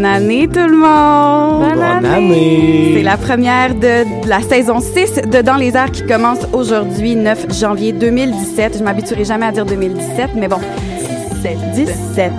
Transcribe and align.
Bonne 0.00 0.06
année 0.08 0.48
tout 0.48 0.66
le 0.66 0.78
monde! 0.78 1.74
Bonne 1.74 2.06
année! 2.06 2.94
C'est 2.96 3.02
la 3.02 3.18
première 3.18 3.74
de, 3.74 4.22
de 4.22 4.28
la 4.30 4.40
saison 4.40 4.80
6 4.80 5.28
de 5.28 5.42
Dans 5.42 5.56
les 5.56 5.76
airs 5.76 5.90
qui 5.92 6.06
commence 6.06 6.38
aujourd'hui, 6.54 7.16
9 7.16 7.52
janvier 7.52 7.92
2017. 7.92 8.78
Je 8.78 8.82
m'habituerai 8.82 9.26
jamais 9.26 9.44
à 9.44 9.52
dire 9.52 9.66
2017, 9.66 10.30
mais 10.36 10.48
bon. 10.48 10.56
17. 11.42 12.32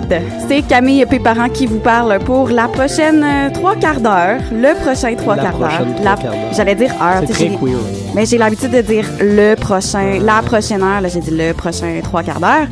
C'est 0.48 0.62
Camille 0.62 1.04
Péparent 1.06 1.48
qui 1.48 1.66
vous 1.66 1.78
parle 1.78 2.18
pour 2.20 2.48
la 2.48 2.68
prochaine 2.68 3.24
euh, 3.24 3.50
trois 3.50 3.74
quarts 3.74 4.00
d'heure, 4.00 4.40
le 4.52 4.74
prochain 4.80 5.14
trois 5.16 5.36
quarts 5.36 5.58
d'heure. 5.58 6.34
J'allais 6.52 6.74
dire 6.76 6.92
heure. 7.02 7.22
C'est 7.26 7.32
très 7.32 7.48
queer. 7.48 7.78
mais 8.14 8.26
j'ai 8.26 8.38
l'habitude 8.38 8.70
de 8.70 8.80
dire 8.80 9.04
le 9.20 9.54
prochain, 9.56 10.18
la 10.20 10.40
prochaine 10.42 10.82
heure. 10.82 11.00
Là, 11.00 11.08
j'ai 11.08 11.20
dit 11.20 11.32
le 11.32 11.52
prochain 11.52 12.00
trois 12.02 12.22
quarts 12.22 12.40
d'heure. 12.40 12.66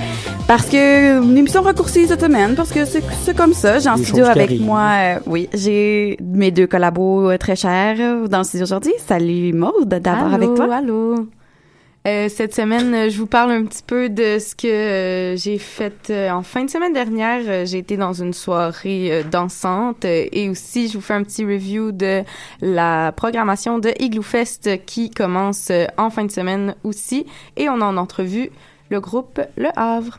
Parce 0.50 0.66
que 0.68 1.22
une 1.22 1.38
émission 1.38 1.62
raccourcie 1.62 2.08
cette 2.08 2.22
semaine, 2.22 2.56
parce 2.56 2.72
que 2.72 2.84
c'est 2.84 3.04
c'est 3.22 3.36
comme 3.36 3.54
ça. 3.54 3.78
J'ai 3.78 3.88
en 3.88 3.94
Des 3.94 4.02
studio 4.02 4.24
avec 4.24 4.58
moi, 4.58 4.90
euh, 4.98 5.18
oui, 5.26 5.48
j'ai 5.54 6.18
mes 6.20 6.50
deux 6.50 6.66
collabos 6.66 7.30
euh, 7.30 7.38
très 7.38 7.54
chers 7.54 7.94
euh, 8.00 8.26
dans 8.26 8.38
le 8.38 8.42
studio 8.42 8.64
aujourd'hui. 8.64 8.92
Salut 8.98 9.52
Maude, 9.52 9.88
d'abord 9.88 10.34
avec 10.34 10.52
toi. 10.56 10.74
Allô. 10.74 11.28
Euh, 12.08 12.28
cette 12.28 12.52
semaine, 12.52 13.08
je 13.08 13.16
vous 13.16 13.28
parle 13.28 13.52
un 13.52 13.64
petit 13.64 13.84
peu 13.86 14.08
de 14.08 14.40
ce 14.40 14.56
que 14.56 14.66
euh, 14.66 15.36
j'ai 15.36 15.58
fait 15.58 16.10
euh, 16.10 16.30
en 16.30 16.42
fin 16.42 16.64
de 16.64 16.70
semaine 16.70 16.94
dernière. 16.94 17.64
J'ai 17.64 17.78
été 17.78 17.96
dans 17.96 18.14
une 18.14 18.32
soirée 18.32 19.12
euh, 19.12 19.22
dansante 19.22 20.04
euh, 20.04 20.26
et 20.32 20.48
aussi 20.48 20.88
je 20.88 20.94
vous 20.94 21.00
fais 21.00 21.14
un 21.14 21.22
petit 21.22 21.44
review 21.44 21.92
de 21.92 22.24
la 22.60 23.12
programmation 23.12 23.78
de 23.78 23.92
Igloo 24.00 24.22
Fest 24.22 24.68
qui 24.84 25.10
commence 25.10 25.68
euh, 25.70 25.84
en 25.96 26.10
fin 26.10 26.24
de 26.24 26.32
semaine 26.32 26.74
aussi. 26.82 27.24
Et 27.56 27.68
on 27.68 27.80
a 27.80 27.84
en 27.84 27.96
entrevue 27.96 28.50
le 28.88 29.00
groupe 29.00 29.40
Le 29.56 29.68
Havre. 29.76 30.18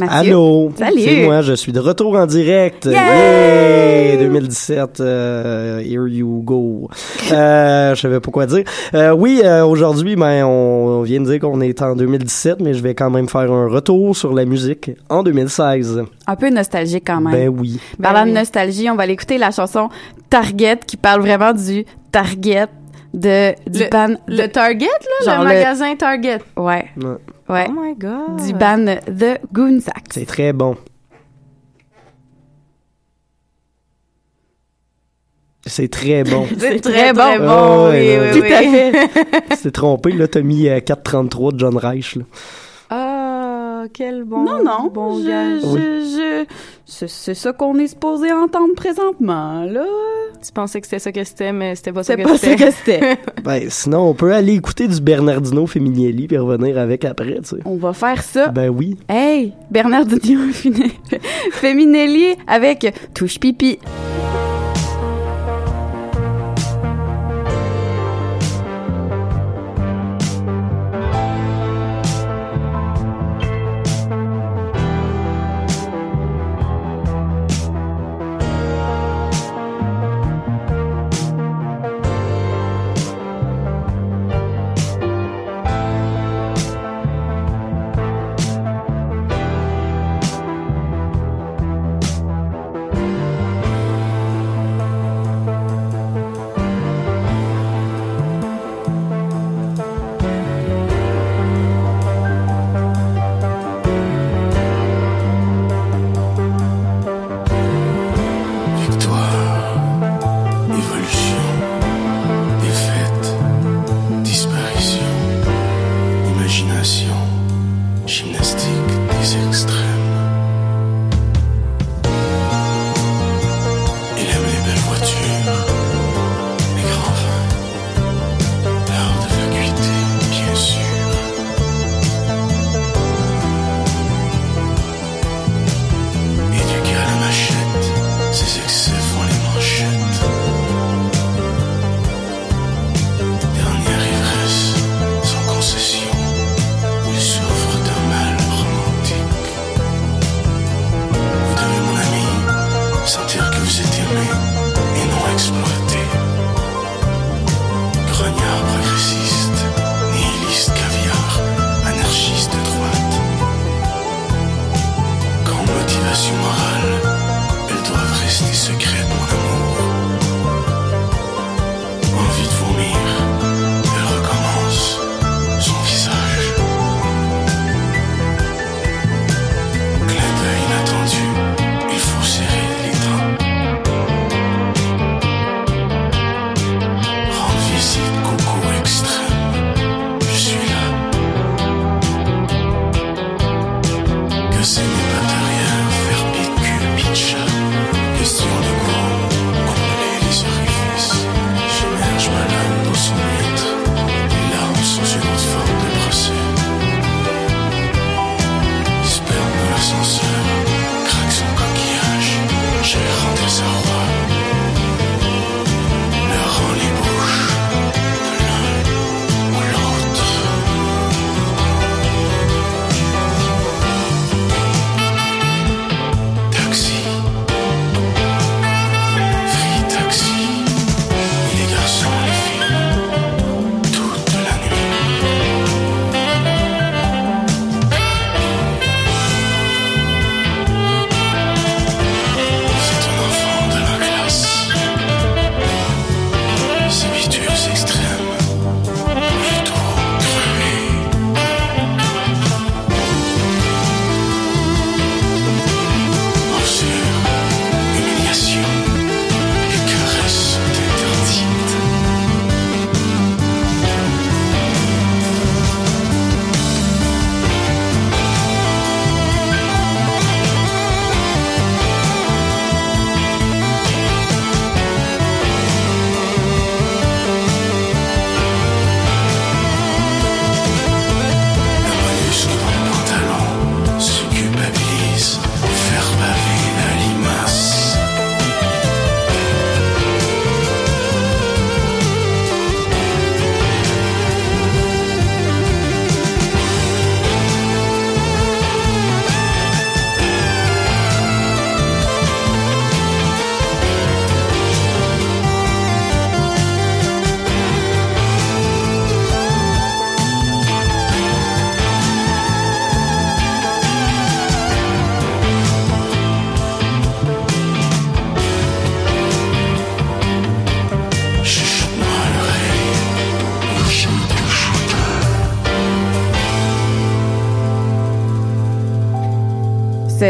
Mathieu. 0.00 0.30
Allô! 0.32 0.72
Salut. 0.76 1.00
C'est 1.02 1.24
moi, 1.24 1.42
je 1.42 1.52
suis 1.52 1.72
de 1.72 1.80
retour 1.80 2.16
en 2.16 2.26
direct. 2.26 2.86
Yay! 2.86 2.92
Yay! 2.92 4.16
2017, 4.18 5.00
euh, 5.00 5.80
here 5.80 6.06
you 6.08 6.42
go. 6.44 6.88
Euh, 7.32 7.94
je 7.94 8.00
savais 8.00 8.20
pas 8.20 8.30
quoi 8.30 8.46
dire. 8.46 8.64
Euh, 8.94 9.12
oui, 9.12 9.40
euh, 9.44 9.64
aujourd'hui, 9.64 10.16
ben, 10.16 10.44
on, 10.44 10.98
on 10.98 11.02
vient 11.02 11.20
de 11.20 11.26
dire 11.26 11.40
qu'on 11.40 11.60
est 11.60 11.80
en 11.82 11.94
2017, 11.94 12.60
mais 12.60 12.74
je 12.74 12.82
vais 12.82 12.94
quand 12.94 13.10
même 13.10 13.28
faire 13.28 13.50
un 13.52 13.68
retour 13.68 14.16
sur 14.16 14.32
la 14.34 14.44
musique 14.44 14.90
en 15.08 15.22
2016. 15.22 16.02
Un 16.26 16.36
peu 16.36 16.50
nostalgique 16.50 17.04
quand 17.06 17.20
même. 17.20 17.32
Ben 17.32 17.48
oui. 17.48 17.78
Parlant 18.02 18.20
Ben 18.20 18.24
oui. 18.26 18.30
de 18.32 18.38
nostalgie, 18.38 18.90
on 18.90 18.96
va 18.96 19.04
aller 19.04 19.12
écouter 19.14 19.38
la 19.38 19.50
chanson 19.50 19.88
Target 20.28 20.78
qui 20.86 20.96
parle 20.96 21.20
vraiment 21.22 21.52
du 21.52 21.84
Target 22.12 22.66
de 23.12 23.52
du 23.68 23.80
Le- 24.28 24.46
Target, 24.48 24.86
là, 25.26 25.38
le- 25.38 25.44
magasin 25.44 25.96
Target. 25.96 26.38
ouais 26.56 26.84
Ouais. 26.96 27.16
Ouais 27.50 27.66
Oh 27.68 27.72
my 27.80 27.94
God. 27.96 28.46
du 28.46 28.52
band 28.54 28.84
The 29.06 29.40
Goonsack. 29.52 30.04
C'est 30.12 30.26
très 30.26 30.52
bon. 30.52 30.76
C'est 35.66 35.88
très 35.88 36.24
bon. 36.24 36.46
C'est 36.58 36.80
très 36.80 37.12
bon. 37.12 37.38
bon, 37.38 37.90
oui, 37.90 37.98
oui, 37.98 38.16
oui, 38.20 38.32
Tout 38.32 38.40
oui. 38.46 38.52
à 38.52 38.60
fait. 38.62 39.10
C'est 39.56 39.72
trompé, 39.72 40.12
là, 40.12 40.26
t'as 40.26 40.40
mis 40.42 40.68
euh, 40.68 40.80
433 40.80 41.52
de 41.52 41.58
John 41.58 41.76
Reich, 41.76 42.16
là. 42.16 42.24
Ah, 43.82 43.86
quel 43.92 44.24
bon, 44.24 44.42
Non 44.44 44.62
non, 44.64 44.90
bon 44.92 45.18
je, 45.20 45.26
gage. 45.26 45.60
je, 45.62 46.44
je- 46.96 47.06
c'est 47.06 47.34
ça 47.34 47.52
qu'on 47.52 47.78
est 47.78 47.86
supposé 47.86 48.32
entendre 48.32 48.74
présentement 48.74 49.64
là. 49.64 49.84
Tu 50.44 50.52
pensais 50.52 50.80
que 50.80 50.86
c'était 50.86 50.98
ça 50.98 51.12
que 51.12 51.22
c'était, 51.24 51.52
mais 51.52 51.74
c'était 51.76 51.92
pas 51.92 52.02
ça 52.02 52.16
que 52.16 52.22
pas 52.22 52.36
ça 52.36 52.38
c'était. 52.48 52.56
que 52.64 52.70
c'était. 52.70 53.18
Ben, 53.44 53.68
sinon, 53.70 54.08
on 54.08 54.14
peut 54.14 54.32
aller 54.32 54.54
écouter 54.54 54.88
du 54.88 55.00
Bernardino 55.00 55.66
Femminelli 55.66 56.26
puis 56.26 56.36
revenir 56.38 56.78
avec 56.78 57.04
après, 57.04 57.38
tu 57.42 57.56
sais. 57.56 57.56
On 57.64 57.76
va 57.76 57.92
faire 57.92 58.22
ça. 58.22 58.48
Ben 58.48 58.68
oui. 58.70 58.96
Hey, 59.08 59.52
Bernardino 59.70 60.40
Feminelli 61.52 62.34
avec 62.46 62.92
Touche 63.14 63.38
Pipi. 63.38 63.78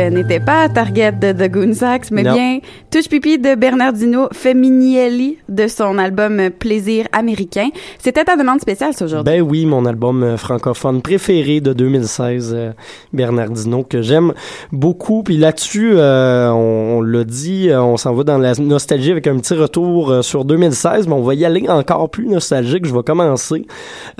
N'était 0.08 0.41
pas 0.41 0.69
Target 0.69 1.12
de 1.12 1.32
The 1.32 1.50
Goonsacks, 1.50 2.11
mais 2.11 2.23
Non. 2.23 2.32
bien 2.32 2.58
Touche 2.91 3.08
Pipi 3.08 3.38
de 3.38 3.55
Bernardino 3.55 4.29
Feminielli 4.32 5.38
de 5.49 5.67
son 5.67 5.99
album 5.99 6.50
Plaisir 6.58 7.06
américain. 7.12 7.69
C'était 7.99 8.25
ta 8.25 8.37
demande 8.37 8.61
spéciale, 8.61 8.93
aujourd'hui. 9.00 9.32
Ben 9.32 9.43
oui, 9.43 9.67
mon 9.67 9.85
album 9.87 10.23
euh, 10.23 10.37
francophone 10.37 11.02
préféré 11.02 11.61
de 11.61 11.73
2016, 11.73 12.52
euh, 12.55 12.73
Bernardino, 13.12 13.82
que 13.82 14.02
j'aime 14.02 14.32
beaucoup. 14.73 15.23
Puis 15.23 15.37
là-dessus, 15.37 15.93
euh, 15.94 16.50
on, 16.50 16.99
on 16.99 17.02
l'a 17.02 17.25
dit, 17.25 17.69
on 17.73 17.97
s'en 17.97 18.14
va 18.14 18.25
dans 18.25 18.38
la 18.38 18.55
nostalgie 18.55 19.11
avec 19.11 19.26
un 19.26 19.37
petit 19.38 19.55
retour 19.55 20.23
sur 20.23 20.44
2016, 20.44 21.06
mais 21.08 21.14
on 21.14 21.23
va 21.23 21.35
y 21.35 21.44
aller 21.44 21.69
encore 21.69 22.08
plus 22.11 22.26
nostalgique. 22.26 22.87
Je 22.87 22.94
vais 22.94 23.02
commencer 23.02 23.67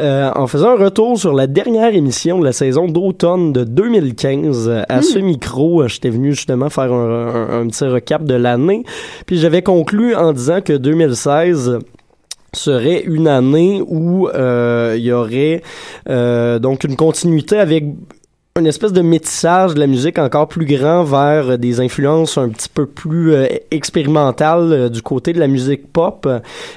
euh, 0.00 0.31
en 0.35 0.47
faisant 0.47 0.71
un 0.71 0.77
retour 0.85 1.19
sur 1.19 1.32
la 1.32 1.47
dernière 1.47 1.94
émission 1.94 2.38
de 2.38 2.44
la 2.44 2.53
saison 2.53 2.87
d'automne 2.87 3.53
de 3.53 3.65
2015. 3.65 4.69
Euh, 4.69 4.82
À 4.88 5.03
ce 5.03 5.19
micro, 5.19 5.80
euh, 5.81 5.88
j'étais 5.88 6.11
venu 6.11 6.32
justement 6.32 6.71
faire 6.71 6.93
un, 6.93 7.67
petit 7.69 7.85
recap 7.85 8.25
de 8.25 8.35
l'année. 8.35 8.85
Puis 9.27 9.38
j'avais 9.38 9.62
conclu 9.62 10.15
en 10.15 10.32
disant 10.32 10.61
que 10.61 10.73
2016 10.73 11.79
serait 12.53 13.03
une 13.03 13.29
année 13.29 13.82
où 13.87 14.29
euh, 14.29 14.94
il 14.97 15.05
y 15.05 15.12
aurait 15.12 15.62
euh, 16.09 16.59
donc 16.59 16.85
une 16.85 16.97
continuité 16.97 17.59
avec 17.59 17.85
une 18.58 18.67
espèce 18.67 18.93
de 18.93 19.00
métissage 19.00 19.75
de 19.75 19.81
la 19.81 19.87
musique 19.87 20.19
encore 20.19 20.49
plus 20.49 20.67
grand 20.67 21.05
vers 21.05 21.56
des 21.56 21.79
influences 21.79 22.37
un 22.37 22.49
petit 22.49 22.69
peu 22.69 22.85
plus 22.85 23.32
euh, 23.32 23.47
expérimentales 23.70 24.72
euh, 24.72 24.89
du 24.89 25.03
côté 25.03 25.32
de 25.32 25.39
la 25.39 25.46
musique 25.46 25.93
pop. 25.93 26.29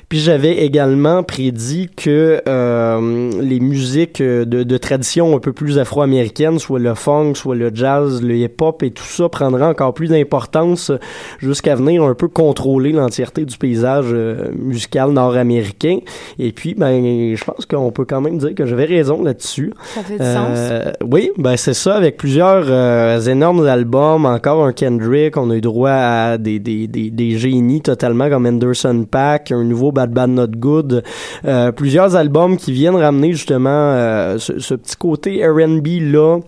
Puis 0.07 0.19
j'avais 0.19 0.59
également 0.59 1.23
prédit 1.23 1.89
que 1.89 2.43
euh, 2.47 3.31
les 3.41 3.59
musiques 3.59 4.21
euh, 4.21 4.45
de, 4.45 4.61
de 4.61 4.77
tradition 4.77 5.35
un 5.35 5.39
peu 5.39 5.51
plus 5.51 5.79
afro-américaines, 5.79 6.59
soit 6.59 6.77
le 6.77 6.93
funk, 6.93 7.33
soit 7.33 7.55
le 7.55 7.71
jazz, 7.73 8.21
le 8.21 8.35
hip-hop 8.35 8.83
et 8.83 8.91
tout 8.91 9.03
ça 9.03 9.27
prendra 9.27 9.67
encore 9.67 9.95
plus 9.95 10.09
d'importance 10.09 10.91
jusqu'à 11.39 11.73
venir 11.73 12.03
un 12.03 12.13
peu 12.13 12.27
contrôler 12.27 12.91
l'entièreté 12.91 13.45
du 13.45 13.57
paysage 13.57 14.05
euh, 14.11 14.51
musical 14.55 15.09
nord-américain. 15.09 15.97
Et 16.37 16.51
puis, 16.51 16.75
ben, 16.75 17.35
je 17.35 17.43
pense 17.43 17.65
qu'on 17.65 17.91
peut 17.91 18.05
quand 18.05 18.21
même 18.21 18.37
dire 18.37 18.53
que 18.53 18.67
j'avais 18.67 18.85
raison 18.85 19.23
là-dessus. 19.23 19.73
Ça 19.95 20.03
fait 20.03 20.19
du 20.19 20.23
sens. 20.23 20.49
Euh, 20.53 20.91
oui, 21.03 21.31
ben 21.39 21.57
c'est 21.63 21.73
ça, 21.73 21.95
avec 21.95 22.17
plusieurs 22.17 22.65
euh, 22.67 23.21
énormes 23.21 23.65
albums, 23.65 24.25
encore 24.25 24.65
un 24.65 24.73
Kendrick, 24.73 25.37
on 25.37 25.49
a 25.49 25.55
eu 25.55 25.61
droit 25.61 25.91
à 25.91 26.37
des, 26.37 26.59
des, 26.59 26.87
des, 26.87 27.09
des 27.09 27.37
génies 27.37 27.81
totalement 27.81 28.29
comme 28.29 28.45
Anderson 28.45 29.05
Pack, 29.09 29.53
un 29.53 29.63
nouveau 29.63 29.93
Bad 29.93 30.11
Bad 30.11 30.31
Not 30.31 30.47
Good, 30.57 31.03
euh, 31.45 31.71
plusieurs 31.71 32.17
albums 32.17 32.57
qui 32.57 32.73
viennent 32.73 32.97
ramener 32.97 33.31
justement 33.31 33.69
euh, 33.69 34.37
ce, 34.39 34.59
ce 34.59 34.73
petit 34.73 34.97
côté 34.97 35.47
R&B 35.47 35.87
là, 36.01 36.39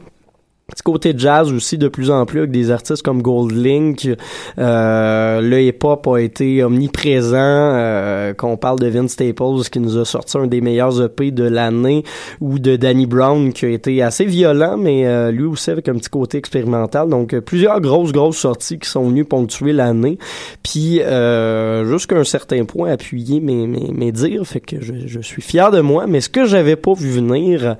petit 0.68 0.84
côté 0.84 1.14
jazz 1.16 1.52
aussi 1.54 1.78
de 1.78 1.88
plus 1.88 2.10
en 2.10 2.26
plus 2.26 2.40
avec 2.40 2.52
des 2.52 2.72
artistes 2.72 3.04
comme 3.04 3.22
Gold 3.22 3.52
Link. 3.52 4.10
Euh, 4.58 5.42
le 5.42 5.62
hip-hop 5.62 6.08
a 6.08 6.18
été 6.18 6.64
omniprésent. 6.64 7.36
Euh, 7.36 8.34
qu'on 8.34 8.58
parle 8.58 8.80
de 8.80 8.88
Vince 8.88 9.12
Staples 9.12 9.70
qui 9.72 9.80
nous 9.80 9.98
a 9.98 10.06
sorti 10.06 10.38
un 10.38 10.48
des 10.48 10.62
meilleurs 10.62 11.02
EP 11.02 11.32
de 11.32 11.44
l'année 11.44 12.04
ou 12.42 12.60
de 12.60 12.76
Danny 12.76 13.06
Brown 13.06 13.54
qui 13.54 13.66
a 13.66 13.70
été 13.70 14.02
assez 14.02 14.26
violent 14.26 14.78
mais 14.78 15.06
euh, 15.06 15.32
lui 15.32 15.46
aussi 15.46 15.70
avec 15.70 15.88
un 15.88 15.94
petit 15.94 16.10
côté 16.10 16.38
expérimental. 16.38 17.10
Donc 17.10 17.34
euh, 17.34 17.42
plusieurs 17.42 17.80
grosses 17.82 18.12
grosses 18.12 18.38
sorties 18.38 18.80
qui 18.80 18.90
sont 18.90 19.08
venues 19.08 19.26
ponctuer 19.26 19.74
l'année. 19.74 20.18
Puis 20.64 21.02
euh, 21.02 21.86
jusqu'à 21.92 22.18
un 22.18 22.24
certain 22.24 22.66
point 22.66 22.92
appuyer 22.92 23.40
mes, 23.40 23.68
mes, 23.68 23.92
mes 23.94 24.12
dires. 24.12 24.46
Fait 24.46 24.60
que 24.60 24.82
je, 24.82 24.94
je 25.06 25.20
suis 25.20 25.42
fier 25.42 25.72
de 25.72 25.82
moi. 25.82 26.08
Mais 26.08 26.22
ce 26.22 26.30
que 26.30 26.46
j'avais 26.46 26.76
pas 26.76 26.94
vu 26.94 27.10
venir 27.10 27.78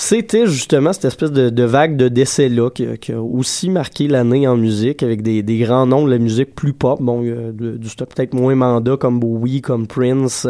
c'était 0.00 0.46
justement 0.46 0.94
cette 0.94 1.04
espèce 1.04 1.30
de, 1.30 1.50
de 1.50 1.62
vague 1.62 1.96
de 1.98 2.08
décès-là 2.08 2.70
qui, 2.70 2.86
a- 2.86 2.96
qui 2.96 3.12
a 3.12 3.20
aussi 3.20 3.68
marqué 3.68 4.08
l'année 4.08 4.48
en 4.48 4.56
musique 4.56 5.02
avec 5.02 5.20
des, 5.20 5.42
des 5.42 5.58
grands 5.58 5.84
noms 5.86 6.06
de 6.06 6.10
la 6.10 6.16
musique 6.18 6.54
plus 6.54 6.72
pop. 6.72 7.02
Bon, 7.02 7.22
il 7.22 7.28
y 7.28 7.32
a 7.32 7.52
de- 7.52 7.76
du 7.76 7.88
stuff 7.90 8.08
peut-être 8.08 8.32
moins 8.32 8.54
mandat 8.54 8.96
comme 8.96 9.20
Bowie, 9.20 9.60
comme 9.60 9.86
Prince, 9.86 10.46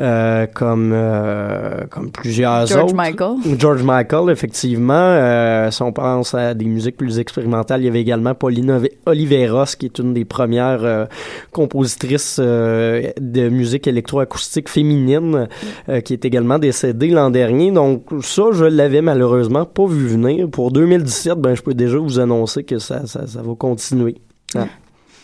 euh, 0.00 0.46
comme, 0.54 0.92
euh, 0.94 1.80
comme 1.90 2.12
plusieurs 2.12 2.66
George 2.66 2.84
autres. 2.84 2.94
Michael. 2.94 3.34
George 3.58 3.82
Michael, 3.82 4.30
effectivement. 4.30 4.92
Euh, 4.94 5.72
si 5.72 5.82
on 5.82 5.92
pense 5.92 6.32
à 6.34 6.54
des 6.54 6.66
musiques 6.66 6.96
plus 6.96 7.18
expérimentales, 7.18 7.80
il 7.82 7.86
y 7.86 7.88
avait 7.88 8.00
également 8.00 8.34
Paulina 8.36 8.78
Oliveros, 9.06 9.74
qui 9.76 9.86
est 9.86 9.98
une 9.98 10.14
des 10.14 10.24
premières 10.24 10.84
euh, 10.84 11.04
compositrices 11.50 12.36
euh, 12.40 13.10
de 13.20 13.48
musique 13.48 13.88
électroacoustique 13.88 14.68
féminine, 14.68 15.48
euh, 15.88 16.00
qui 16.00 16.12
est 16.12 16.24
également 16.24 16.60
décédée 16.60 17.08
l'an 17.08 17.30
dernier. 17.30 17.72
Donc 17.72 18.04
ça, 18.22 18.44
je 18.52 18.64
l'avais 18.64 18.83
malheureusement 19.02 19.64
pas 19.64 19.86
vu 19.86 20.06
venir. 20.06 20.48
Pour 20.48 20.70
2017, 20.70 21.38
ben 21.38 21.54
je 21.54 21.62
peux 21.62 21.74
déjà 21.74 21.98
vous 21.98 22.18
annoncer 22.18 22.64
que 22.64 22.78
ça, 22.78 23.06
ça, 23.06 23.26
ça 23.26 23.42
va 23.42 23.54
continuer. 23.54 24.16
Ah. 24.54 24.66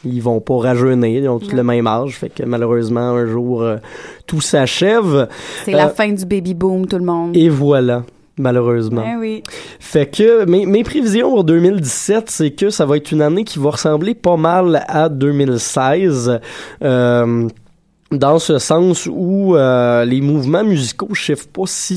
Ils 0.04 0.22
vont 0.22 0.40
pas 0.40 0.56
rajeunir, 0.58 1.22
ils 1.22 1.28
ont 1.28 1.38
tous 1.38 1.52
le 1.52 1.62
même 1.62 1.86
âge, 1.86 2.16
fait 2.16 2.30
que 2.30 2.42
malheureusement 2.42 3.00
un 3.00 3.26
jour 3.26 3.62
euh, 3.62 3.76
tout 4.26 4.40
s'achève 4.40 5.28
C'est 5.64 5.72
la 5.72 5.88
euh, 5.88 5.90
fin 5.90 6.10
du 6.10 6.24
baby 6.24 6.54
boom, 6.54 6.86
tout 6.86 6.96
le 6.96 7.04
monde. 7.04 7.36
et 7.36 7.48
voilà. 7.48 8.04
Malheureusement. 8.38 9.04
Oui. 9.18 9.42
Fait 9.78 10.06
que 10.06 10.46
mes, 10.46 10.64
mes 10.64 10.82
prévisions 10.82 11.28
pour 11.28 11.44
2017, 11.44 12.30
c'est 12.30 12.52
que 12.52 12.70
ça 12.70 12.86
va 12.86 12.96
être 12.96 13.12
une 13.12 13.20
année 13.20 13.44
qui 13.44 13.58
va 13.58 13.70
ressembler 13.70 14.14
pas 14.14 14.38
mal 14.38 14.82
à 14.88 15.10
2016. 15.10 16.40
Euh, 16.82 17.48
dans 18.10 18.38
ce 18.38 18.58
sens 18.58 19.06
où 19.06 19.54
euh, 19.54 20.04
les 20.04 20.20
mouvements 20.20 20.64
musicaux 20.64 21.14
chiffrent 21.14 21.48
pas 21.48 21.66
si 21.66 21.96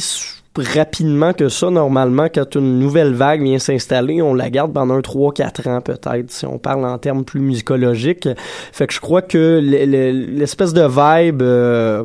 rapidement 0.57 1.33
que 1.33 1.49
ça 1.49 1.69
normalement 1.71 2.27
quand 2.33 2.55
une 2.55 2.77
nouvelle 2.79 3.13
vague 3.13 3.41
vient 3.41 3.57
s'installer 3.59 4.21
on 4.21 4.33
la 4.35 4.49
garde 4.49 4.71
pendant 4.73 4.95
un 4.95 4.99
3-4 5.01 5.67
ans 5.69 5.81
peut-être 5.81 6.29
si 6.31 6.45
on 6.45 6.59
parle 6.59 6.85
en 6.85 6.97
termes 6.97 7.23
plus 7.25 7.39
musicologiques. 7.39 8.29
Fait 8.71 8.85
que 8.87 8.93
je 8.93 8.99
crois 8.99 9.21
que 9.21 9.59
le- 9.63 9.85
le- 9.85 10.11
l'espèce 10.37 10.73
de 10.73 10.81
vibe 10.83 11.41
euh, 11.41 12.03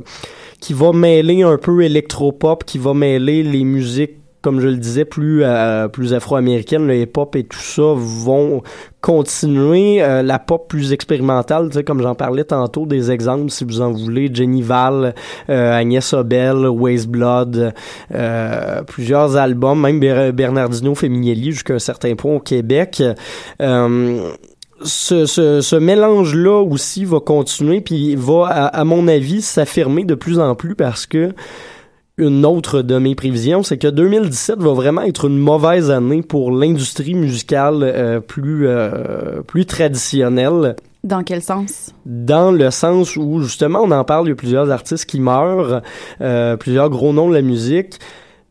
qui 0.61 0.73
va 0.73 0.93
mêler 0.93 1.43
un 1.43 1.57
peu 1.59 1.83
électropop 1.83 2.65
qui 2.65 2.79
va 2.79 2.95
mêler 2.95 3.43
les 3.43 3.65
musiques 3.65 4.17
comme 4.43 4.61
je 4.61 4.69
le 4.69 4.77
disais, 4.77 5.05
plus 5.05 5.43
euh, 5.43 5.89
plus 5.89 6.15
afro-américaine, 6.15 6.87
le 6.87 6.97
hip-hop 6.97 7.35
et 7.37 7.45
tout 7.45 7.59
ça 7.59 7.93
vont 7.97 8.63
continuer. 9.01 10.03
Euh, 10.03 10.23
la 10.23 10.39
pop 10.39 10.69
plus 10.69 10.93
expérimentale, 10.93 11.71
comme 11.85 12.01
j'en 12.03 12.15
parlais 12.15 12.45
tantôt, 12.45 12.87
des 12.87 13.11
exemples, 13.11 13.51
si 13.51 13.65
vous 13.65 13.81
en 13.81 13.91
voulez, 13.93 14.31
Jenny 14.33 14.63
Val, 14.63 15.15
euh, 15.51 15.73
Agnès 15.79 16.13
Obel, 16.13 16.67
Waste 16.69 17.09
Blood, 17.09 17.75
euh, 18.15 18.83
plusieurs 18.85 19.37
albums, 19.37 19.81
même 19.81 20.01
Ber- 20.01 20.33
Bernardino 20.33 20.95
Feminielli 20.95 21.53
jusqu'à 21.53 21.75
un 21.75 21.79
certain 21.79 22.15
point 22.15 22.35
au 22.35 22.41
Québec. 22.41 23.03
Euh, 23.61 24.31
ce, 24.83 25.27
ce, 25.27 25.61
ce 25.61 25.75
mélange-là 25.75 26.63
aussi 26.63 27.05
va 27.05 27.19
continuer, 27.19 27.81
puis 27.81 28.15
va, 28.15 28.47
à 28.47 28.85
mon 28.85 29.09
avis, 29.09 29.43
s'affirmer 29.43 30.05
de 30.05 30.15
plus 30.15 30.39
en 30.39 30.55
plus 30.55 30.77
parce 30.77 31.07
que 31.07 31.33
une 32.19 32.45
autre 32.45 32.83
de 32.83 32.99
mes 32.99 33.15
prévisions, 33.15 33.63
c'est 33.63 33.79
que 33.79 33.89
2017 33.89 34.59
va 34.59 34.73
vraiment 34.73 35.03
être 35.03 35.27
une 35.27 35.39
mauvaise 35.39 35.91
année 35.91 36.23
pour 36.23 36.51
l'industrie 36.51 37.15
musicale 37.15 37.83
euh, 37.83 38.21
plus 38.21 38.67
euh, 38.67 39.43
plus 39.43 39.67
traditionnelle 39.67 40.75
Dans 41.05 41.23
quel 41.23 41.43
sens? 41.43 41.95
dans 42.05 42.51
le 42.51 42.71
sens 42.71 43.17
où 43.17 43.41
justement 43.41 43.81
on 43.83 43.91
en 43.93 44.05
parle, 44.05 44.27
il 44.27 44.31
y 44.31 44.33
a 44.33 44.37
plusieurs 44.37 44.71
artistes 44.71 45.07
qui 45.07 45.21
meurent, 45.21 45.83
euh, 46.21 46.57
plusieurs 46.57 46.91
gros 46.91 47.13
noms 47.13 47.29
de 47.29 47.35
la 47.35 47.43
musique. 47.43 47.99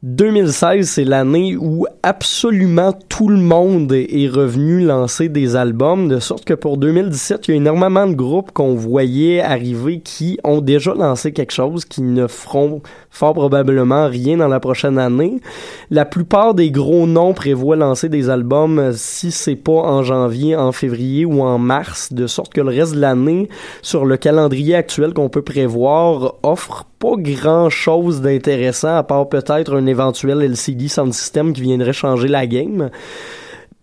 2016, 0.04 0.88
c'est 0.88 1.04
l'année 1.06 1.58
où 1.58 1.88
absolument 2.04 2.94
tout 3.10 3.30
le 3.30 3.40
monde 3.40 3.92
est 3.92 4.08
est 4.24 4.30
revenu 4.30 4.86
lancer 4.86 5.28
des 5.28 5.56
albums, 5.56 6.08
de 6.08 6.20
sorte 6.20 6.46
que 6.46 6.54
pour 6.54 6.78
2017, 6.78 7.48
il 7.48 7.52
y 7.52 7.54
a 7.56 7.58
énormément 7.58 8.06
de 8.06 8.14
groupes 8.14 8.52
qu'on 8.52 8.76
voyait 8.76 9.42
arriver 9.42 10.00
qui 10.02 10.40
ont 10.44 10.62
déjà 10.62 10.94
lancé 10.94 11.34
quelque 11.34 11.52
chose, 11.52 11.84
qui 11.84 12.04
ne 12.04 12.28
feront 12.28 12.84
fort 13.18 13.34
probablement 13.34 14.08
rien 14.08 14.38
dans 14.38 14.48
la 14.48 14.60
prochaine 14.60 15.00
année. 15.00 15.42
La 15.90 16.06
plupart 16.06 16.54
des 16.54 16.72
gros 16.72 17.08
noms 17.08 17.34
prévoient 17.34 17.76
lancer 17.76 18.10
des 18.10 18.30
albums, 18.30 18.80
euh, 18.80 18.92
si 18.94 19.32
c'est 19.32 19.56
pas 19.56 19.72
en 19.72 20.04
janvier, 20.04 20.56
en 20.56 20.72
février 20.72 21.26
ou 21.26 21.42
en 21.42 21.58
mars, 21.58 22.14
de 22.14 22.28
sorte 22.28 22.54
que 22.54 22.62
le 22.62 22.70
reste 22.70 22.94
de 22.94 23.02
l'année, 23.02 23.50
sur 23.82 24.06
le 24.06 24.18
calendrier 24.18 24.76
actuel 24.76 25.14
qu'on 25.14 25.30
peut 25.30 25.42
prévoir, 25.42 26.36
offre 26.44 26.86
pas 27.00 27.16
grand 27.18 27.70
chose 27.70 28.22
d'intéressant 28.22 28.96
à 28.98 29.04
part 29.04 29.30
peut-être 29.30 29.76
un 29.76 29.86
éventuel 29.86 30.42
LCD 30.42 30.88
sound 30.88 31.14
system 31.14 31.54
qui 31.54 31.62
viendrait 31.62 31.94
changer 31.94 32.28
la 32.28 32.46
game. 32.46 32.90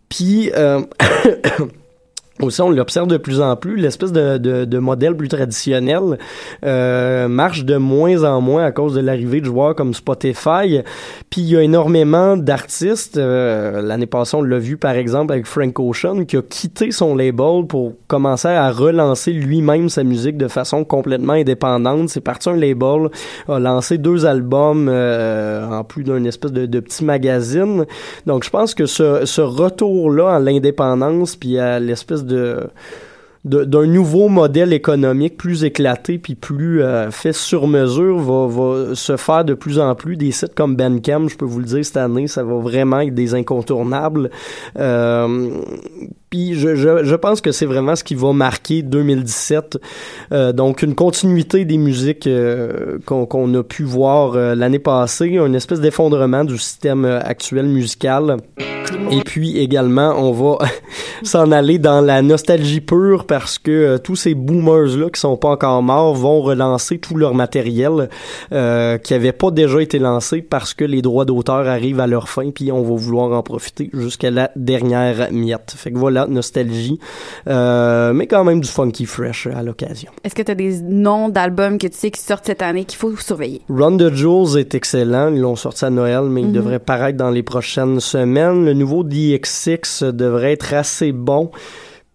Puis, 0.09 0.51
euh, 0.55 0.81
aussi 2.43 2.61
on 2.61 2.71
l'observe 2.71 3.07
de 3.07 3.17
plus 3.17 3.41
en 3.41 3.55
plus, 3.55 3.77
l'espèce 3.77 4.11
de, 4.11 4.39
de, 4.39 4.65
de, 4.65 4.79
modèle 4.79 5.17
plus 5.17 5.29
traditionnel 5.29 6.19
euh, 6.65 7.29
marche 7.29 7.65
de 7.65 7.77
moins 7.77 8.25
en 8.25 8.41
moins 8.41 8.65
à 8.65 8.73
cause 8.73 8.95
de 8.95 9.01
l'arrivée 9.01 9.41
de 9.41 9.47
joueurs 9.47 9.77
comme 9.77 9.95
Spotify. 9.95 10.81
Puis 11.31 11.43
il 11.43 11.51
y 11.51 11.57
a 11.57 11.63
énormément 11.63 12.37
d'artistes. 12.37 13.17
Euh, 13.17 13.83
L'année 13.83 14.07
passée, 14.07 14.37
on 14.37 14.43
l'a 14.43 14.59
vu 14.59 14.77
par 14.77 14.93
exemple 14.93 15.33
avec 15.33 15.47
Frank 15.47 15.79
Ocean 15.79 16.25
qui 16.25 16.37
a 16.37 16.43
quitté 16.43 16.91
son 16.91 17.15
label 17.15 17.67
pour 17.69 17.93
commencer 18.09 18.49
à 18.49 18.71
relancer 18.71 19.33
lui-même 19.33 19.89
sa 19.89 20.03
musique 20.03 20.37
de 20.37 20.49
façon 20.49 20.85
complètement 20.85 21.35
indépendante. 21.35 22.09
C'est 22.09 22.21
parti 22.21 22.49
un 22.49 22.57
label, 22.57 23.11
a 23.49 23.61
lancé 23.61 23.97
deux 23.97 24.27
albums 24.27 24.89
euh, 24.91 25.69
en 25.69 25.85
plus 25.85 26.03
d'un 26.03 26.25
espèce 26.25 26.53
de, 26.53 26.67
de, 26.67 26.81
petit 26.81 27.05
magazine. 27.05 27.85
Donc 28.27 28.45
je 28.45 28.51
pense 28.51 28.75
que 28.75 28.87
ce, 28.87 29.25
ce 29.25 29.41
retour-là 29.41 30.35
à 30.35 30.39
l'indépendance 30.41 31.37
puis 31.37 31.59
à 31.59 31.79
l'espèce 31.79 32.24
d'un 32.25 33.87
nouveau 33.87 34.29
modèle 34.29 34.73
économique 34.73 35.37
plus 35.37 35.65
éclaté 35.65 36.19
puis 36.19 36.35
plus 36.35 36.83
euh, 36.83 37.11
fait 37.11 37.35
sur 37.35 37.67
mesure 37.67 38.19
va, 38.19 38.47
va 38.47 38.95
se 38.95 39.17
faire 39.17 39.45
de 39.45 39.55
plus 39.55 39.79
en 39.79 39.95
plus. 39.95 40.17
Des 40.17 40.33
sites 40.33 40.55
comme 40.55 40.77
Bandcamp 40.77 41.29
je 41.29 41.37
peux 41.37 41.45
vous 41.45 41.59
le 41.59 41.67
dire 41.67 41.85
cette 41.85 41.99
année 41.99 42.27
ça 42.27 42.43
va 42.43 42.55
vraiment 42.55 43.01
être 43.01 43.15
des 43.15 43.35
incontournables. 43.35 44.31
Euh, 44.79 45.51
puis 46.35 46.55
je, 46.55 46.75
je, 46.75 47.15
pense 47.15 47.41
que 47.41 47.53
c'est 47.53 47.65
vraiment 47.65 47.95
ce 47.95 48.03
qui 48.03 48.17
va 48.17 48.33
marquer 48.33 48.83
2017 48.83 49.79
euh, 50.33 50.53
donc 50.53 50.83
une 50.83 50.97
continuité 50.97 51.65
des 51.65 51.79
musiques 51.79 52.27
euh, 52.27 52.99
qu'on 53.07 53.55
a 53.55 53.63
pu 53.63 53.85
voir 53.85 54.35
euh, 54.35 54.57
l'année 54.57 54.81
passée 54.81 55.27
une 55.27 55.55
espèce 55.55 55.81
d'effondrement 55.81 56.43
du 56.43 56.59
système 56.59 57.05
actuel 57.05 57.67
musical 57.67 58.39
et 59.13 59.21
puis 59.21 59.59
également 59.59 60.15
on 60.19 60.33
va 60.33 60.67
s'en 61.23 61.53
aller 61.53 61.79
dans 61.79 62.01
la 62.01 62.21
nostalgie 62.21 62.81
pure 62.81 63.27
parce 63.27 63.59
que 63.59 63.97
tous 63.99 64.17
ces 64.17 64.35
boomers 64.35 64.97
là 64.97 65.11
qui 65.11 65.21
sont 65.21 65.37
pas 65.37 65.51
encore 65.51 65.85
morts 65.85 66.15
vont 66.15 66.41
relancer 66.41 66.99
tout 66.99 67.17
leur 67.17 67.35
matériel 67.35 68.09
qui 68.51 69.15
avait 69.15 69.33
pas 69.33 69.51
déjà 69.51 69.81
été 69.81 69.99
lancé 69.99 70.43
parce 70.43 70.75
que 70.75 70.85
les 70.85 71.01
droits 71.01 71.25
d'auteur 71.25 71.67
arrivent 71.69 72.01
à 72.01 72.07
leur 72.07 72.29
fin 72.29 72.51
puis 72.51 72.73
on 72.73 72.83
va 72.83 72.95
vouloir 72.97 73.33
en 73.33 73.43
profiter 73.43 73.91
jusqu'à 73.93 74.31
la 74.31 74.51
dernière 74.57 75.29
miette. 75.33 75.75
Fait 75.77 75.93
que 75.93 75.99
voilà, 75.99 76.24
nostalgie 76.29 76.99
euh, 77.49 78.13
mais 78.13 78.27
quand 78.27 78.45
même 78.45 78.61
du 78.61 78.69
funky 78.69 79.07
fresh 79.07 79.47
à 79.47 79.63
l'occasion. 79.63 80.11
Est-ce 80.23 80.35
que 80.35 80.43
tu 80.43 80.51
as 80.51 80.55
des 80.55 80.81
noms 80.83 81.29
d'albums 81.29 81.79
que 81.79 81.87
tu 81.87 81.97
sais 81.97 82.11
qui 82.11 82.21
sortent 82.21 82.47
cette 82.47 82.63
année 82.63 82.85
qu'il 82.85 82.99
faut 82.99 83.15
surveiller? 83.17 83.63
Run 83.69 83.97
the 83.97 84.13
Jewels 84.13 84.59
est 84.59 84.75
excellent, 84.75 85.33
ils 85.33 85.41
l'ont 85.41 85.57
sorti 85.57 85.85
à 85.85 85.91
Noël 85.91 86.25
mais 86.25 86.43
mm 86.43 86.45
-hmm. 86.45 86.49
il 86.49 86.53
devrait 86.53 86.79
paraître 86.79 87.19
dans 87.19 87.31
les 87.31 87.43
prochaines 87.43 88.01
semaines. 88.01 88.65
Le 88.65 88.75
nouveau 88.75 89.05
DX6 89.05 90.05
devrait 90.13 90.53
être 90.53 90.75
assez 90.75 91.13
bon. 91.13 91.51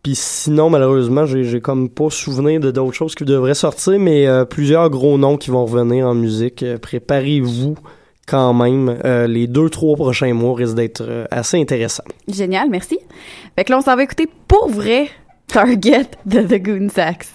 Puis 0.03 0.15
sinon, 0.15 0.69
malheureusement, 0.69 1.25
j'ai 1.25 1.59
comme 1.59 1.89
pas 1.89 2.09
souvenir 2.09 2.61
de 2.61 2.71
d'autres 2.71 2.93
choses 2.93 3.15
qui 3.15 3.25
devraient 3.25 3.53
sortir, 3.53 3.99
mais 3.99 4.27
euh, 4.27 4.45
plusieurs 4.45 4.89
gros 4.89 5.17
noms 5.17 5.37
qui 5.37 5.51
vont 5.51 5.65
revenir 5.65 6.07
en 6.07 6.15
musique. 6.15 6.63
Euh, 6.63 6.77
Préparez-vous 6.77 7.75
quand 8.29 8.53
même. 8.53 8.99
Euh, 9.03 9.27
les 9.27 9.47
deux, 9.47 9.69
trois 9.69 9.95
prochains 9.95 10.33
mois 10.33 10.55
risquent 10.55 10.75
d'être 10.75 11.01
euh, 11.01 11.25
assez 11.31 11.59
intéressants. 11.59 12.03
Génial, 12.27 12.69
merci. 12.69 12.99
Fait 13.55 13.63
que 13.63 13.71
là, 13.71 13.79
on 13.79 13.81
s'en 13.81 13.95
va 13.95 14.03
écouter 14.03 14.29
pour 14.47 14.69
vrai 14.69 15.09
Target 15.47 16.11
de 16.25 16.41
The 16.41 16.61
Goon 16.61 16.89
Sax. 16.89 17.31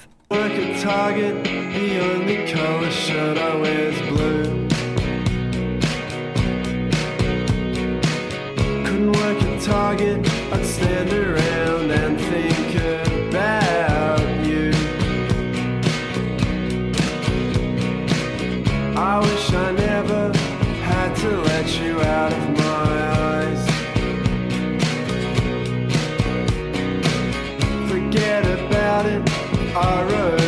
Target, 9.65 10.19
I'd 10.53 10.67
stand 10.67 11.11
around 11.11 11.91
and 11.91 12.21
think 12.21 12.75
about 12.77 14.21
you. 14.45 14.73
I 18.95 19.21
wish 19.21 19.53
I 19.55 19.74
to 21.25 21.41
let 21.41 21.81
you 21.81 22.03
out 22.03 22.33
of 22.35 22.51
my 22.51 22.91
eyes. 23.33 23.65
Forget 27.91 28.45
about 28.61 29.07
it, 29.07 29.23
I 29.75 30.03
wrote 30.03 30.44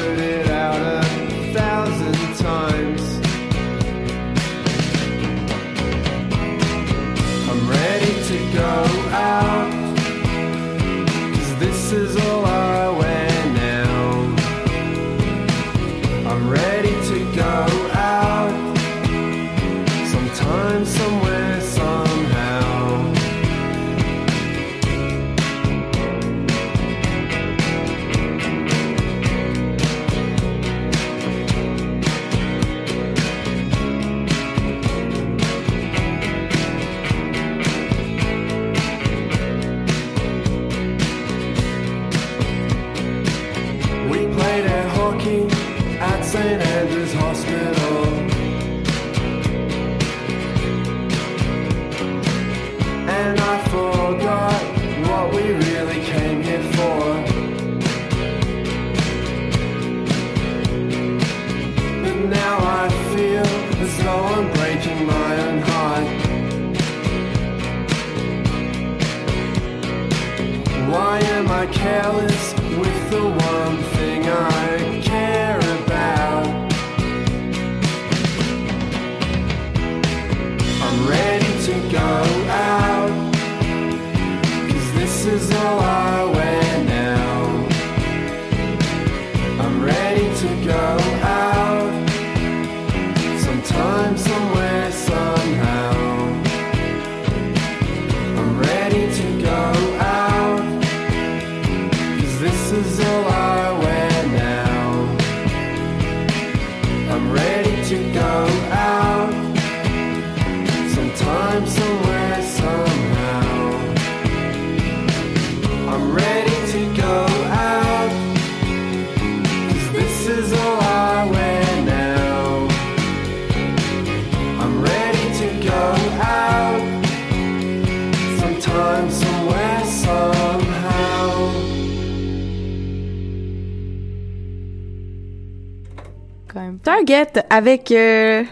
Target 137.07 137.45
avec 137.51 137.93
euh, 137.93 138.43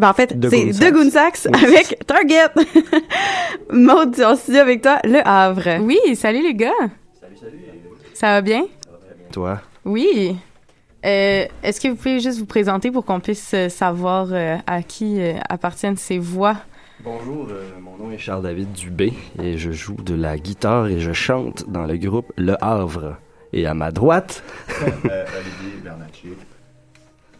ben, 0.00 0.08
en 0.10 0.12
fait 0.14 0.34
c'est 0.48 0.72
Sax. 0.72 0.92
Goon 0.92 1.10
Sax 1.10 1.48
Oui. 1.52 1.64
avec 1.64 2.06
Target. 2.06 2.48
Maud, 3.72 4.14
on 4.24 4.36
se 4.36 4.50
dit 4.52 4.58
avec 4.58 4.82
toi 4.82 4.98
Le 5.04 5.20
Havre. 5.26 5.80
Oui, 5.80 5.98
salut 6.14 6.42
les 6.42 6.54
gars. 6.54 6.70
Salut, 7.20 7.36
salut. 7.36 7.58
Ça 8.14 8.26
va 8.28 8.40
bien? 8.40 8.66
Toi? 9.32 9.60
Oui. 9.84 10.36
Euh, 11.04 11.44
Est-ce 11.62 11.80
que 11.80 11.88
vous 11.88 11.96
pouvez 11.96 12.20
juste 12.20 12.38
vous 12.38 12.46
présenter 12.46 12.90
pour 12.90 13.04
qu'on 13.04 13.20
puisse 13.20 13.52
euh, 13.52 13.68
savoir 13.68 14.28
euh, 14.30 14.56
à 14.66 14.82
qui 14.82 15.20
euh, 15.20 15.34
appartiennent 15.48 15.96
ces 15.96 16.18
voix? 16.18 16.56
Bonjour, 17.02 17.48
euh, 17.50 17.64
mon 17.82 17.96
nom 18.02 18.10
est 18.12 18.16
Charles-David 18.18 18.72
Dubé 18.72 19.12
et 19.42 19.58
je 19.58 19.72
joue 19.72 19.96
de 19.96 20.14
la 20.14 20.38
guitare 20.38 20.86
et 20.86 21.00
je 21.00 21.12
chante 21.12 21.68
dans 21.68 21.84
le 21.84 21.96
groupe 21.98 22.32
Le 22.36 22.54
Havre. 22.64 23.16
Et 23.52 23.66
à 23.66 23.74
ma 23.74 23.90
droite, 23.90 24.42
Olivier. 24.80 26.36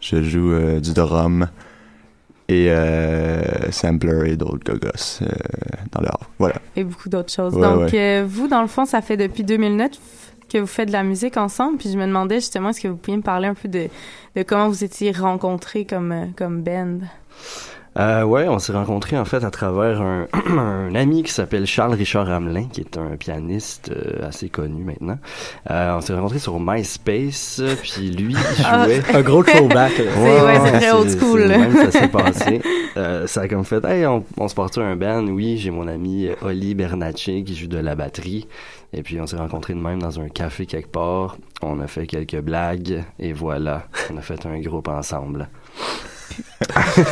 Je 0.07 0.21
joue 0.21 0.51
euh, 0.51 0.79
du 0.79 0.93
drum 0.93 1.47
et 2.47 2.67
euh, 2.69 3.41
sampler 3.71 4.33
et 4.33 4.37
d'autres 4.37 4.63
gogos 4.63 5.21
euh, 5.23 5.25
dans 5.91 6.01
l'art. 6.01 6.29
Voilà. 6.37 6.55
Et 6.75 6.83
beaucoup 6.83 7.09
d'autres 7.09 7.33
choses. 7.33 7.55
Ouais, 7.55 7.61
Donc, 7.61 7.91
ouais. 7.91 8.19
euh, 8.21 8.25
vous, 8.27 8.47
dans 8.47 8.61
le 8.61 8.67
fond, 8.67 8.85
ça 8.85 9.01
fait 9.01 9.17
depuis 9.17 9.43
2009 9.43 9.89
que 10.47 10.59
vous 10.59 10.67
faites 10.67 10.89
de 10.89 10.93
la 10.93 11.01
musique 11.01 11.37
ensemble. 11.37 11.79
Puis 11.79 11.91
je 11.91 11.97
me 11.97 12.05
demandais 12.05 12.35
justement, 12.35 12.69
est-ce 12.69 12.81
que 12.81 12.87
vous 12.87 12.97
pouviez 12.97 13.17
me 13.17 13.23
parler 13.23 13.47
un 13.47 13.55
peu 13.55 13.67
de, 13.67 13.87
de 14.35 14.43
comment 14.43 14.67
vous 14.69 14.83
étiez 14.83 15.11
rencontrés 15.11 15.85
comme, 15.85 16.13
comme 16.37 16.61
band? 16.61 16.99
Euh, 17.97 18.23
ouais, 18.23 18.47
on 18.49 18.59
s'est 18.59 18.73
rencontrés 18.73 19.17
en 19.17 19.23
fait 19.23 19.43
à 19.45 19.51
travers 19.51 20.01
un, 20.01 20.27
un 20.57 20.93
ami 20.95 21.23
qui 21.23 21.31
s'appelle 21.31 21.65
Charles 21.65 21.93
Richard 21.93 22.27
Ramelin, 22.27 22.67
qui 22.71 22.81
est 22.81 22.97
un 22.97 23.15
pianiste 23.15 23.89
euh, 23.95 24.27
assez 24.27 24.49
connu 24.49 24.83
maintenant. 24.83 25.17
Euh, 25.71 25.95
on 25.95 26.01
s'est 26.01 26.13
rencontrés 26.13 26.39
sur 26.39 26.59
MySpace, 26.59 27.59
euh, 27.61 27.73
puis 27.81 28.09
lui 28.11 28.33
il 28.33 28.65
Ah. 28.65 28.83
jouait. 28.85 29.01
Un 29.13 29.21
gros 29.21 29.43
throwback. 29.43 29.93
C'est- 29.95 30.03
ouais, 30.21 30.59
c'est 30.65 30.71
très 30.73 30.91
old 30.91 31.09
school, 31.09 31.47
même 31.47 31.73
ça 31.73 31.91
s'est 31.91 32.07
passé. 32.09 32.61
Euh, 32.97 33.27
ça 33.27 33.41
a 33.41 33.47
comme 33.49 33.65
fait, 33.65 33.83
hey, 33.83 34.05
on, 34.05 34.23
on 34.37 34.47
se 34.47 34.55
porte 34.55 34.77
un 34.77 34.95
band? 34.95 35.25
Oui, 35.27 35.57
j'ai 35.57 35.69
mon 35.69 35.85
ami 35.85 36.27
euh, 36.27 36.35
Oli 36.41 36.73
Bernacci 36.75 37.43
qui 37.43 37.53
joue 37.53 37.67
de 37.67 37.77
la 37.77 37.93
batterie. 37.93 38.47
Et 38.93 39.03
puis 39.03 39.19
on 39.19 39.27
s'est 39.27 39.35
rencontrés 39.35 39.73
de 39.73 39.79
même 39.79 40.01
dans 40.01 40.17
un 40.21 40.29
café 40.29 40.65
quelque 40.65 40.87
part. 40.91 41.35
On 41.61 41.81
a 41.81 41.87
fait 41.87 42.07
quelques 42.07 42.39
blagues 42.39 43.03
et 43.19 43.33
voilà, 43.33 43.83
on 44.13 44.17
a 44.17 44.21
fait 44.21 44.45
un 44.45 44.61
groupe 44.61 44.87
ensemble. 44.87 45.49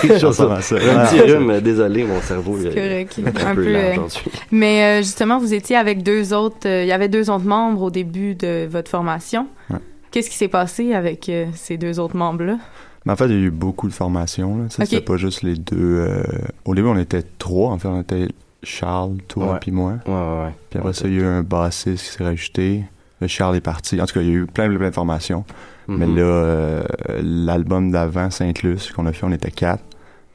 Quelque 0.00 0.18
chose 0.18 0.36
ça. 0.36 0.44
un 0.44 0.56
petit 0.56 0.74
Ah, 1.20 1.22
rhume, 1.24 1.60
désolé, 1.60 2.04
mon 2.04 2.20
cerveau 2.20 2.58
C'est 2.62 2.74
correct. 2.74 3.20
un, 3.24 3.46
Un 3.50 3.54
peu 3.54 3.62
peu, 3.64 3.72
lent 3.72 3.78
euh. 3.78 4.30
Mais 4.50 4.82
euh, 5.00 5.02
justement, 5.02 5.38
vous 5.38 5.54
étiez 5.54 5.76
avec 5.76 6.02
deux 6.02 6.32
autres, 6.34 6.66
euh, 6.66 6.82
il 6.82 6.88
y 6.88 6.92
avait 6.92 7.08
deux 7.08 7.30
autres 7.30 7.44
membres 7.44 7.82
au 7.82 7.90
début 7.90 8.34
de 8.34 8.66
votre 8.70 8.90
formation. 8.90 9.46
Ouais. 9.70 9.78
Qu'est-ce 10.10 10.30
qui 10.30 10.36
s'est 10.36 10.48
passé 10.48 10.94
avec 10.94 11.28
euh, 11.28 11.46
ces 11.54 11.76
deux 11.76 11.98
autres 11.98 12.16
membres-là? 12.16 12.58
Mais 13.04 13.12
en 13.12 13.16
fait, 13.16 13.26
il 13.26 13.32
y 13.32 13.34
a 13.34 13.38
eu 13.46 13.50
beaucoup 13.50 13.88
de 13.88 13.92
formations. 13.94 14.56
Là. 14.58 14.64
Tu 14.68 14.76
sais, 14.76 14.82
Ok. 14.82 14.88
C'était 14.90 15.02
pas 15.02 15.16
juste 15.16 15.42
les 15.42 15.54
deux. 15.54 15.76
euh, 15.76 16.22
Au 16.64 16.74
début, 16.74 16.88
on 16.88 16.98
était 16.98 17.22
trois. 17.38 17.70
En 17.70 17.78
fait, 17.78 17.88
on 17.88 18.00
était 18.00 18.28
Charles, 18.62 19.16
toi 19.26 19.54
Ouais. 19.54 19.58
puis 19.60 19.72
moi. 19.72 19.94
Ouais, 20.06 20.12
ouais, 20.12 20.44
ouais. 20.44 20.52
Puis 20.70 20.78
après 20.78 20.92
ça, 20.92 21.08
il 21.08 21.14
y 21.14 21.18
a 21.18 21.22
eu 21.22 21.26
un 21.26 21.42
bassiste 21.42 22.04
qui 22.04 22.12
s'est 22.16 22.22
rajouté. 22.24 22.84
Le 23.20 23.26
Charles 23.26 23.56
est 23.56 23.60
parti. 23.60 24.00
En 24.00 24.06
tout 24.06 24.14
cas, 24.14 24.20
il 24.20 24.28
y 24.28 24.30
a 24.30 24.34
eu 24.34 24.46
plein, 24.46 24.68
plein, 24.68 24.78
plein 24.78 24.88
de 24.90 24.94
formations. 24.94 25.44
Mais 25.88 26.06
Mhm. 26.06 26.16
là, 26.16 26.22
euh, 26.22 26.82
l'album 27.22 27.90
d'avant, 27.90 28.30
Saint-Luce, 28.30 28.92
qu'on 28.92 29.06
a 29.06 29.12
fait, 29.12 29.24
on 29.26 29.32
était 29.32 29.50
quatre. 29.50 29.82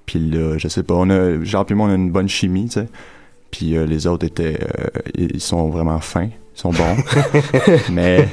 Puis 0.05 0.19
là, 0.19 0.57
je 0.57 0.67
sais 0.67 0.83
pas, 0.83 0.93
on 0.95 1.09
a, 1.09 1.43
genre, 1.43 1.65
puis 1.65 1.75
moi, 1.75 1.87
on 1.87 1.91
a 1.91 1.95
une 1.95 2.11
bonne 2.11 2.29
chimie, 2.29 2.65
tu 2.65 2.73
sais. 2.79 2.87
Puis 3.51 3.77
euh, 3.77 3.85
les 3.85 4.07
autres 4.07 4.25
étaient, 4.25 4.59
euh, 4.61 4.87
ils 5.17 5.39
sont 5.41 5.69
vraiment 5.69 5.99
fins, 5.99 6.25
ils 6.29 6.59
sont 6.59 6.71
bons. 6.71 6.97
Mais 7.91 8.27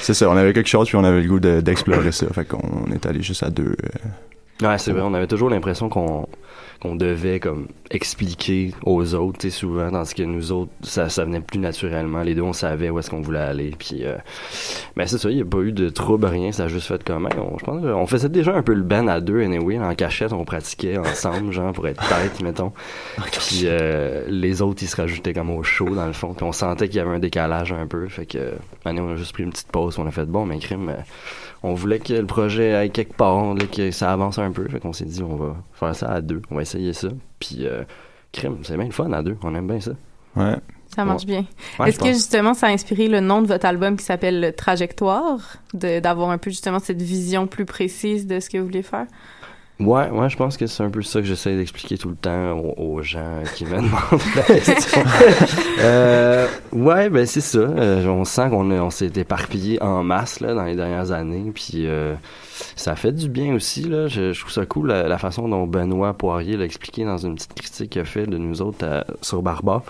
c'est 0.00 0.14
ça, 0.14 0.28
on 0.30 0.36
avait 0.36 0.52
quelque 0.52 0.68
chose, 0.68 0.86
puis 0.88 0.96
on 0.96 1.04
avait 1.04 1.20
le 1.22 1.28
goût 1.28 1.40
de- 1.40 1.60
d'explorer 1.60 2.12
ça. 2.12 2.26
Fait 2.32 2.44
qu'on 2.44 2.86
est 2.92 3.04
allé 3.06 3.20
juste 3.22 3.42
à 3.42 3.50
deux. 3.50 3.74
Euh, 4.62 4.68
Ouais, 4.68 4.78
c'est 4.78 4.92
vrai, 4.92 5.02
on 5.02 5.14
avait 5.14 5.26
toujours 5.26 5.50
l'impression 5.50 5.88
qu'on 5.88 6.26
qu'on 6.80 6.96
devait 6.96 7.40
comme 7.40 7.68
expliquer 7.90 8.72
aux 8.86 9.14
autres, 9.14 9.38
tu 9.38 9.50
sais, 9.50 9.56
souvent, 9.58 9.90
tandis 9.90 10.14
que 10.14 10.22
nous 10.22 10.50
autres, 10.50 10.70
ça, 10.82 11.10
ça 11.10 11.26
venait 11.26 11.40
plus 11.40 11.58
naturellement. 11.58 12.22
Les 12.22 12.34
deux, 12.34 12.40
on 12.40 12.54
savait 12.54 12.88
où 12.88 12.98
est-ce 12.98 13.10
qu'on 13.10 13.20
voulait 13.20 13.38
aller, 13.38 13.74
puis... 13.78 14.06
Euh, 14.06 14.16
mais 14.96 15.06
c'est 15.06 15.18
ça, 15.18 15.28
il 15.28 15.36
n'y 15.36 15.42
a 15.42 15.44
pas 15.44 15.58
eu 15.58 15.72
de 15.72 15.90
trouble, 15.90 16.24
rien, 16.24 16.52
ça 16.52 16.64
a 16.64 16.68
juste 16.68 16.86
fait 16.86 17.04
comme... 17.04 17.26
hey, 17.26 17.38
On, 17.38 17.58
je 17.58 17.64
pense 17.64 17.84
on 17.84 18.06
faisait 18.06 18.30
déjà 18.30 18.54
un 18.54 18.62
peu 18.62 18.72
le 18.72 18.82
band 18.82 19.08
à 19.08 19.20
deux, 19.20 19.42
anyway, 19.42 19.78
en 19.78 19.94
cachette, 19.94 20.32
on 20.32 20.46
pratiquait 20.46 20.96
ensemble, 20.96 21.52
genre, 21.52 21.72
pour 21.74 21.86
être 21.86 22.02
tête, 22.08 22.40
mettons. 22.42 22.72
Puis 23.30 23.62
euh, 23.64 24.24
les 24.28 24.62
autres, 24.62 24.82
ils 24.82 24.88
se 24.88 24.96
rajoutaient 24.96 25.34
comme 25.34 25.50
au 25.50 25.62
show, 25.62 25.90
dans 25.90 26.06
le 26.06 26.14
fond, 26.14 26.32
puis 26.32 26.44
on 26.44 26.52
sentait 26.52 26.88
qu'il 26.88 26.96
y 26.96 27.00
avait 27.00 27.14
un 27.14 27.18
décalage 27.18 27.72
un 27.72 27.86
peu, 27.86 28.08
fait 28.08 28.24
que... 28.24 28.54
Année, 28.86 29.02
on 29.02 29.10
a 29.12 29.16
juste 29.16 29.34
pris 29.34 29.42
une 29.42 29.50
petite 29.50 29.70
pause, 29.70 29.98
on 29.98 30.06
a 30.06 30.10
fait, 30.10 30.24
bon, 30.24 30.46
mais 30.46 30.58
crime... 30.58 30.88
euh, 30.88 31.02
on 31.62 31.74
voulait 31.74 31.98
que 31.98 32.12
le 32.14 32.26
projet 32.26 32.74
aille 32.74 32.90
quelque 32.90 33.14
part, 33.14 33.36
on 33.36 33.50
voulait 33.52 33.66
que 33.66 33.90
ça 33.90 34.12
avance 34.12 34.38
un 34.38 34.50
peu. 34.52 34.68
Fait 34.68 34.80
qu'on 34.80 34.92
s'est 34.92 35.04
dit, 35.04 35.22
on 35.22 35.36
va 35.36 35.56
faire 35.74 35.94
ça 35.94 36.10
à 36.10 36.20
deux, 36.20 36.42
on 36.50 36.56
va 36.56 36.62
essayer 36.62 36.92
ça. 36.92 37.08
Puis, 37.38 37.66
euh, 37.66 37.82
crime, 38.32 38.58
c'est 38.62 38.76
bien 38.76 38.86
le 38.86 38.92
fun 38.92 39.12
à 39.12 39.22
deux, 39.22 39.36
on 39.42 39.54
aime 39.54 39.66
bien 39.66 39.80
ça. 39.80 39.92
Ouais. 40.36 40.56
Ça 40.94 41.04
marche 41.04 41.24
bien. 41.24 41.44
Ouais, 41.78 41.88
Est-ce 41.88 41.98
que 41.98 42.04
pense. 42.06 42.14
justement 42.14 42.52
ça 42.52 42.66
a 42.66 42.70
inspiré 42.70 43.06
le 43.06 43.20
nom 43.20 43.42
de 43.42 43.46
votre 43.46 43.64
album 43.64 43.96
qui 43.96 44.04
s'appelle 44.04 44.52
Trajectoire, 44.56 45.58
de- 45.72 46.00
d'avoir 46.00 46.30
un 46.30 46.38
peu 46.38 46.50
justement 46.50 46.80
cette 46.80 47.00
vision 47.00 47.46
plus 47.46 47.64
précise 47.64 48.26
de 48.26 48.40
ce 48.40 48.50
que 48.50 48.58
vous 48.58 48.64
voulez 48.64 48.82
faire? 48.82 49.06
Ouais, 49.80 50.10
ouais, 50.10 50.28
je 50.28 50.36
pense 50.36 50.56
que 50.56 50.66
c'est 50.66 50.82
un 50.82 50.90
peu 50.90 51.02
ça 51.02 51.20
que 51.20 51.26
j'essaie 51.26 51.56
d'expliquer 51.56 51.96
tout 51.96 52.10
le 52.10 52.14
temps 52.16 52.52
aux, 52.52 52.74
aux 52.96 53.02
gens 53.02 53.42
qui 53.54 53.64
me 53.64 53.76
demandent 53.76 54.22
la 54.36 54.42
question. 54.60 55.02
euh, 55.80 56.46
ouais, 56.72 57.08
ben 57.08 57.24
c'est 57.26 57.40
ça. 57.40 57.58
Euh, 57.58 58.06
on 58.06 58.24
sent 58.24 58.50
qu'on 58.50 58.70
on 58.70 58.90
s'est 58.90 59.10
éparpillé 59.16 59.82
en 59.82 60.02
masse 60.02 60.40
là, 60.40 60.54
dans 60.54 60.64
les 60.64 60.76
dernières 60.76 61.12
années, 61.12 61.50
puis 61.54 61.86
euh, 61.86 62.14
ça 62.76 62.94
fait 62.96 63.12
du 63.12 63.28
bien 63.28 63.54
aussi. 63.54 63.82
Là. 63.84 64.06
Je, 64.08 64.32
je 64.32 64.40
trouve 64.40 64.52
ça 64.52 64.66
cool 64.66 64.88
la, 64.88 65.08
la 65.08 65.18
façon 65.18 65.48
dont 65.48 65.66
Benoît 65.66 66.12
Poirier 66.14 66.56
l'a 66.56 66.64
expliqué 66.64 67.04
dans 67.04 67.16
une 67.18 67.34
petite 67.36 67.54
critique 67.54 67.90
qu'il 67.90 68.02
a 68.02 68.04
fait 68.04 68.26
de 68.26 68.36
nous 68.36 68.60
autres 68.62 68.84
à- 68.86 69.04
sur 69.22 69.40
Barba. 69.42 69.82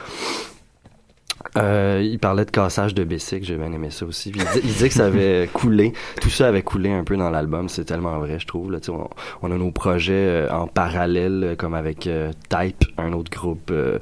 Euh, 1.57 2.01
il 2.05 2.19
parlait 2.19 2.45
de 2.45 2.51
cassage 2.51 2.95
de 2.95 3.03
bicycle, 3.03 3.45
j'ai 3.45 3.57
bien 3.57 3.73
aimé 3.73 3.89
ça 3.91 4.05
aussi. 4.07 4.31
Puis 4.31 4.41
il, 4.41 4.53
dis- 4.61 4.67
il 4.67 4.73
disait 4.73 4.89
que 4.89 4.95
ça 4.95 5.07
avait 5.07 5.49
coulé, 5.53 5.93
tout 6.21 6.29
ça 6.31 6.49
avait 6.49 6.63
coulé 6.63 6.91
un 6.93 7.03
peu 7.03 7.17
dans 7.17 7.31
l'album, 7.31 7.69
c'est 7.69 7.85
tellement 7.85 8.19
vrai, 8.19 8.39
je 8.39 8.47
trouve. 8.47 8.71
Là, 8.71 8.79
on, 8.89 9.09
on 9.43 9.51
a 9.51 9.57
nos 9.57 9.71
projets 9.71 10.13
euh, 10.13 10.49
en 10.51 10.67
parallèle, 10.67 11.43
euh, 11.45 11.55
comme 11.57 11.75
avec 11.75 12.07
euh, 12.07 12.31
Type, 12.49 12.85
un 12.99 13.13
autre 13.13 13.31
groupe. 13.31 13.71
euh, 13.71 13.99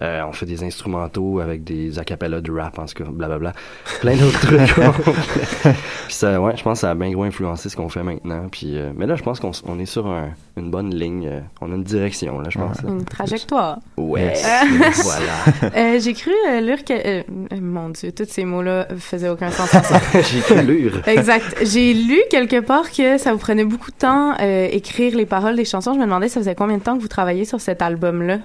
euh, 0.00 0.22
on 0.28 0.32
fait 0.32 0.46
des 0.46 0.64
instrumentaux 0.64 1.40
avec 1.40 1.64
des 1.64 1.98
acapellas 1.98 2.40
de 2.40 2.52
rap, 2.52 2.78
en 2.78 2.86
tout 2.86 3.04
cas, 3.04 3.10
blablabla. 3.10 3.52
Plein 4.00 4.16
d'autres 4.16 4.40
trucs. 4.40 4.74
Puis 5.62 5.74
ça, 6.14 6.40
ouais, 6.40 6.56
je 6.56 6.62
pense 6.62 6.78
que 6.78 6.80
ça 6.80 6.90
a 6.90 6.94
bien 6.94 7.10
gros 7.12 7.22
influencé 7.24 7.68
ce 7.68 7.76
qu'on 7.76 7.88
fait 7.88 8.02
maintenant. 8.02 8.46
Puis, 8.50 8.76
euh, 8.76 8.90
mais 8.96 9.06
là, 9.06 9.16
je 9.16 9.22
pense 9.22 9.40
qu'on 9.40 9.52
on 9.66 9.78
est 9.78 9.86
sur 9.86 10.06
un- 10.06 10.30
une 10.56 10.70
bonne 10.70 10.94
ligne. 10.94 11.26
euh, 11.28 11.40
on 11.60 11.70
a 11.72 11.74
une 11.76 11.84
direction, 11.84 12.40
là, 12.40 12.48
je 12.50 12.58
pense. 12.58 12.82
là. 12.82 12.90
Une 12.90 13.04
trajectoire. 13.04 13.78
Ouais, 13.96 14.32
Yes. 14.34 15.02
voilà. 15.04 15.70
Euh, 15.76 15.98
J'ai 16.00 16.12
cru 16.14 16.32
euh, 16.48 16.60
que... 16.84 16.92
euh, 16.92 17.22
euh, 17.52 17.60
mon 17.60 17.88
Dieu, 17.90 18.12
tous 18.12 18.26
ces 18.28 18.44
mots-là 18.44 18.88
faisaient 18.98 19.28
aucun 19.28 19.50
sens. 19.50 19.70
J'ai 20.48 20.62
lire. 20.62 21.02
Exact. 21.08 21.56
J'ai 21.64 21.94
lu 21.94 22.18
quelque 22.30 22.60
part 22.60 22.90
que 22.90 23.18
ça 23.18 23.32
vous 23.32 23.38
prenait 23.38 23.64
beaucoup 23.64 23.90
de 23.90 23.96
temps 23.96 24.34
euh, 24.40 24.68
écrire 24.70 25.16
les 25.16 25.26
paroles 25.26 25.56
des 25.56 25.64
chansons. 25.64 25.94
Je 25.94 25.98
me 25.98 26.04
demandais 26.04 26.28
ça 26.28 26.40
faisait 26.40 26.54
combien 26.54 26.78
de 26.78 26.82
temps 26.82 26.96
que 26.96 27.02
vous 27.02 27.08
travailliez 27.08 27.44
sur 27.44 27.60
cet 27.60 27.82
album-là? 27.82 28.38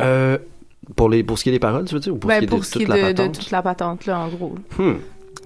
Euh, 0.00 0.38
pour, 0.96 1.08
les, 1.08 1.22
pour 1.22 1.38
ce 1.38 1.44
qui 1.44 1.50
est 1.50 1.52
des 1.52 1.58
paroles, 1.58 1.84
tu 1.84 1.94
veux 1.94 2.00
dire, 2.00 2.14
ou 2.14 2.18
pour 2.18 2.28
Ben, 2.28 2.34
ce 2.36 2.40
qui 2.40 2.44
est 2.44 2.48
pour 2.48 2.58
de 2.60 2.64
ce 2.64 2.72
toute 2.72 2.82
qui 2.82 2.88
la 2.88 3.10
est 3.10 3.14
de, 3.14 3.26
toute 3.28 3.50
la 3.50 3.62
patente, 3.62 4.06
là, 4.06 4.18
en 4.20 4.28
gros. 4.28 4.54
Hmm. 4.78 4.94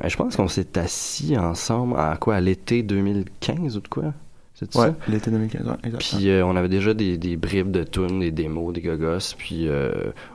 Euh, 0.04 0.08
Je 0.08 0.16
pense 0.16 0.36
qu'on 0.36 0.48
s'est 0.48 0.78
assis 0.78 1.36
ensemble 1.36 1.98
à 1.98 2.16
quoi, 2.18 2.36
à 2.36 2.40
l'été 2.40 2.82
2015 2.82 3.76
ou 3.76 3.80
de 3.80 3.88
quoi? 3.88 4.04
C'est 4.54 4.74
Ouais, 4.74 4.86
ça? 4.86 4.94
l'été 5.08 5.30
2015, 5.30 5.66
ouais, 5.66 5.72
exactement. 5.84 5.98
Puis 5.98 6.30
euh, 6.30 6.46
on 6.46 6.56
avait 6.56 6.68
déjà 6.70 6.94
des, 6.94 7.18
des 7.18 7.36
bribes 7.36 7.70
de 7.70 7.82
tunes, 7.82 8.20
des 8.20 8.30
démos, 8.30 8.72
des 8.72 8.80
gogos, 8.80 9.34
puis 9.36 9.68
euh, 9.68 9.90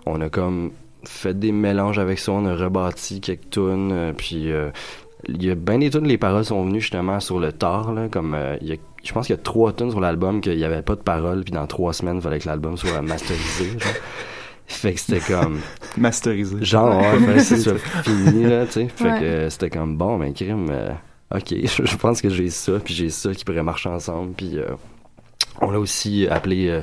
on 0.05 0.21
a 0.21 0.29
comme 0.29 0.71
fait 1.03 1.37
des 1.37 1.51
mélanges 1.51 1.99
avec 1.99 2.19
ça, 2.19 2.31
on 2.31 2.45
a 2.45 2.55
rebâti 2.55 3.21
quelques 3.21 3.49
tunes, 3.49 3.91
euh, 3.91 4.13
puis 4.13 4.51
euh, 4.51 4.69
il 5.27 5.43
y 5.43 5.49
a 5.51 5.55
bien 5.55 5.77
des 5.79 5.89
tunes, 5.89 6.07
les 6.07 6.17
paroles 6.17 6.45
sont 6.45 6.63
venues 6.63 6.81
justement 6.81 7.19
sur 7.19 7.39
le 7.39 7.51
tard, 7.51 7.91
là, 7.93 8.07
comme 8.09 8.33
euh, 8.33 8.57
il 8.61 8.67
y 8.69 8.73
a, 8.73 8.75
je 9.03 9.11
pense 9.13 9.27
qu'il 9.27 9.35
y 9.35 9.39
a 9.39 9.41
trois 9.41 9.73
tunes 9.73 9.91
sur 9.91 9.99
l'album 9.99 10.41
qu'il 10.41 10.55
n'y 10.57 10.63
avait 10.63 10.81
pas 10.81 10.95
de 10.95 11.01
paroles, 11.01 11.43
puis 11.43 11.51
dans 11.53 11.67
trois 11.67 11.93
semaines, 11.93 12.17
il 12.17 12.21
fallait 12.21 12.39
que 12.39 12.47
l'album 12.47 12.77
soit 12.77 13.01
masterisé, 13.01 13.71
genre. 13.79 13.93
Fait 14.67 14.93
que 14.93 14.99
c'était 15.01 15.19
comme... 15.19 15.59
Masterisé. 15.97 16.63
Genre, 16.63 16.97
ouais, 16.97 17.19
fallait 17.19 17.33
que 17.35 17.43
ce 17.43 17.57
soit 17.57 17.77
fini, 18.03 18.45
là, 18.45 18.65
tu 18.65 18.71
sais. 18.73 18.87
Fait 18.87 19.11
Ouais. 19.11 19.19
que 19.19 19.49
c'était 19.49 19.69
comme, 19.69 19.97
bon, 19.97 20.17
mais 20.17 20.31
crime, 20.31 20.67
euh, 20.69 20.91
ok, 21.35 21.53
je, 21.65 21.83
je 21.85 21.97
pense 21.97 22.21
que 22.21 22.29
j'ai 22.29 22.49
ça, 22.49 22.73
puis 22.83 22.93
j'ai 22.93 23.09
ça 23.09 23.33
qui 23.33 23.43
pourrait 23.43 23.63
marcher 23.63 23.89
ensemble, 23.89 24.33
puis 24.33 24.57
euh, 24.57 24.67
on 25.61 25.71
l'a 25.71 25.79
aussi 25.79 26.27
appelé 26.29 26.67
euh, 26.69 26.81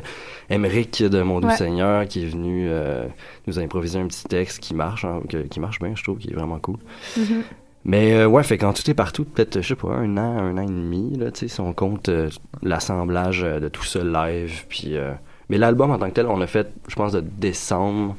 Emeric 0.50 1.02
de 1.02 1.22
Mon 1.22 1.40
Doux 1.40 1.48
Ouais. 1.48 1.56
Seigneur, 1.56 2.06
qui 2.06 2.22
est 2.22 2.26
venu 2.28 2.68
euh, 2.70 3.06
nous 3.46 3.58
improviser 3.58 3.98
un 3.98 4.06
petit 4.06 4.24
texte 4.24 4.60
qui 4.60 4.74
marche, 4.74 5.04
hein, 5.04 5.20
que- 5.28 5.42
qui 5.46 5.60
marche 5.60 5.78
bien, 5.80 5.92
je 5.94 6.02
trouve, 6.02 6.18
qui 6.18 6.30
est 6.30 6.34
vraiment 6.34 6.58
cool. 6.58 6.76
Mhm. 7.16 7.42
Mais 7.84 8.12
euh, 8.14 8.26
ouais, 8.26 8.42
fait 8.42 8.58
quand 8.58 8.72
tout 8.72 8.88
est 8.90 8.94
partout, 8.94 9.24
peut-être, 9.24 9.60
je 9.62 9.68
sais 9.68 9.74
pas, 9.76 9.88
un 9.94 10.16
an, 10.16 10.38
un 10.38 10.58
an 10.58 10.62
et 10.62 10.66
demi, 10.66 11.16
là, 11.16 11.30
tu 11.30 11.40
sais, 11.40 11.48
si 11.48 11.60
on 11.60 11.72
compte 11.72 12.08
euh, 12.08 12.28
l'assemblage 12.62 13.40
de 13.42 13.68
tout 13.68 13.84
ça 13.84 14.00
live, 14.04 14.64
puis... 14.68 14.96
euh, 14.96 15.12
mais 15.48 15.56
l'album 15.58 15.90
en 15.90 15.98
tant 15.98 16.08
que 16.08 16.14
tel, 16.14 16.26
on 16.26 16.40
a 16.42 16.46
fait, 16.46 16.70
je 16.88 16.94
pense, 16.94 17.12
de 17.12 17.20
décembre. 17.20 18.14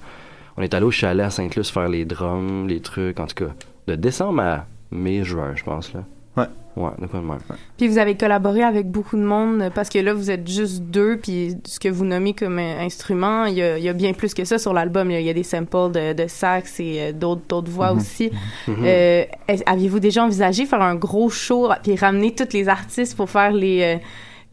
On 0.58 0.63
est 0.63 0.74
allé 0.74 0.86
au 0.86 0.91
chalet 0.91 1.26
à 1.26 1.30
Sainte-Luce 1.30 1.69
faire 1.69 1.88
les 1.88 2.04
drums, 2.06 2.67
les 2.67 2.80
trucs, 2.82 3.19
en 3.19 3.28
tout 3.28 3.45
cas. 3.45 3.52
De 3.88 3.95
décembre 3.95 4.41
à 4.41 4.65
mai-juin, 4.91 5.54
je 5.56 5.63
pense, 5.63 5.93
là. 5.93 6.04
Ouais. 6.38 6.45
Ouais, 6.79 6.91
de 6.97 7.07
quoi 7.07 7.19
de 7.19 7.25
même. 7.25 7.39
Puis 7.77 7.89
vous 7.89 7.97
avez 7.97 8.15
collaboré 8.15 8.63
avec 8.63 8.89
beaucoup 8.89 9.17
de 9.17 9.23
monde 9.23 9.69
parce 9.75 9.89
que 9.89 9.99
là, 9.99 10.13
vous 10.13 10.31
êtes 10.31 10.47
juste 10.47 10.81
deux, 10.83 11.17
puis 11.17 11.57
ce 11.65 11.77
que 11.77 11.89
vous 11.89 12.05
nommez 12.05 12.33
comme 12.33 12.57
instrument, 12.57 13.43
il 13.45 13.55
y 13.55 13.61
a, 13.61 13.77
il 13.77 13.83
y 13.83 13.89
a 13.89 13.93
bien 13.93 14.13
plus 14.13 14.33
que 14.33 14.45
ça 14.45 14.57
sur 14.57 14.71
l'album. 14.73 15.11
Il 15.11 15.21
y 15.21 15.29
a 15.29 15.33
des 15.33 15.43
samples 15.43 15.91
de, 15.91 16.13
de 16.13 16.27
sax 16.27 16.79
et 16.79 16.99
euh, 16.99 17.11
d'autres 17.11 17.41
d'autres 17.49 17.69
voix 17.69 17.91
Mhm. 17.91 17.97
aussi. 17.99 18.31
Mhm. 18.67 18.75
Euh, 18.85 19.23
Aviez-vous 19.65 19.99
déjà 19.99 20.23
envisagé 20.23 20.65
faire 20.65 20.81
un 20.81 20.95
gros 20.95 21.29
show 21.29 21.69
puis 21.83 21.95
ramener 21.97 22.33
tous 22.33 22.53
les 22.53 22.69
artistes 22.69 23.17
pour 23.17 23.29
faire 23.29 23.51
les, 23.51 23.81
euh, 23.97 24.03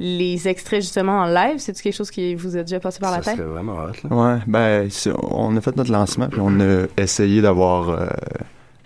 les 0.01 0.49
extraits 0.49 0.81
justement 0.83 1.21
en 1.21 1.27
live? 1.27 1.59
C'est-tu 1.59 1.83
quelque 1.83 1.95
chose 1.95 2.11
qui 2.11 2.35
vous 2.35 2.57
a 2.57 2.63
déjà 2.63 2.81
passé 2.81 2.99
par 2.99 3.13
la 3.13 3.19
ça 3.23 3.31
tête? 3.31 3.37
serait 3.39 3.49
vraiment 3.49 3.75
hot, 3.77 4.09
là. 4.11 4.17
Ouais, 4.35 4.41
ben, 4.49 4.89
c'est- 4.91 5.13
on 5.31 5.57
a 5.57 5.61
fait 5.61 5.77
notre 5.77 5.93
lancement, 5.93 6.29
puis 6.29 6.41
on 6.43 6.59
a 6.61 6.87
essayé 6.99 7.41
d'avoir 7.41 7.89
euh, 7.91 8.07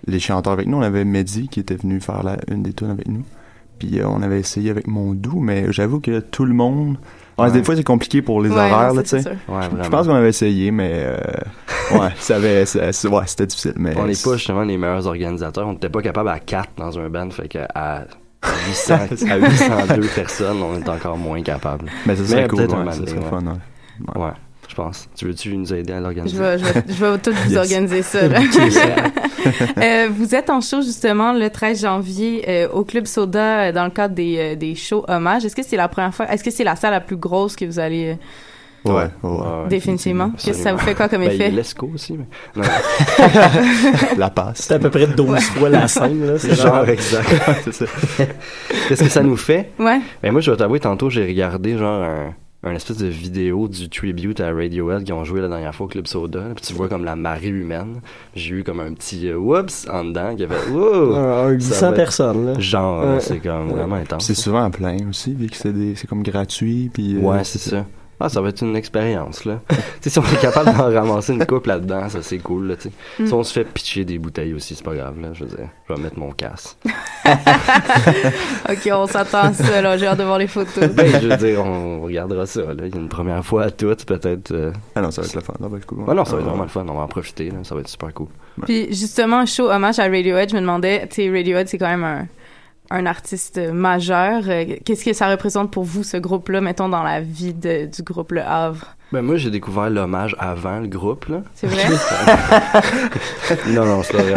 les 0.06 0.20
chanteurs 0.20 0.52
avec 0.52 0.66
nous. 0.66 0.76
On 0.78 0.82
avait 0.82 1.04
Mehdi 1.04 1.48
qui 1.48 1.60
était 1.60 1.76
venu 1.76 2.00
faire 2.00 2.22
la, 2.22 2.36
une 2.50 2.62
des 2.62 2.72
tunes 2.72 2.90
avec 2.90 3.08
nous. 3.08 3.24
Puis 3.78 3.98
euh, 3.98 4.06
on 4.08 4.20
avait 4.22 4.38
essayé 4.40 4.70
avec 4.70 4.86
Mondou, 4.86 5.40
mais 5.40 5.72
j'avoue 5.72 6.00
que 6.00 6.20
tout 6.20 6.44
le 6.44 6.54
monde. 6.54 6.96
Ouais, 7.38 7.46
Ouais. 7.46 7.52
Des 7.52 7.62
fois, 7.64 7.74
c'est 7.74 7.84
compliqué 7.84 8.20
pour 8.20 8.42
les 8.42 8.50
Ouais, 8.50 8.56
horaires, 8.56 8.92
là, 8.92 9.02
tu 9.02 9.08
sais. 9.08 9.22
sûr. 9.22 9.30
Ouais, 9.48 9.66
vraiment. 9.66 9.82
Je 9.82 9.88
pense 9.88 10.06
qu'on 10.06 10.14
avait 10.14 10.28
essayé, 10.28 10.70
mais 10.70 10.90
euh, 10.94 11.16
ouais, 11.98 12.10
ça 12.18 12.36
avait, 12.36 12.66
ça- 12.66 12.92
ça- 12.92 13.08
ouais, 13.08 13.22
c'était 13.26 13.46
difficile. 13.46 13.72
Mais 13.76 13.94
On 13.96 14.04
n'est 14.06 14.12
pas 14.22 14.36
justement 14.36 14.62
les 14.62 14.76
meilleurs 14.76 15.06
organisateurs. 15.06 15.66
On 15.66 15.72
n'était 15.72 15.88
pas 15.88 16.02
capable 16.02 16.28
à 16.28 16.38
4 16.38 16.68
dans 16.76 16.98
un 16.98 17.08
band, 17.08 17.30
fait 17.30 17.48
que 17.48 17.60
à 17.74 18.04
800, 18.68 18.94
à 19.30 19.38
802 19.38 20.08
personnes, 20.14 20.58
on 20.62 20.78
est 20.78 20.88
encore 20.90 21.16
moins 21.16 21.42
capable. 21.42 21.86
mais 22.04 22.14
ça 22.16 22.26
serait 22.26 22.42
mais 22.42 22.48
cool, 22.48 22.68
ça 22.68 22.92
serait 22.92 23.20
fun, 23.30 23.42
ouais. 24.16 24.30
Je 24.70 24.74
pense. 24.76 25.08
Tu 25.16 25.24
veux-tu 25.26 25.56
nous 25.56 25.74
aider 25.74 25.92
à 25.92 25.96
Je 25.98 26.02
l'organiser? 26.02 26.38
vais, 26.38 26.58
je 26.58 26.64
vais, 26.64 26.84
je 26.88 27.04
vais 27.04 27.18
tout 27.18 27.32
vous 27.32 27.50
Yes. 27.50 27.58
organiser 27.58 28.02
ça. 28.02 28.28
là. 28.28 28.38
Euh, 29.82 30.08
vous 30.14 30.34
êtes 30.34 30.48
en 30.50 30.60
show 30.60 30.82
justement 30.82 31.32
le 31.32 31.48
13 31.48 31.80
janvier 31.80 32.44
euh, 32.46 32.68
au 32.68 32.84
Club 32.84 33.06
Soda 33.06 33.60
euh, 33.68 33.72
dans 33.72 33.84
le 33.84 33.90
cadre 33.90 34.14
des, 34.14 34.54
des 34.54 34.74
shows 34.74 35.04
hommages. 35.08 35.44
Est-ce 35.46 35.56
que 35.56 35.62
c'est 35.62 35.76
la 35.78 35.88
première 35.88 36.14
fois? 36.14 36.30
Est-ce 36.30 36.44
que 36.44 36.50
c'est 36.50 36.62
la 36.62 36.76
salle 36.76 36.92
la 36.92 37.00
plus 37.00 37.16
grosse 37.16 37.56
que 37.56 37.64
vous 37.64 37.78
allez 37.78 38.16
Ouais, 38.84 38.92
ouais, 38.92 39.02
ouais. 39.22 39.30
ouais, 39.30 39.68
définitivement? 39.68 40.30
Qu'est-ce 40.38 40.58
que 40.58 40.62
ça 40.64 40.72
vous 40.72 40.78
fait 40.78 40.94
quoi 40.94 41.08
comme 41.08 41.22
Ben, 41.22 41.30
effet? 41.32 41.50
l'ESCO 41.50 41.90
aussi, 41.94 42.14
mais... 42.18 42.26
Non, 42.56 42.68
La 44.18 44.30
passe. 44.30 44.58
C'est 44.68 44.74
à 44.74 44.78
peu 44.78 44.90
près 44.90 45.06
12 45.06 45.40
fois 45.40 45.68
la 45.68 45.88
scène, 45.88 46.26
là. 46.26 46.38
C'est 46.38 46.54
genre 46.54 46.76
genre... 46.76 46.88
exact. 46.88 47.28
Qu'est-ce 48.88 49.02
que 49.04 49.08
ça 49.10 49.22
nous 49.22 49.36
fait? 49.36 49.70
Ouais. 49.78 50.00
Ben 50.22 50.32
moi, 50.32 50.40
je 50.40 50.50
vais 50.50 50.56
t'avouer, 50.56 50.80
tantôt, 50.80 51.10
j'ai 51.10 51.26
regardé 51.26 51.76
genre 51.76 52.02
un, 52.02 52.34
un 52.62 52.72
espèce 52.74 52.98
de 52.98 53.06
vidéo 53.06 53.68
du 53.68 53.88
tribute 53.88 54.38
à 54.40 54.52
Radiohead 54.52 55.04
qui 55.04 55.12
ont 55.12 55.24
joué 55.24 55.40
la 55.40 55.48
dernière 55.48 55.74
fois 55.74 55.86
au 55.86 55.88
Club 55.88 56.06
Soda. 56.06 56.42
Puis 56.54 56.66
tu 56.66 56.74
vois 56.74 56.88
comme 56.88 57.04
la 57.04 57.16
marée 57.16 57.48
humaine. 57.48 58.00
J'ai 58.34 58.56
eu 58.56 58.64
comme 58.64 58.80
un 58.80 58.92
petit 58.92 59.28
euh, 59.28 59.36
whoops 59.38 59.88
en 59.90 60.04
dedans 60.04 60.36
qui 60.36 60.44
a 60.44 60.48
fait 60.48 60.70
wow! 60.70 61.14
Un 61.14 61.48
800 61.50 61.74
Ça 61.74 61.86
va 61.86 61.92
être- 61.92 61.96
personnes, 61.96 62.46
là. 62.46 62.58
Genre, 62.60 63.14
Ouais. 63.14 63.20
c'est 63.20 63.38
comme 63.38 63.68
vraiment 63.70 63.96
intense. 63.96 64.26
C'est 64.26 64.34
souvent 64.34 64.62
à 64.64 64.70
plein 64.70 64.96
aussi, 65.08 65.32
vu 65.34 65.46
que 65.46 65.56
c'est 65.56 65.72
des- 65.72 65.94
c'est 65.94 66.06
comme 66.06 66.22
gratuit, 66.22 66.90
puis. 66.92 67.16
euh, 67.16 67.20
Ouais, 67.20 67.44
c'est 67.44 67.58
ça. 67.58 67.86
Ah, 68.22 68.28
ça 68.28 68.40
va 68.42 68.50
être 68.50 68.62
une 68.62 68.76
expérience, 68.76 69.44
là. 69.46 69.60
tu 69.68 69.74
sais, 70.02 70.10
si 70.10 70.18
on 70.18 70.22
est 70.24 70.40
capable 70.40 70.76
d'en 70.76 70.92
ramasser 70.92 71.32
une 71.32 71.46
coupe 71.46 71.66
là-dedans, 71.66 72.08
ça 72.10 72.20
c'est 72.22 72.38
cool, 72.38 72.66
là, 72.68 72.76
tu 72.76 72.82
sais. 72.90 72.92
Mm. 73.22 73.26
Si 73.26 73.32
on 73.32 73.42
se 73.42 73.52
fait 73.52 73.64
pitcher 73.64 74.04
des 74.04 74.18
bouteilles 74.18 74.52
aussi, 74.54 74.74
c'est 74.74 74.84
pas 74.84 74.94
grave, 74.94 75.18
là. 75.20 75.28
Je 75.32 75.44
veux 75.44 75.50
dire, 75.50 75.68
je 75.88 75.94
vais 75.94 76.00
mettre 76.00 76.18
mon 76.18 76.30
casque. 76.32 76.76
OK, 78.68 78.88
on 78.92 79.06
s'attend 79.06 79.38
à 79.44 79.52
ça, 79.52 79.80
là. 79.82 79.96
J'ai 79.96 80.06
hâte 80.06 80.18
de 80.18 80.24
voir 80.24 80.38
les 80.38 80.46
photos. 80.46 80.88
ben, 80.88 81.06
je 81.20 81.28
veux 81.28 81.36
dire, 81.36 81.64
on 81.64 82.00
regardera 82.02 82.46
ça, 82.46 82.60
là. 82.60 82.84
Il 82.86 82.94
y 82.94 82.98
a 82.98 83.00
une 83.00 83.08
première 83.08 83.44
fois 83.44 83.64
à 83.64 83.70
toutes, 83.70 84.04
peut-être. 84.04 84.52
euh, 84.52 84.72
Ah 84.94 85.00
non, 85.00 85.10
ça 85.10 85.22
va 85.22 85.26
être 85.26 85.34
le 85.34 85.40
fun, 85.40 85.54
va 85.58 85.76
être 85.76 85.86
cool. 85.86 86.00
Ouais, 86.00 86.14
non, 86.14 86.24
ça 86.24 86.32
va 86.36 86.38
être 86.42 86.46
Ah, 86.46 86.50
vraiment 86.50 86.62
le 86.64 86.68
fun. 86.68 86.84
On 86.88 86.94
va 86.94 87.02
en 87.02 87.08
profiter, 87.08 87.50
là. 87.50 87.58
Ça 87.62 87.74
va 87.74 87.80
être 87.80 87.88
super 87.88 88.12
cool. 88.14 88.28
Puis 88.66 88.88
justement, 88.90 89.46
show 89.46 89.70
hommage 89.70 89.98
à 89.98 90.04
Radiohead, 90.04 90.50
je 90.50 90.54
me 90.56 90.60
demandais, 90.60 91.06
tu 91.08 91.16
sais, 91.22 91.30
Radiohead, 91.30 91.68
c'est 91.68 91.78
quand 91.78 91.88
même 91.88 92.04
un, 92.04 92.26
un 92.90 93.06
artiste 93.06 93.58
majeur. 93.72 94.42
Euh, 94.48 94.64
Qu'est-ce 94.84 95.04
que 95.04 95.12
ça 95.12 95.28
représente 95.30 95.70
pour 95.70 95.84
vous, 95.84 96.02
ce 96.02 96.16
groupe-là, 96.16 96.60
mettons, 96.60 96.88
dans 96.88 97.02
la 97.02 97.20
vie 97.20 97.54
de- 97.54 97.86
du 97.86 98.02
groupe 98.02 98.32
Le 98.32 98.42
Havre? 98.42 98.96
Ben, 99.12 99.22
moi, 99.22 99.36
j'ai 99.36 99.50
découvert 99.50 99.90
l'hommage 99.90 100.36
avant 100.38 100.78
le 100.78 100.86
groupe, 100.86 101.26
là. 101.26 101.42
C'est 101.54 101.66
vrai? 101.66 101.82
non, 103.70 103.84
non, 103.84 104.02
c'est 104.04 104.16
pas 104.16 104.22
vrai. 104.22 104.34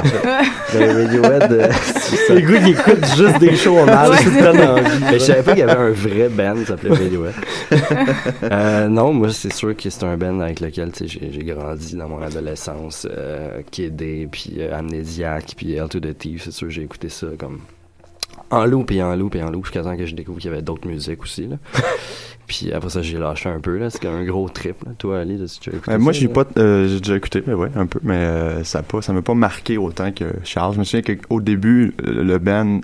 Ben, 0.73 0.97
Radiohead, 0.97 1.51
euh, 1.51 1.67
c'est 1.83 2.15
ça. 2.15 2.33
Les 2.33 2.41
gars, 2.41 2.57
ils 2.57 2.69
écoutent 2.69 3.05
juste 3.15 3.37
des 3.39 3.55
shows 3.55 3.77
en 3.77 3.85
mal. 3.85 4.09
Ouais, 4.09 4.17
c'est 4.17 4.41
le. 4.41 4.51
Ben, 4.51 5.13
je 5.13 5.17
savais 5.19 5.43
pas 5.43 5.51
qu'il 5.51 5.59
y 5.59 5.63
avait 5.69 5.79
un 5.79 5.91
vrai 5.91 6.29
band 6.29 6.55
qui 6.55 6.65
s'appelait 6.65 6.89
Radiohead. 6.89 7.33
euh, 8.43 8.87
non, 8.87 9.13
moi, 9.13 9.29
c'est 9.31 9.53
sûr 9.53 9.75
que 9.77 9.87
c'est 9.91 10.03
un 10.05 10.17
band 10.17 10.39
avec 10.39 10.59
lequel 10.59 10.91
j'ai 11.05 11.31
j'ai 11.31 11.43
grandi 11.43 11.95
dans 11.95 12.07
mon 12.09 12.21
adolescence. 12.23 13.07
Euh, 13.09 13.61
puis 13.71 13.91
euh, 14.57 14.75
Amnesiac, 14.75 15.53
puis 15.55 15.73
L 15.75 15.87
to 15.87 15.99
the 15.99 16.17
Thief. 16.17 16.45
C'est 16.45 16.51
sûr 16.51 16.67
que 16.67 16.73
j'ai 16.73 16.81
écouté 16.83 17.09
ça 17.09 17.27
comme 17.37 17.59
en 18.53 18.65
loop 18.65 18.91
et 18.91 19.01
en 19.01 19.15
loop 19.15 19.35
et 19.35 19.43
en 19.43 19.49
loop 19.49 19.65
jusqu'à 19.65 19.81
temps 19.83 19.97
que 19.97 20.05
je 20.05 20.15
découvre 20.15 20.39
qu'il 20.39 20.49
y 20.49 20.53
avait 20.53 20.61
d'autres 20.61 20.87
musiques 20.87 21.21
aussi. 21.21 21.47
Là. 21.47 21.57
puis 22.47 22.71
après 22.71 22.89
ça, 22.89 23.01
j'ai 23.01 23.17
lâché 23.17 23.49
un 23.49 23.59
peu. 23.59 23.77
là 23.77 23.89
C'est 23.89 24.01
comme 24.01 24.15
un 24.15 24.23
gros 24.23 24.47
trip. 24.49 24.83
Là. 24.85 24.91
Toi, 24.97 25.19
Ali, 25.19 25.41
as-tu 25.43 25.69
déjà 25.69 25.77
écouté 25.77 25.91
Euh, 25.91 25.99
moi, 25.99 26.11
j'ai 26.11 26.27
pas, 26.27 26.45
euh, 26.57 26.87
j'ai 26.87 26.99
déjà 26.99 27.15
écouté, 27.17 27.43
mais 27.45 27.53
ouais, 27.53 27.69
un 27.75 27.85
peu, 27.85 27.99
mais 28.03 28.15
euh, 28.15 28.63
ça 28.63 28.83
ça 29.01 29.13
m'a 29.13 29.21
pas 29.21 29.33
marqué 29.33 29.77
autant 29.77 30.11
que 30.11 30.25
Charles. 30.43 30.75
Je 30.75 30.79
me 30.79 30.83
souviens 30.83 31.15
qu'au 31.15 31.41
début, 31.41 31.93
le 32.03 32.37
band 32.37 32.81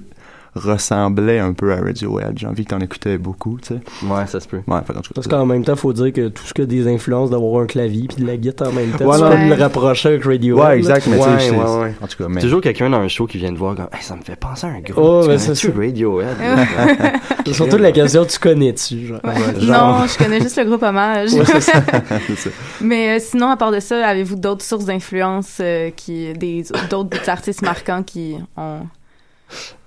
ressemblait 0.55 1.39
un 1.39 1.53
peu 1.53 1.71
à 1.73 1.77
Radiohead. 1.77 2.37
J'ai 2.37 2.47
envie 2.47 2.65
que 2.65 2.69
t'en 2.69 2.79
écoutais 2.79 3.17
beaucoup, 3.17 3.57
tu 3.61 3.75
sais. 3.75 3.79
Ouais, 4.05 4.25
ça 4.27 4.39
se 4.39 4.47
peut. 4.47 4.61
Ouais, 4.67 4.79
fait, 4.85 4.93
en 4.93 5.01
tout 5.01 5.09
cas, 5.09 5.15
Parce 5.15 5.27
qu'en 5.27 5.45
même 5.45 5.63
temps, 5.63 5.75
faut 5.75 5.93
dire 5.93 6.11
que 6.13 6.27
tout 6.29 6.43
ce 6.43 6.53
que 6.53 6.61
des 6.61 6.87
influences 6.87 7.29
d'avoir 7.29 7.61
un 7.63 7.65
clavier 7.67 8.07
puis 8.07 8.23
de 8.23 8.27
la 8.27 8.37
guitare 8.37 8.69
en 8.69 8.73
même 8.73 8.91
temps, 8.91 9.05
Ouais, 9.05 9.17
tu 9.17 9.23
non. 9.23 9.29
peux 9.29 9.37
me 9.37 9.55
le 9.55 9.61
rapprocher 9.61 10.09
avec 10.09 10.23
Radiohead. 10.25 10.65
Ouais, 10.67 10.77
exact, 10.77 11.07
mais 11.07 11.17
tu 11.17 11.23
Ouais, 11.23 11.39
sais, 11.39 11.49
c'est- 11.49 11.55
ouais, 11.55 11.79
ouais. 11.81 11.93
en 12.01 12.07
tout 12.07 12.17
cas, 12.17 12.27
mais. 12.29 12.41
Toujours 12.41 12.61
quelqu'un 12.61 12.89
dans 12.89 12.99
un 12.99 13.07
show 13.07 13.25
qui 13.27 13.37
vient 13.37 13.53
te 13.53 13.57
voir 13.57 13.75
comme 13.75 13.87
hey, 13.93 14.01
ça 14.01 14.15
me 14.15 14.21
fait 14.21 14.35
penser 14.35 14.67
à 14.67 14.69
un 14.71 14.79
groupe. 14.79 14.97
Oh, 14.97 15.21
tu 15.23 15.29
ben, 15.29 15.37
ça. 15.39 15.67
Radiohead. 15.77 16.27
C'est 17.45 17.53
surtout 17.53 17.77
la 17.77 17.91
question, 17.91 18.25
tu 18.25 18.37
connais-tu, 18.37 19.07
genre? 19.07 19.19
Non, 19.23 20.05
je 20.07 20.17
connais 20.17 20.39
juste 20.41 20.57
le 20.57 20.65
groupe 20.65 20.83
hommage. 20.83 21.33
Ouais, 21.33 21.45
c'est 21.45 21.61
ça. 21.61 21.81
C'est 22.27 22.35
ça. 22.37 22.49
Mais 22.81 23.15
euh, 23.17 23.19
sinon, 23.19 23.49
à 23.49 23.57
part 23.57 23.71
de 23.71 23.79
ça, 23.79 24.05
avez-vous 24.05 24.35
d'autres 24.35 24.63
sources 24.63 24.85
d'influence, 24.85 25.57
euh, 25.59 25.89
qui, 25.95 26.31
des, 26.33 26.63
d'autres 26.89 27.27
artistes 27.29 27.61
marquants 27.63 28.03
qui 28.03 28.35
ont... 28.57 28.81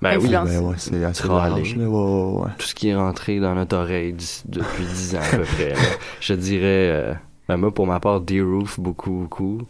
Ben 0.00 0.18
oui. 0.20 0.28
Ben 0.30 0.44
ouais, 0.60 0.74
c'est 0.78 1.04
assez 1.04 1.28
large, 1.28 1.76
là. 1.76 1.84
Ouais, 1.84 1.88
ouais, 1.88 2.42
ouais. 2.42 2.50
tout 2.58 2.66
ce 2.66 2.74
qui 2.74 2.88
est 2.88 2.94
rentré 2.94 3.38
dans 3.40 3.54
notre 3.54 3.76
oreille 3.76 4.12
depuis 4.46 4.84
10 4.84 5.16
ans 5.16 5.20
à 5.20 5.36
peu 5.36 5.42
près. 5.56 5.70
là. 5.70 5.80
Je 6.20 6.34
dirais, 6.34 6.64
euh, 6.90 7.14
ben 7.48 7.56
moi 7.56 7.72
pour 7.72 7.86
ma 7.86 8.00
part, 8.00 8.20
D-Roof, 8.20 8.80
beaucoup, 8.80 9.10
beaucoup. 9.12 9.62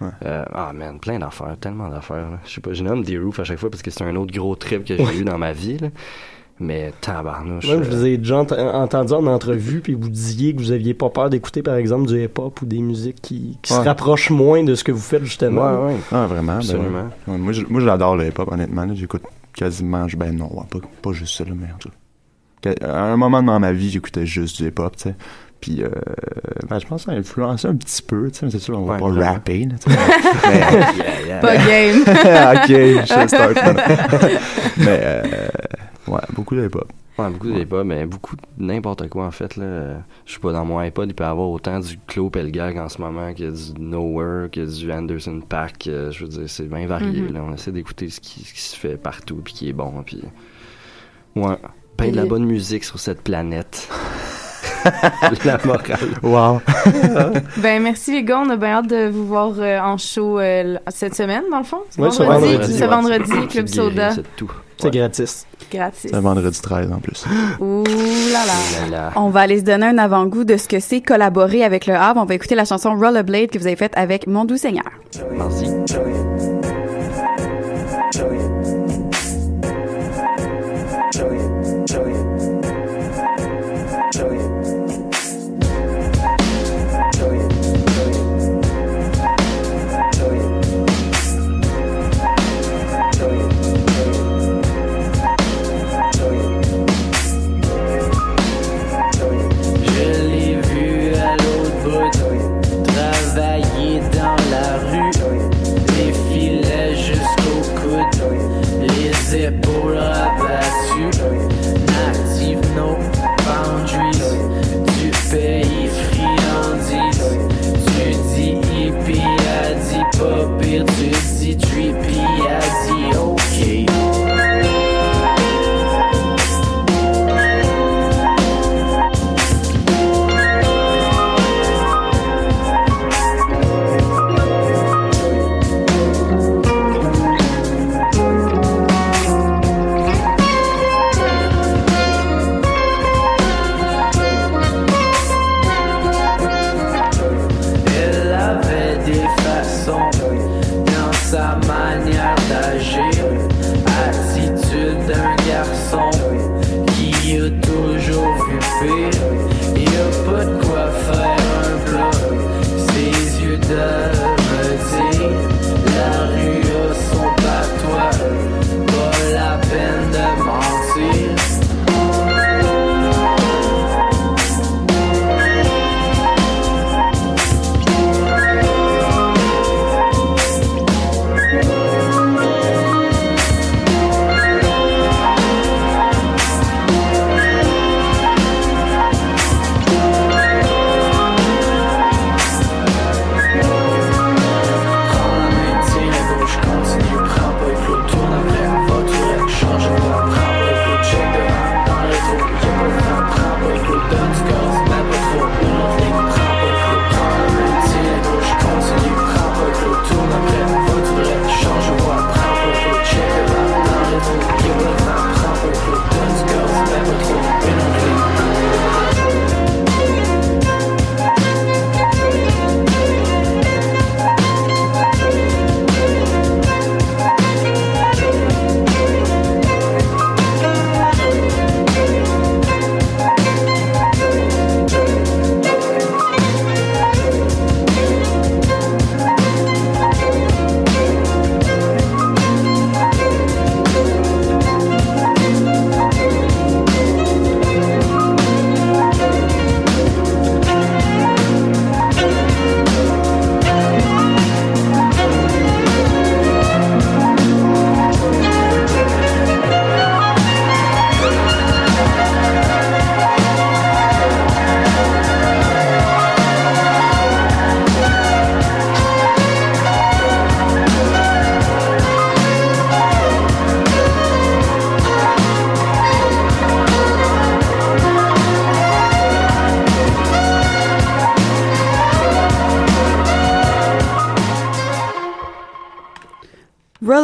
Ouais. 0.00 0.08
Euh, 0.24 0.44
ah 0.52 0.72
man, 0.72 0.98
plein 1.00 1.18
d'affaires, 1.18 1.56
tellement 1.60 1.88
d'affaires. 1.88 2.38
Je 2.44 2.50
sais 2.52 2.60
pas, 2.60 2.72
je 2.72 2.82
nomme 2.82 3.02
D-Roof 3.04 3.40
à 3.40 3.44
chaque 3.44 3.58
fois 3.58 3.70
parce 3.70 3.82
que 3.82 3.90
c'est 3.90 4.04
un 4.04 4.14
autre 4.16 4.32
gros 4.32 4.54
trip 4.56 4.84
que 4.84 4.96
j'ai 4.96 5.18
eu 5.18 5.24
dans 5.24 5.38
ma 5.38 5.52
vie. 5.52 5.78
Là. 5.78 5.88
Mais 6.64 6.92
tabarnouche. 7.00 7.64
Moi, 7.66 7.78
je 7.78 7.80
euh, 7.80 7.90
vous 7.90 8.06
ai 8.06 8.16
déjà 8.18 8.38
ent- 8.38 8.52
entendu 8.52 9.12
en 9.14 9.26
entrevue, 9.26 9.80
puis 9.80 9.94
vous 9.94 10.08
disiez 10.08 10.54
que 10.54 10.60
vous 10.60 10.70
aviez 10.70 10.94
pas 10.94 11.10
peur 11.10 11.28
d'écouter, 11.28 11.60
par 11.60 11.74
exemple, 11.74 12.06
du 12.06 12.22
hip-hop 12.22 12.62
ou 12.62 12.66
des 12.66 12.78
musiques 12.78 13.20
qui, 13.20 13.58
qui 13.62 13.72
se 13.72 13.78
Ouais. 13.80 13.84
rapprochent 13.84 14.30
moins 14.30 14.62
de 14.62 14.76
ce 14.76 14.84
que 14.84 14.92
vous 14.92 15.00
faites, 15.00 15.24
justement. 15.24 15.86
Ouais, 15.86 15.92
ouais. 15.94 15.96
Ah, 16.12 16.26
vraiment? 16.26 16.52
ben 16.52 16.58
Absolument. 16.58 16.86
ouais. 17.26 17.32
Ouais, 17.32 17.38
moi, 17.38 17.52
je- 17.52 17.64
moi, 17.68 17.80
j'adore 17.80 18.16
le 18.16 18.28
hip-hop, 18.28 18.48
honnêtement. 18.52 18.84
là. 18.84 18.94
J'écoute 18.94 19.22
quasiment, 19.56 20.06
je- 20.06 20.16
ben 20.16 20.36
non, 20.36 20.46
ouais, 20.56 20.64
pas, 20.70 20.78
pas 21.02 21.12
juste 21.12 21.36
ça, 21.36 21.44
là, 21.44 21.50
mais 21.56 21.66
en 21.66 21.78
tout 21.78 21.90
À 22.86 23.02
un 23.06 23.16
moment 23.16 23.42
dans 23.42 23.58
ma 23.58 23.72
vie, 23.72 23.90
j'écoutais 23.90 24.24
juste 24.24 24.62
du 24.62 24.68
hip-hop, 24.68 24.96
tu 24.96 25.02
sais. 25.08 25.14
Puis, 25.60 25.82
euh, 25.82 25.88
ben, 26.68 26.78
je 26.78 26.86
pense 26.86 27.04
que 27.04 27.10
ça 27.10 27.16
a 27.16 27.18
influencé 27.20 27.66
un 27.68 27.74
petit 27.74 28.02
peu, 28.02 28.30
tu 28.30 28.38
sais, 28.38 28.46
mais 28.46 28.52
c'est 28.52 28.58
sûr, 28.60 28.78
on 28.78 28.84
va 28.84 28.94
Ouais, 28.94 29.00
pas 29.00 29.08
vraiment. 29.08 29.32
rapper, 29.32 29.64
là, 29.64 29.74
tu 29.84 29.90
sais. 29.90 29.98
mais, 30.48 30.58
Yeah, 30.60 31.26
yeah. 31.26 31.38
Pas 31.40 31.56
game. 31.56 32.02
ok, 32.56 32.68
je 32.68 33.28
start. 33.28 33.56
mais, 34.78 35.00
euh, 35.02 35.22
ouais, 36.08 36.20
beaucoup 36.34 36.54
de 36.54 36.66
hip-hop. 36.66 36.90
Ouais, 37.18 37.28
beaucoup 37.30 37.48
de 37.52 37.60
hip-hop, 37.60 37.84
mais 37.84 38.06
beaucoup 38.06 38.36
de 38.36 38.42
n'importe 38.58 39.08
quoi 39.08 39.26
en 39.26 39.30
fait. 39.30 39.56
là. 39.56 40.02
Je 40.24 40.32
sais 40.34 40.40
pas, 40.40 40.52
dans 40.52 40.64
mon 40.64 40.78
iPod, 40.78 41.10
il 41.10 41.14
peut 41.14 41.24
y 41.24 41.26
avoir 41.26 41.50
autant 41.50 41.78
du 41.80 41.98
Claude 42.06 42.32
Pelgag 42.32 42.78
en 42.78 42.88
ce 42.88 43.00
moment 43.00 43.34
que 43.34 43.50
du 43.50 43.80
Nowhere, 43.80 44.50
que 44.50 44.60
du 44.64 44.90
Anderson 44.90 45.40
Pack. 45.46 45.86
euh, 45.86 46.10
je 46.10 46.24
veux 46.24 46.28
dire, 46.30 46.42
c'est 46.48 46.68
bien 46.68 46.86
varié. 46.86 47.20
Mhm. 47.20 47.32
là. 47.34 47.44
On 47.46 47.52
essaie 47.52 47.72
d'écouter 47.72 48.08
ce 48.08 48.20
qui, 48.20 48.44
ce 48.44 48.54
qui 48.54 48.60
se 48.60 48.76
fait 48.76 48.96
partout 48.96 49.40
puis 49.44 49.52
qui 49.52 49.68
est 49.68 49.74
bon. 49.74 50.02
Puis... 50.04 50.22
Ouais. 51.36 51.56
Ben 51.98 52.10
de 52.10 52.16
la 52.16 52.24
bonne 52.24 52.46
musique 52.46 52.84
sur 52.84 52.98
cette 52.98 53.22
planète. 53.22 53.88
la 55.44 55.58
morale. 55.64 55.98
Wow. 56.22 56.60
Ben 57.56 57.82
merci 57.82 58.12
les 58.12 58.24
gars, 58.24 58.40
on 58.44 58.50
a 58.50 58.56
bien 58.56 58.70
hâte 58.70 58.88
de 58.88 59.08
vous 59.08 59.26
voir 59.26 59.52
euh, 59.58 59.78
en 59.80 59.96
show 59.96 60.38
euh, 60.38 60.76
cette 60.88 61.14
semaine, 61.14 61.44
dans 61.50 61.58
le 61.58 61.64
fond. 61.64 61.82
Ce 61.90 62.00
vendredi, 62.00 62.54
vendredi, 62.56 62.80
ouais. 62.80 62.86
vendredi, 62.86 63.46
Club 63.48 63.66
Soda, 63.68 64.10
C'est 64.12 64.36
tout. 64.36 64.50
C'est 64.78 64.90
gratis. 64.90 65.46
gratis. 65.70 66.00
C'est 66.10 66.14
un 66.14 66.20
vendredi 66.20 66.60
13 66.60 66.90
en 66.92 66.98
plus. 66.98 67.24
Ouh 67.60 67.84
là 68.32 68.44
là. 68.46 68.52
Là, 68.80 68.88
là. 68.90 69.12
On 69.16 69.28
va 69.28 69.40
aller 69.40 69.60
se 69.60 69.64
donner 69.64 69.86
un 69.86 69.98
avant-goût 69.98 70.44
de 70.44 70.56
ce 70.56 70.66
que 70.66 70.80
c'est 70.80 71.00
collaborer 71.00 71.62
avec 71.62 71.86
le 71.86 71.94
Havre. 71.94 72.20
On 72.20 72.24
va 72.24 72.34
écouter 72.34 72.56
la 72.56 72.64
chanson 72.64 72.96
Rollerblade 72.96 73.50
que 73.50 73.58
vous 73.58 73.66
avez 73.66 73.76
faite 73.76 73.92
avec 73.94 74.26
Mon 74.26 74.44
Doux 74.44 74.56
Seigneur. 74.56 74.90
Merci. 75.32 75.66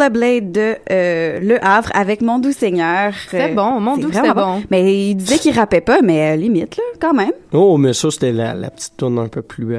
Rollerblade 0.08 0.52
de 0.52 0.74
euh, 0.90 1.40
Le 1.40 1.64
Havre 1.64 1.90
avec 1.94 2.20
Mon 2.22 2.38
Doux 2.38 2.52
Seigneur. 2.52 3.12
C'était 3.30 3.50
Euh, 3.52 3.54
bon, 3.54 3.80
Mon 3.80 3.96
c'est 3.96 4.02
Doux, 4.02 4.12
c'était 4.12 4.34
bon. 4.34 4.62
Mais 4.70 5.10
il 5.10 5.14
disait 5.16 5.38
qu'il 5.38 5.54
rappait 5.54 5.80
pas, 5.80 6.00
mais 6.02 6.32
euh, 6.32 6.36
limite, 6.36 6.76
là, 6.76 6.82
quand 7.00 7.14
même. 7.14 7.32
Oh, 7.52 7.76
mais 7.76 7.92
ça, 7.92 8.10
c'était 8.10 8.32
la, 8.32 8.54
la 8.54 8.70
petite 8.70 8.96
tourne 8.96 9.18
un 9.18 9.28
peu 9.28 9.42
plus 9.42 9.76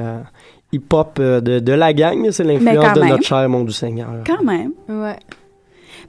hip-hop 0.72 1.18
de, 1.20 1.58
de 1.58 1.72
la 1.72 1.92
gang. 1.92 2.30
C'est 2.30 2.44
l'influence 2.44 2.94
de 2.94 3.00
même. 3.00 3.08
notre 3.10 3.24
cher 3.24 3.48
Mon 3.48 3.64
du 3.64 3.72
Seigneur. 3.72 4.08
Quand 4.26 4.42
même. 4.42 4.72
Ouais. 4.88 5.16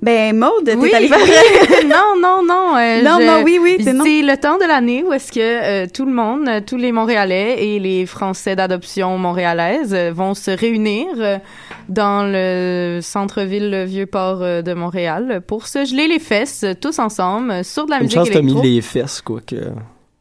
Ben, 0.02 0.36
Maude, 0.36 0.66
t'es 0.66 0.76
Oui. 0.76 0.92
allée 0.94 1.08
faire... 1.08 1.20
non, 1.86 2.20
non, 2.20 2.44
non. 2.44 2.76
euh, 2.76 3.02
non, 3.04 3.18
je- 3.20 3.26
non, 3.28 3.42
oui, 3.44 3.60
oui. 3.62 3.78
C'est 3.80 3.94
le 3.94 4.36
temps 4.36 4.58
de 4.58 4.66
l'année 4.68 5.04
où 5.08 5.14
est-ce 5.14 5.32
que 5.32 5.40
euh, 5.40 5.86
tout 5.94 6.06
le 6.06 6.12
monde, 6.12 6.48
euh, 6.48 6.60
tous 6.66 6.78
les 6.78 6.92
Montréalais 6.92 7.64
et 7.64 7.80
les 7.80 8.08
Français 8.08 8.56
d'adoption 8.56 9.18
montréalaise 9.20 9.94
euh, 9.94 10.12
vont 10.12 10.34
se 10.34 10.50
réunir 10.50 11.06
euh, 11.20 11.38
dans 11.88 12.24
le 12.26 13.00
centre-ville 13.04 13.70
le 13.70 13.84
Vieux-Port 13.84 14.40
euh, 14.42 14.62
de 14.64 14.74
Montréal 14.74 15.42
pour 15.46 15.68
se 15.68 15.86
geler 15.86 16.08
les 16.08 16.20
fesses 16.20 16.64
euh, 16.64 16.74
tous 16.74 16.98
ensemble 16.98 17.52
euh, 17.52 17.64
sur 17.64 17.86
de 17.86 17.92
la 17.92 17.98
Une 17.98 18.04
musique 18.04 18.18
chance, 18.18 18.30
t'as 18.32 18.42
mis 18.42 18.60
les 18.60 18.82
fesses, 18.82 19.22
quoi. 19.22 19.40
Que... 19.46 19.56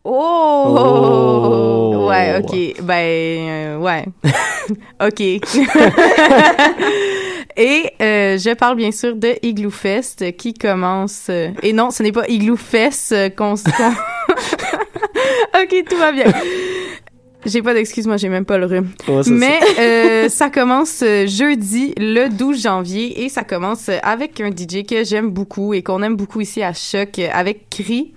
Oh! 0.05 0.77
Oh! 0.79 2.07
Ouais, 2.09 2.37
ok. 2.43 2.83
Ben, 2.83 2.97
euh, 2.99 3.77
ouais. 3.79 4.05
ok. 5.07 5.23
Et 7.57 7.85
euh, 8.01 8.39
je 8.39 8.55
parle 8.55 8.77
bien 8.77 8.93
sûr 8.93 9.15
de 9.17 9.35
Igloo 9.43 9.71
Fest 9.71 10.37
qui 10.37 10.55
commence. 10.55 11.27
euh, 11.31 11.49
et 11.63 11.73
non, 11.73 11.91
ce 11.91 12.03
n'est 12.03 12.13
pas 12.13 12.27
Igloo 12.29 12.57
Fest 12.57 13.13
euh, 13.13 13.29
qu'on. 13.31 13.55
qu'on- 13.55 13.95
ok, 15.63 15.85
tout 15.89 15.97
va 15.97 16.13
bien. 16.13 16.25
J'ai 17.47 17.63
pas 17.63 17.73
d'excuses, 17.73 18.07
moi 18.07 18.19
j'ai 18.19 18.29
même 18.29 18.45
pas 18.45 18.59
le 18.59 18.67
rhume. 18.67 18.91
Ouais, 19.09 19.23
Mais 19.31 19.59
euh, 19.79 20.29
ça 20.29 20.51
commence 20.51 21.01
euh, 21.03 21.27
jeudi, 21.27 21.95
le 21.97 22.29
12 22.29 22.63
janvier, 22.63 23.25
et 23.25 23.31
ça 23.31 23.45
commence 23.45 23.89
euh, 23.89 23.97
avec 24.03 24.41
un 24.43 24.51
DJ 24.51 24.85
que 24.87 25.05
j'aime 25.05 25.31
beaucoup 25.31 25.73
et 25.73 25.83
qu'on 25.83 26.03
aime 26.03 26.17
beaucoup 26.17 26.43
ici 26.43 26.63
à 26.63 26.75
Choc, 26.75 27.19
avec 27.33 27.71
Cri, 27.71 28.13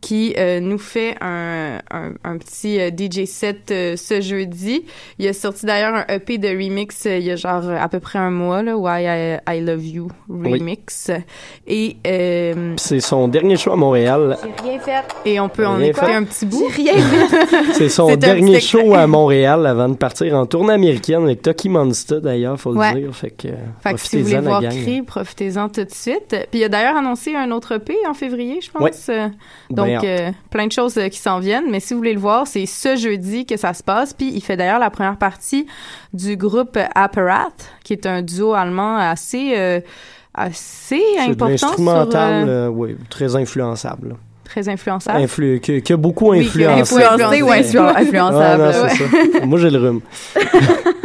qui 0.00 0.34
euh, 0.38 0.60
nous 0.60 0.78
fait 0.78 1.16
un, 1.20 1.78
un, 1.90 2.12
un 2.22 2.38
petit 2.38 2.78
euh, 2.80 2.90
DJ 2.96 3.24
set 3.24 3.70
euh, 3.72 3.96
ce 3.96 4.20
jeudi. 4.20 4.84
Il 5.18 5.26
a 5.26 5.32
sorti 5.32 5.66
d'ailleurs 5.66 5.94
un 5.94 6.04
EP 6.14 6.38
de 6.38 6.48
remix 6.48 7.04
euh, 7.06 7.18
il 7.18 7.24
y 7.24 7.30
a 7.32 7.36
genre 7.36 7.62
euh, 7.66 7.76
à 7.78 7.88
peu 7.88 7.98
près 7.98 8.18
un 8.20 8.30
mois, 8.30 8.62
là, 8.62 8.76
Why 8.76 9.04
I, 9.04 9.38
I 9.56 9.60
Love 9.60 9.84
You 9.84 10.08
remix. 10.28 11.10
Et, 11.66 11.96
euh. 12.06 12.74
C'est 12.76 13.00
son 13.00 13.28
dernier 13.28 13.56
show 13.56 13.72
à 13.72 13.76
Montréal. 13.76 14.36
J'ai 14.42 14.70
rien 14.70 14.78
fait. 14.80 15.04
et 15.24 15.40
on 15.40 15.48
peut 15.48 15.66
en 15.66 15.80
écouter 15.80 16.06
fait. 16.06 16.12
un 16.14 16.24
petit 16.24 16.46
bout. 16.46 16.64
J'ai 16.76 16.90
rien 16.92 17.00
fait. 17.02 17.46
C'est 17.74 17.88
son 17.88 18.14
dernier 18.16 18.60
show 18.60 18.94
à 18.94 19.06
Montréal 19.06 19.66
avant 19.66 19.88
de 19.88 19.96
partir 19.96 20.34
en 20.36 20.46
tournée 20.46 20.74
américaine 20.74 21.24
avec 21.24 21.42
Toki 21.42 21.68
Monster, 21.68 22.20
d'ailleurs, 22.22 22.58
faut 22.60 22.72
Ouais. 22.74 22.94
le 22.94 23.00
dire. 23.00 23.16
Fait 23.16 23.30
que, 23.30 23.48
Fait 23.82 23.94
que 23.94 24.00
si 24.00 24.18
vous 24.18 24.28
voulez 24.28 24.40
voir. 24.40 24.62
Cri, 24.62 25.02
profitez-en 25.02 25.68
tout 25.68 25.82
de 25.84 25.90
suite. 25.90 26.36
Puis 26.50 26.60
il 26.60 26.64
a 26.64 26.68
d'ailleurs 26.68 26.96
annoncé 26.96 27.34
un 27.34 27.50
autre 27.50 27.72
EP 27.76 27.94
en 28.08 28.14
février, 28.14 28.60
je 28.60 28.70
pense. 28.70 28.82
Ouais. 29.08 29.14
Euh, 29.14 29.28
Ben, 29.70 29.87
Donc, 29.94 30.04
euh, 30.04 30.30
plein 30.50 30.66
de 30.66 30.72
choses 30.72 30.96
euh, 30.98 31.08
qui 31.08 31.18
s'en 31.18 31.38
viennent. 31.40 31.70
Mais 31.70 31.80
si 31.80 31.94
vous 31.94 31.98
voulez 32.00 32.14
le 32.14 32.20
voir, 32.20 32.46
c'est 32.46 32.66
ce 32.66 32.96
jeudi 32.96 33.46
que 33.46 33.56
ça 33.56 33.74
se 33.74 33.82
passe. 33.82 34.12
Puis 34.12 34.30
il 34.34 34.40
fait 34.42 34.56
d'ailleurs 34.56 34.78
la 34.78 34.90
première 34.90 35.16
partie 35.16 35.66
du 36.12 36.36
groupe 36.36 36.78
Apparat, 36.94 37.48
qui 37.84 37.92
est 37.92 38.06
un 38.06 38.22
duo 38.22 38.54
allemand 38.54 38.96
assez, 38.96 39.54
euh, 39.56 39.80
assez 40.34 41.02
important. 41.18 41.56
Sur, 41.56 41.80
euh, 41.80 42.06
euh, 42.14 42.68
oui, 42.68 42.96
très 43.10 43.34
influençable. 43.36 44.10
là. 44.10 44.14
très 44.44 44.68
influençable. 44.68 45.18
Influ- 45.20 45.60
que, 45.60 45.80
que 45.80 45.94
beaucoup 45.94 46.30
Oui, 46.30 46.40
influencé. 46.46 46.80
influencé. 47.02 47.22
Influencé 47.24 47.42
ou 47.42 47.48
influ- 47.48 47.92
Ah, 47.94 48.00
influençable. 48.00 48.62
non, 48.62 48.72
ça. 49.40 49.46
Moi, 49.46 49.58
j'ai 49.58 49.70
le 49.70 49.78
rhume. 49.78 50.00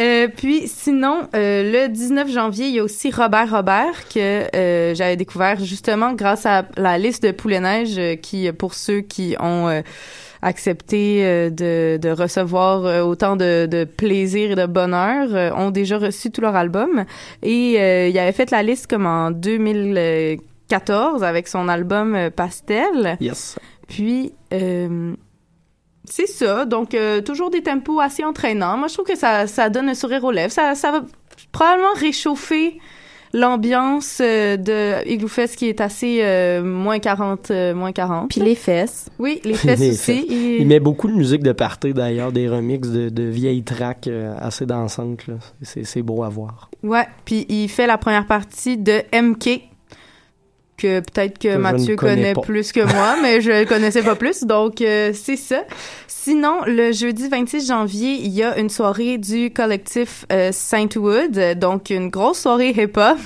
Euh, 0.00 0.28
puis 0.34 0.66
sinon, 0.66 1.28
euh, 1.34 1.86
le 1.86 1.88
19 1.88 2.30
janvier, 2.30 2.66
il 2.66 2.74
y 2.74 2.78
a 2.78 2.82
aussi 2.82 3.10
Robert 3.10 3.50
Robert 3.50 4.08
que 4.08 4.46
euh, 4.56 4.94
j'avais 4.94 5.16
découvert 5.16 5.62
justement 5.62 6.14
grâce 6.14 6.46
à 6.46 6.64
la 6.76 6.96
liste 6.96 7.22
de 7.22 7.32
Poulet 7.32 7.60
Neige 7.60 7.98
euh, 7.98 8.16
qui, 8.16 8.50
pour 8.52 8.72
ceux 8.72 9.00
qui 9.00 9.36
ont 9.38 9.68
euh, 9.68 9.82
accepté 10.42 11.24
euh, 11.24 11.50
de, 11.50 11.98
de 11.98 12.08
recevoir 12.10 13.06
autant 13.06 13.36
de, 13.36 13.66
de 13.66 13.84
plaisir 13.84 14.52
et 14.52 14.54
de 14.54 14.66
bonheur, 14.66 15.34
euh, 15.34 15.50
ont 15.52 15.70
déjà 15.70 15.98
reçu 15.98 16.30
tout 16.30 16.40
leur 16.40 16.56
album. 16.56 17.04
Et 17.42 17.76
euh, 17.78 18.08
il 18.08 18.18
avait 18.18 18.32
fait 18.32 18.50
la 18.50 18.62
liste 18.62 18.86
comme 18.86 19.04
en 19.06 19.30
2014 19.30 21.22
avec 21.24 21.46
son 21.48 21.68
album 21.68 22.30
Pastel. 22.34 23.18
Yes. 23.20 23.58
Puis, 23.88 24.32
euh, 24.52 25.14
c'est 26.10 26.26
ça. 26.26 26.64
Donc, 26.66 26.94
euh, 26.94 27.20
toujours 27.22 27.50
des 27.50 27.62
tempos 27.62 28.00
assez 28.00 28.24
entraînants. 28.24 28.76
Moi, 28.76 28.88
je 28.88 28.94
trouve 28.94 29.06
que 29.06 29.16
ça, 29.16 29.46
ça 29.46 29.70
donne 29.70 29.88
un 29.88 29.94
sourire 29.94 30.24
aux 30.24 30.30
lèvres. 30.32 30.52
Ça, 30.52 30.74
ça 30.74 30.90
va 30.92 31.02
probablement 31.52 31.94
réchauffer 31.96 32.78
l'ambiance 33.32 34.18
euh, 34.20 34.56
de 34.56 35.08
Igloo 35.08 35.28
Fest 35.28 35.54
qui 35.56 35.68
est 35.68 35.80
assez 35.80 36.18
euh, 36.22 36.62
moins 36.64 36.98
40, 36.98 37.50
euh, 37.52 37.74
moins 37.74 37.92
40. 37.92 38.28
Puis 38.28 38.40
les 38.40 38.56
fesses. 38.56 39.08
Oui, 39.20 39.40
les 39.44 39.54
fesses 39.54 39.78
Les 39.78 39.90
aussi. 39.92 40.26
Et- 40.28 40.60
Il 40.60 40.66
met 40.66 40.80
beaucoup 40.80 41.06
de 41.06 41.12
musique 41.14 41.42
de 41.42 41.52
party, 41.52 41.92
d'ailleurs, 41.94 42.32
des 42.32 42.48
remixes 42.48 42.88
de, 42.88 43.08
de 43.08 43.22
vieilles 43.22 43.62
tracks 43.62 44.08
euh, 44.08 44.34
assez 44.40 44.66
dansantes. 44.66 45.26
là. 45.28 45.34
C'est 45.62 45.84
c'est 45.84 46.02
beau 46.02 46.24
à 46.24 46.28
voir. 46.28 46.70
Ouais, 46.82 47.06
puis 47.24 47.46
il 47.48 47.68
fait 47.68 47.86
la 47.86 47.98
première 47.98 48.26
partie 48.26 48.76
de 48.76 49.00
MK 49.14 49.60
que 50.80 51.00
peut-être 51.00 51.38
que 51.38 51.56
Mathieu 51.56 51.96
connaît 51.96 52.34
pas. 52.34 52.40
plus 52.40 52.72
que 52.72 52.80
moi, 52.80 53.16
mais 53.22 53.40
je 53.40 53.50
le 53.50 53.64
connaissais 53.66 54.02
pas 54.02 54.14
plus, 54.16 54.44
donc 54.44 54.80
euh, 54.80 55.12
c'est 55.14 55.36
ça. 55.36 55.62
Sinon, 56.06 56.58
le 56.66 56.92
jeudi 56.92 57.28
26 57.28 57.66
janvier, 57.68 58.12
il 58.20 58.28
y 58.32 58.42
a 58.42 58.58
une 58.58 58.68
soirée 58.68 59.16
du 59.16 59.50
collectif 59.50 60.26
euh, 60.30 60.50
Saintwood, 60.52 61.58
donc 61.58 61.88
une 61.90 62.08
grosse 62.10 62.40
soirée 62.40 62.70
hip-hop. 62.76 63.16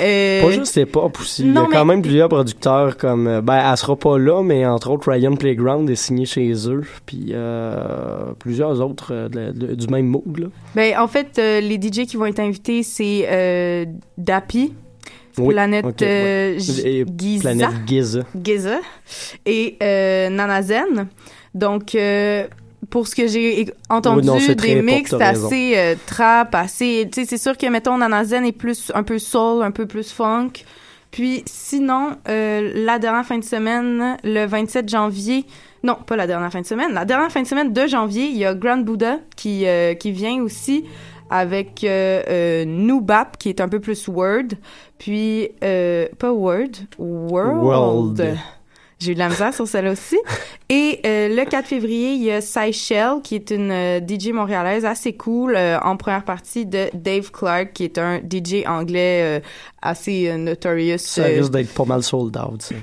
Euh, 0.00 0.40
Pas 0.42 0.50
juste 0.50 0.76
hip-hop 0.76 1.18
aussi. 1.20 1.42
Il 1.42 1.52
y 1.54 1.58
a 1.58 1.66
quand 1.70 1.84
mais- 1.84 1.84
même 1.84 2.02
plusieurs 2.02 2.28
producteurs 2.30 2.96
comme. 2.96 3.26
euh, 3.26 3.40
Ben, 3.42 3.62
elle 3.70 3.76
sera 3.76 3.96
pas 3.96 4.18
là, 4.18 4.42
mais 4.42 4.64
entre 4.64 4.90
autres, 4.90 5.10
Ryan 5.12 5.34
Playground 5.36 5.88
est 5.90 5.94
signé 5.94 6.24
chez 6.24 6.52
eux. 6.68 6.82
Puis 7.04 7.32
euh, 7.32 8.32
plusieurs 8.38 8.80
autres 8.80 9.28
de- 9.30 9.52
de- 9.52 9.74
du 9.74 9.86
même 9.88 10.06
mood. 10.06 10.38
Là. 10.38 10.46
Ben, 10.74 10.96
en 10.98 11.08
fait, 11.08 11.36
les 11.38 11.76
DJ 11.80 12.06
qui 12.06 12.16
vont 12.16 12.26
être 12.26 12.40
invités, 12.40 12.82
c'est 12.82 13.26
euh, 13.30 13.84
Dappy, 14.16 14.72
Oui, 15.38 15.54
Planète 15.54 15.84
ok, 15.84 16.02
euh, 16.02 16.54
ouais. 16.54 17.04
Giza. 17.16 17.42
Planète 17.42 17.68
Giza. 17.86 18.20
Giza 18.42 18.80
et 19.46 19.76
euh, 19.82 20.28
Nanazen. 20.30 21.08
Donc, 21.54 21.94
euh, 21.94 22.46
pour 22.90 23.06
ce 23.06 23.14
que 23.14 23.26
j'ai 23.26 23.66
entendu 23.88 24.26
non, 24.26 24.36
des 24.36 24.82
mix 24.82 25.12
assez 25.12 25.96
trap, 26.06 26.54
assez... 26.54 27.08
Tu 27.12 27.20
sais, 27.20 27.26
c'est 27.26 27.42
sûr 27.42 27.56
que, 27.56 27.66
mettons, 27.66 27.98
Nanazen 27.98 28.44
est 28.44 28.52
plus, 28.52 28.90
un 28.94 29.02
peu 29.02 29.18
soul, 29.18 29.62
un 29.62 29.70
peu 29.70 29.86
plus 29.86 30.10
funk. 30.12 30.52
Puis, 31.10 31.42
sinon, 31.46 32.16
la 32.26 32.98
dernière 32.98 33.24
fin 33.24 33.38
de 33.38 33.44
semaine, 33.44 34.16
le 34.24 34.46
27 34.46 34.88
janvier... 34.88 35.46
Non, 35.84 35.96
pas 36.06 36.16
la 36.16 36.26
dernière 36.26 36.52
fin 36.52 36.60
de 36.60 36.66
semaine. 36.66 36.92
La 36.92 37.04
dernière 37.04 37.30
fin 37.30 37.42
de 37.42 37.46
semaine 37.46 37.72
de 37.72 37.86
janvier, 37.86 38.26
il 38.26 38.36
y 38.36 38.44
a 38.44 38.54
Grand 38.54 38.78
Buddha 38.78 39.18
qui, 39.36 39.66
euh, 39.66 39.94
qui 39.94 40.12
vient 40.12 40.40
aussi 40.42 40.84
avec 41.28 41.82
euh, 41.82 42.22
euh, 42.28 42.64
Nubap, 42.64 43.36
qui 43.38 43.48
est 43.48 43.60
un 43.60 43.68
peu 43.68 43.80
plus 43.80 44.06
Word. 44.06 44.48
Puis, 45.02 45.50
euh, 45.64 46.06
pas 46.16 46.30
Word, 46.32 46.68
World. 46.96 47.62
World. 47.64 48.38
J'ai 49.00 49.10
eu 49.10 49.14
de 49.14 49.18
la 49.18 49.30
misère 49.30 49.52
sur 49.52 49.66
celle-là 49.66 49.90
aussi. 49.90 50.16
Et 50.68 51.00
euh, 51.04 51.28
le 51.28 51.44
4 51.44 51.66
février, 51.66 52.12
il 52.12 52.22
y 52.22 52.30
a 52.30 52.40
Seychelles, 52.40 53.20
qui 53.24 53.34
est 53.34 53.50
une 53.50 53.72
euh, 53.72 53.98
DJ 54.00 54.28
montréalaise 54.28 54.84
assez 54.84 55.14
cool, 55.14 55.56
euh, 55.56 55.76
en 55.80 55.96
première 55.96 56.24
partie 56.24 56.66
de 56.66 56.88
Dave 56.94 57.32
Clark, 57.32 57.72
qui 57.72 57.82
est 57.82 57.98
un 57.98 58.18
DJ 58.18 58.64
anglais 58.64 59.42
assez 59.80 60.32
notorious, 60.38 60.98
Ça 60.98 61.24
risque 61.24 61.50
d'être 61.50 61.74
pas 61.74 61.84
mal 61.84 62.04
sold 62.04 62.36
out. 62.36 62.62
ça. 62.62 62.76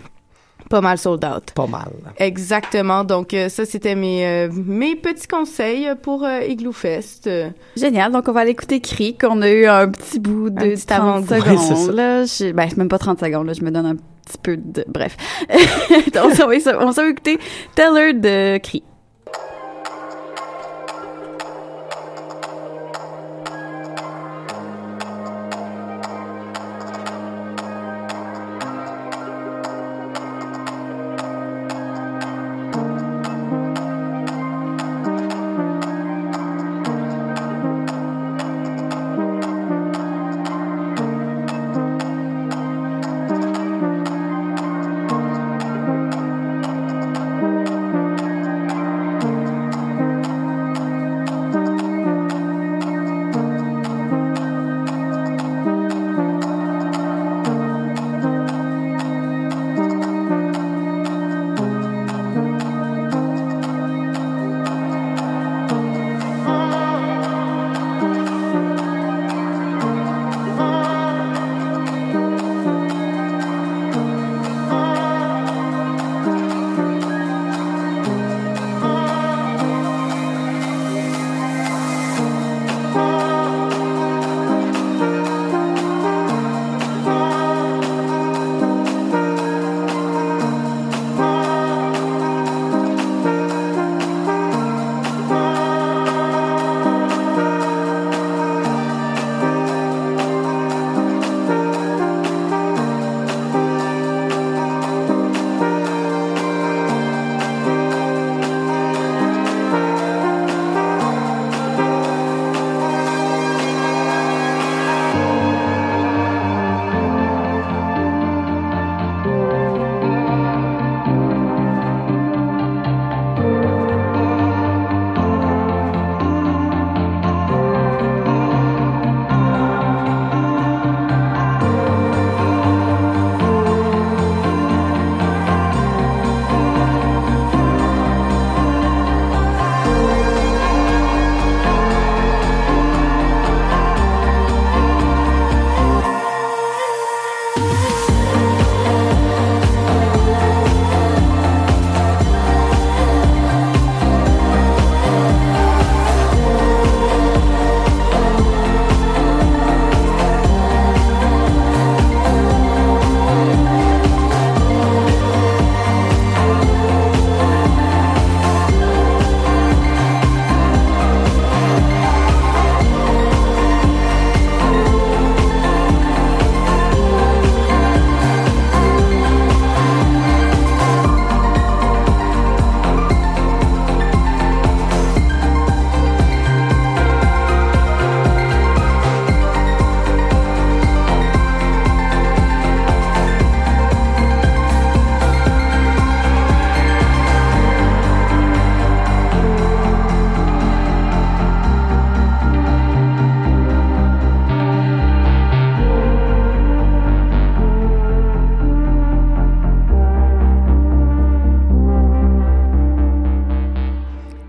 Pas 0.69 0.81
mal 0.81 0.97
sold 0.97 1.25
out. 1.25 1.51
Pas 1.55 1.67
mal. 1.67 1.89
Exactement. 2.17 3.03
Donc 3.03 3.33
euh, 3.33 3.49
ça, 3.49 3.65
c'était 3.65 3.95
mes 3.95 4.25
euh, 4.25 4.49
mes 4.53 4.95
petits 4.95 5.27
conseils 5.27 5.89
pour 6.01 6.23
euh, 6.23 6.41
Igloo 6.47 6.71
Fest. 6.71 7.29
Génial. 7.75 8.11
Donc, 8.11 8.27
on 8.27 8.31
va 8.31 8.41
aller 8.41 8.51
écouter 8.51 8.79
Cri, 8.79 9.17
qu'on 9.17 9.41
a 9.41 9.49
eu 9.49 9.65
un 9.65 9.89
petit 9.89 10.19
bout 10.19 10.49
de 10.49 10.59
Un 10.59 10.69
petit 10.75 10.85
30 10.85 11.31
avant-goût. 11.31 11.49
Oui, 11.51 11.57
secondes. 11.57 11.95
là. 11.95 12.23
Je- 12.25 12.51
Ben, 12.51 12.67
c'est 12.69 12.77
même 12.77 12.87
pas 12.89 12.99
30 12.99 13.19
secondes. 13.19 13.47
Là. 13.47 13.53
Je 13.53 13.63
me 13.63 13.71
donne 13.71 13.85
un 13.85 13.95
petit 13.95 14.37
peu 14.43 14.57
de... 14.57 14.85
Bref. 14.87 15.17
Donc, 16.13 16.31
on 16.39 16.47
va, 16.47 16.85
on 16.85 16.91
s'en 16.91 17.01
va 17.03 17.09
écouter 17.09 17.39
Teller 17.75 18.13
de 18.13 18.57
Cri. 18.59 18.83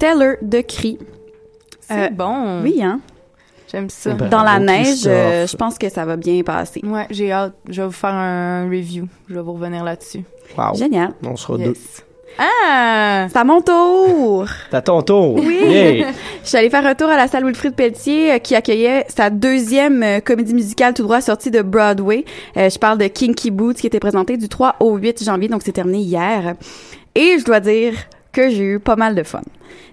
Teller 0.00 0.36
de 0.40 0.62
Cri. 0.62 0.98
C'est 1.80 2.06
Euh, 2.06 2.08
bon. 2.10 2.62
Oui, 2.62 2.80
hein? 2.82 3.00
J'aime 3.70 3.90
ça. 3.90 4.14
Ben, 4.14 4.30
Dans 4.30 4.42
la 4.42 4.58
neige, 4.58 5.02
euh, 5.06 5.46
je 5.46 5.54
pense 5.56 5.76
que 5.76 5.90
ça 5.90 6.06
va 6.06 6.16
bien 6.16 6.42
passer. 6.42 6.80
Ouais, 6.82 7.06
j'ai 7.10 7.30
hâte. 7.30 7.52
Je 7.68 7.82
vais 7.82 7.86
vous 7.86 7.92
faire 7.92 8.14
un 8.14 8.64
review. 8.64 9.06
Je 9.28 9.34
vais 9.34 9.42
vous 9.42 9.52
revenir 9.52 9.84
là-dessus. 9.84 10.22
Wow. 10.56 10.74
Génial. 10.74 11.10
On 11.22 11.36
sera 11.36 11.58
deux. 11.58 11.64
Yes. 11.64 12.02
Ah! 12.38 13.26
C'est 13.30 13.36
à 13.38 13.44
mon 13.44 13.60
tour! 13.60 14.46
T'as 14.70 14.80
ton 14.80 15.02
tour. 15.02 15.34
Oui. 15.34 15.58
Yeah. 15.68 16.06
Je 16.44 16.48
suis 16.48 16.56
allée 16.56 16.70
faire 16.70 16.86
un 16.86 16.94
tour 16.94 17.08
à 17.10 17.16
la 17.16 17.28
salle 17.28 17.44
Wilfrid 17.44 17.74
Pelletier 17.74 18.32
euh, 18.32 18.38
qui 18.38 18.54
accueillait 18.54 19.04
sa 19.08 19.28
deuxième 19.28 20.02
euh, 20.02 20.20
comédie 20.20 20.54
musicale 20.54 20.94
tout 20.94 21.02
droit 21.02 21.20
sortie 21.20 21.50
de 21.50 21.60
Broadway. 21.60 22.24
Euh, 22.56 22.70
je 22.70 22.78
parle 22.78 22.96
de 22.96 23.06
Kinky 23.08 23.50
Boots 23.50 23.76
qui 23.76 23.86
était 23.86 24.00
présentée 24.00 24.38
du 24.38 24.48
3 24.48 24.76
au 24.80 24.96
8 24.96 25.22
janvier, 25.24 25.48
donc 25.48 25.60
c'est 25.62 25.72
terminé 25.72 25.98
hier. 25.98 26.54
Et 27.14 27.36
je 27.38 27.44
dois 27.44 27.60
dire 27.60 27.92
que 28.48 28.54
j'ai 28.54 28.64
eu 28.64 28.78
pas 28.78 28.96
mal 28.96 29.14
de 29.14 29.22
fun. 29.22 29.42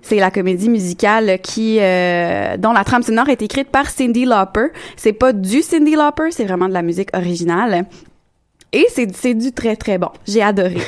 C'est 0.02 0.18
la 0.18 0.32
comédie 0.32 0.70
musicale 0.70 1.40
qui 1.42 1.78
euh, 1.80 2.58
dont 2.58 2.72
la 2.72 2.84
trame 2.84 3.04
sonore 3.04 3.30
est 3.30 3.42
écrite 3.42 3.70
par 3.70 3.90
Cindy 3.90 4.26
Lauper. 4.26 4.68
C'est 4.96 5.14
pas 5.14 5.34
du 5.34 5.62
Cindy 5.62 5.96
Lauper, 5.96 6.32
c'est 6.32 6.46
vraiment 6.46 6.68
de 6.68 6.74
la 6.74 6.82
musique 6.82 7.10
originale. 7.16 7.86
Et 8.74 8.86
c'est 8.90 9.16
c'est 9.16 9.34
du 9.34 9.52
très 9.52 9.76
très 9.76 9.98
bon. 9.98 10.10
J'ai 10.28 10.42
adoré. 10.42 10.78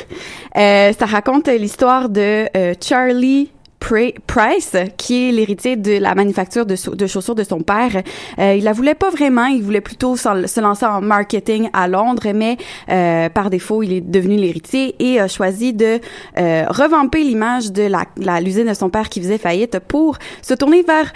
Euh, 0.57 0.91
ça 0.93 1.05
raconte 1.05 1.47
l'histoire 1.47 2.10
de 2.10 2.47
euh, 2.57 2.74
Charlie 2.84 3.51
Price, 3.80 4.76
qui 4.98 5.30
est 5.30 5.32
l'héritier 5.32 5.76
de 5.76 5.98
la 5.98 6.14
manufacture 6.14 6.66
de, 6.66 6.76
chaussures 6.76 7.36
de 7.36 7.44
son 7.44 7.62
père. 7.62 8.04
Euh, 8.38 8.56
il 8.56 8.64
la 8.64 8.74
voulait 8.74 8.94
pas 8.94 9.10
vraiment, 9.10 9.46
il 9.46 9.64
voulait 9.64 9.82
plutôt 9.82 10.16
se 10.16 10.60
lancer 10.60 10.86
en 10.86 11.02
marketing 11.02 11.70
à 11.74 11.88
Londres, 11.88 12.28
mais 12.36 12.58
euh, 12.90 13.30
par 13.30 13.50
défaut, 13.50 13.82
il 13.82 13.94
est 13.94 14.02
devenu 14.02 14.36
l'héritier 14.36 14.96
et 15.00 15.20
a 15.20 15.28
choisi 15.28 15.74
de 15.74 16.00
euh, 16.38 16.66
revamper 16.70 17.24
l'image 17.24 17.72
de 17.72 17.84
la 17.84 18.04
la- 18.18 18.42
l'usine 18.42 18.68
de 18.68 18.74
son 18.74 18.90
père 18.90 19.10
qui 19.10 19.22
faisait 19.22 19.38
faillite 19.38 19.80
pour 19.80 20.18
se 20.42 20.54
tourner 20.54 20.84
vers 20.84 21.12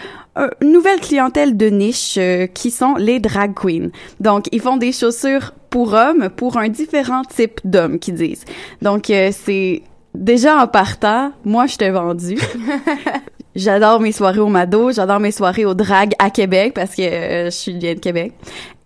une 0.62 0.72
nouvelle 0.72 1.00
clientèle 1.00 1.56
de 1.56 1.68
niche 1.68 2.16
euh, 2.18 2.48
qui 2.48 2.72
sont 2.72 2.96
les 2.96 3.20
drag 3.20 3.54
queens. 3.54 3.90
Donc, 4.20 4.46
ils 4.52 4.62
font 4.62 4.78
des 4.78 4.92
chaussures 4.92 5.54
pour 5.70 5.94
hommes, 5.94 6.30
pour 6.36 6.58
un 6.58 6.70
différent 6.70 7.22
type 7.24 7.60
d'hommes, 7.64 8.00
qu'ils 8.00 8.16
disent. 8.16 8.46
Donc, 8.82 9.10
euh, 9.12 9.30
c'est 9.32 9.84
déjà 10.14 10.62
en 10.62 10.68
partant, 10.68 11.32
moi, 11.44 11.68
je 11.68 11.78
t'ai 11.78 11.90
vendu. 11.90 12.38
J'adore 13.56 14.00
mes 14.00 14.12
soirées 14.12 14.40
au 14.40 14.48
Mado, 14.48 14.92
j'adore 14.92 15.20
mes 15.20 15.32
soirées 15.32 15.66
au 15.66 15.76
drag 15.76 16.14
à 16.18 16.32
Québec 16.32 16.74
parce 16.74 16.96
que 16.96 17.04
euh, 17.04 17.46
je 17.46 17.50
suis 17.52 17.78
viens 17.78 17.94
de 17.94 18.00
Québec. 18.00 18.34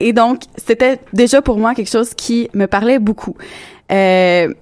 Et 0.02 0.12
donc, 0.12 0.42
c'était 0.58 1.00
déjà 1.14 1.42
pour 1.42 1.58
moi 1.58 1.74
quelque 1.74 1.90
chose 1.90 2.14
qui 2.14 2.50
me 2.54 2.66
parlait 2.66 3.00
beaucoup. 3.00 3.38
Euh, 3.94 4.54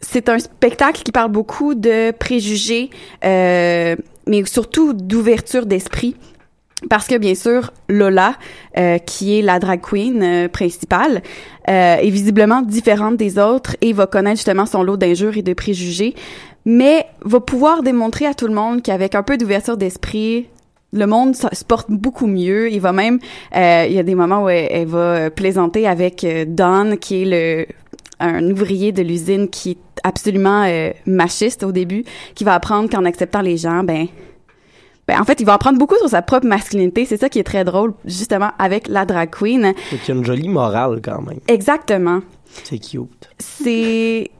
c'est 0.00 0.28
un 0.28 0.40
spectacle 0.40 1.02
qui 1.02 1.12
parle 1.12 1.30
beaucoup 1.30 1.74
de 1.76 2.10
préjugés, 2.10 2.90
euh, 3.24 3.94
mais 4.26 4.44
surtout 4.46 4.92
d'ouverture 4.92 5.66
d'esprit. 5.66 6.16
Parce 6.90 7.06
que 7.06 7.16
bien 7.16 7.34
sûr, 7.34 7.72
Lola, 7.88 8.34
euh, 8.76 8.98
qui 8.98 9.38
est 9.38 9.42
la 9.42 9.58
drag 9.58 9.80
queen 9.80 10.22
euh, 10.22 10.48
principale, 10.48 11.22
euh, 11.68 11.96
est 11.96 12.10
visiblement 12.10 12.62
différente 12.62 13.16
des 13.16 13.38
autres 13.38 13.76
et 13.80 13.92
va 13.92 14.06
connaître 14.06 14.36
justement 14.36 14.66
son 14.66 14.82
lot 14.82 14.96
d'injures 14.96 15.36
et 15.36 15.42
de 15.42 15.54
préjugés, 15.54 16.14
mais 16.64 17.06
va 17.22 17.40
pouvoir 17.40 17.82
démontrer 17.82 18.26
à 18.26 18.34
tout 18.34 18.48
le 18.48 18.54
monde 18.54 18.82
qu'avec 18.82 19.14
un 19.14 19.22
peu 19.22 19.36
d'ouverture 19.36 19.76
d'esprit, 19.76 20.48
le 20.92 21.06
monde 21.06 21.34
se 21.34 21.64
porte 21.64 21.90
beaucoup 21.90 22.26
mieux. 22.26 22.70
Il 22.70 22.80
va 22.80 22.92
même, 22.92 23.18
euh, 23.56 23.86
il 23.88 23.94
y 23.94 23.98
a 23.98 24.02
des 24.02 24.14
moments 24.14 24.44
où 24.44 24.48
elle, 24.48 24.68
elle 24.70 24.86
va 24.86 25.30
plaisanter 25.30 25.86
avec 25.86 26.24
euh, 26.24 26.44
Don, 26.46 26.96
qui 26.96 27.22
est 27.22 27.24
le 27.24 27.66
un 28.20 28.48
ouvrier 28.48 28.92
de 28.92 29.02
l'usine 29.02 29.48
qui 29.48 29.72
est 29.72 29.78
absolument 30.04 30.64
euh, 30.66 30.90
machiste 31.04 31.64
au 31.64 31.72
début, 31.72 32.04
qui 32.34 32.44
va 32.44 32.54
apprendre 32.54 32.88
qu'en 32.88 33.04
acceptant 33.04 33.40
les 33.40 33.56
gens, 33.56 33.82
ben 33.82 34.06
ben, 35.06 35.20
en 35.20 35.24
fait, 35.24 35.40
il 35.40 35.46
va 35.46 35.54
apprendre 35.54 35.78
beaucoup 35.78 35.96
sur 35.96 36.08
sa 36.08 36.22
propre 36.22 36.46
masculinité. 36.46 37.04
C'est 37.04 37.16
ça 37.18 37.28
qui 37.28 37.38
est 37.38 37.44
très 37.44 37.64
drôle, 37.64 37.92
justement, 38.04 38.50
avec 38.58 38.88
la 38.88 39.04
drag 39.04 39.30
queen. 39.30 39.74
Fait 39.90 39.96
qu'il 39.98 40.14
y 40.14 40.16
a 40.16 40.20
une 40.20 40.24
jolie 40.24 40.48
morale 40.48 41.00
quand 41.04 41.20
même. 41.22 41.40
Exactement. 41.48 42.20
C'est 42.64 42.78
cute. 42.78 43.28
C'est 43.38 44.30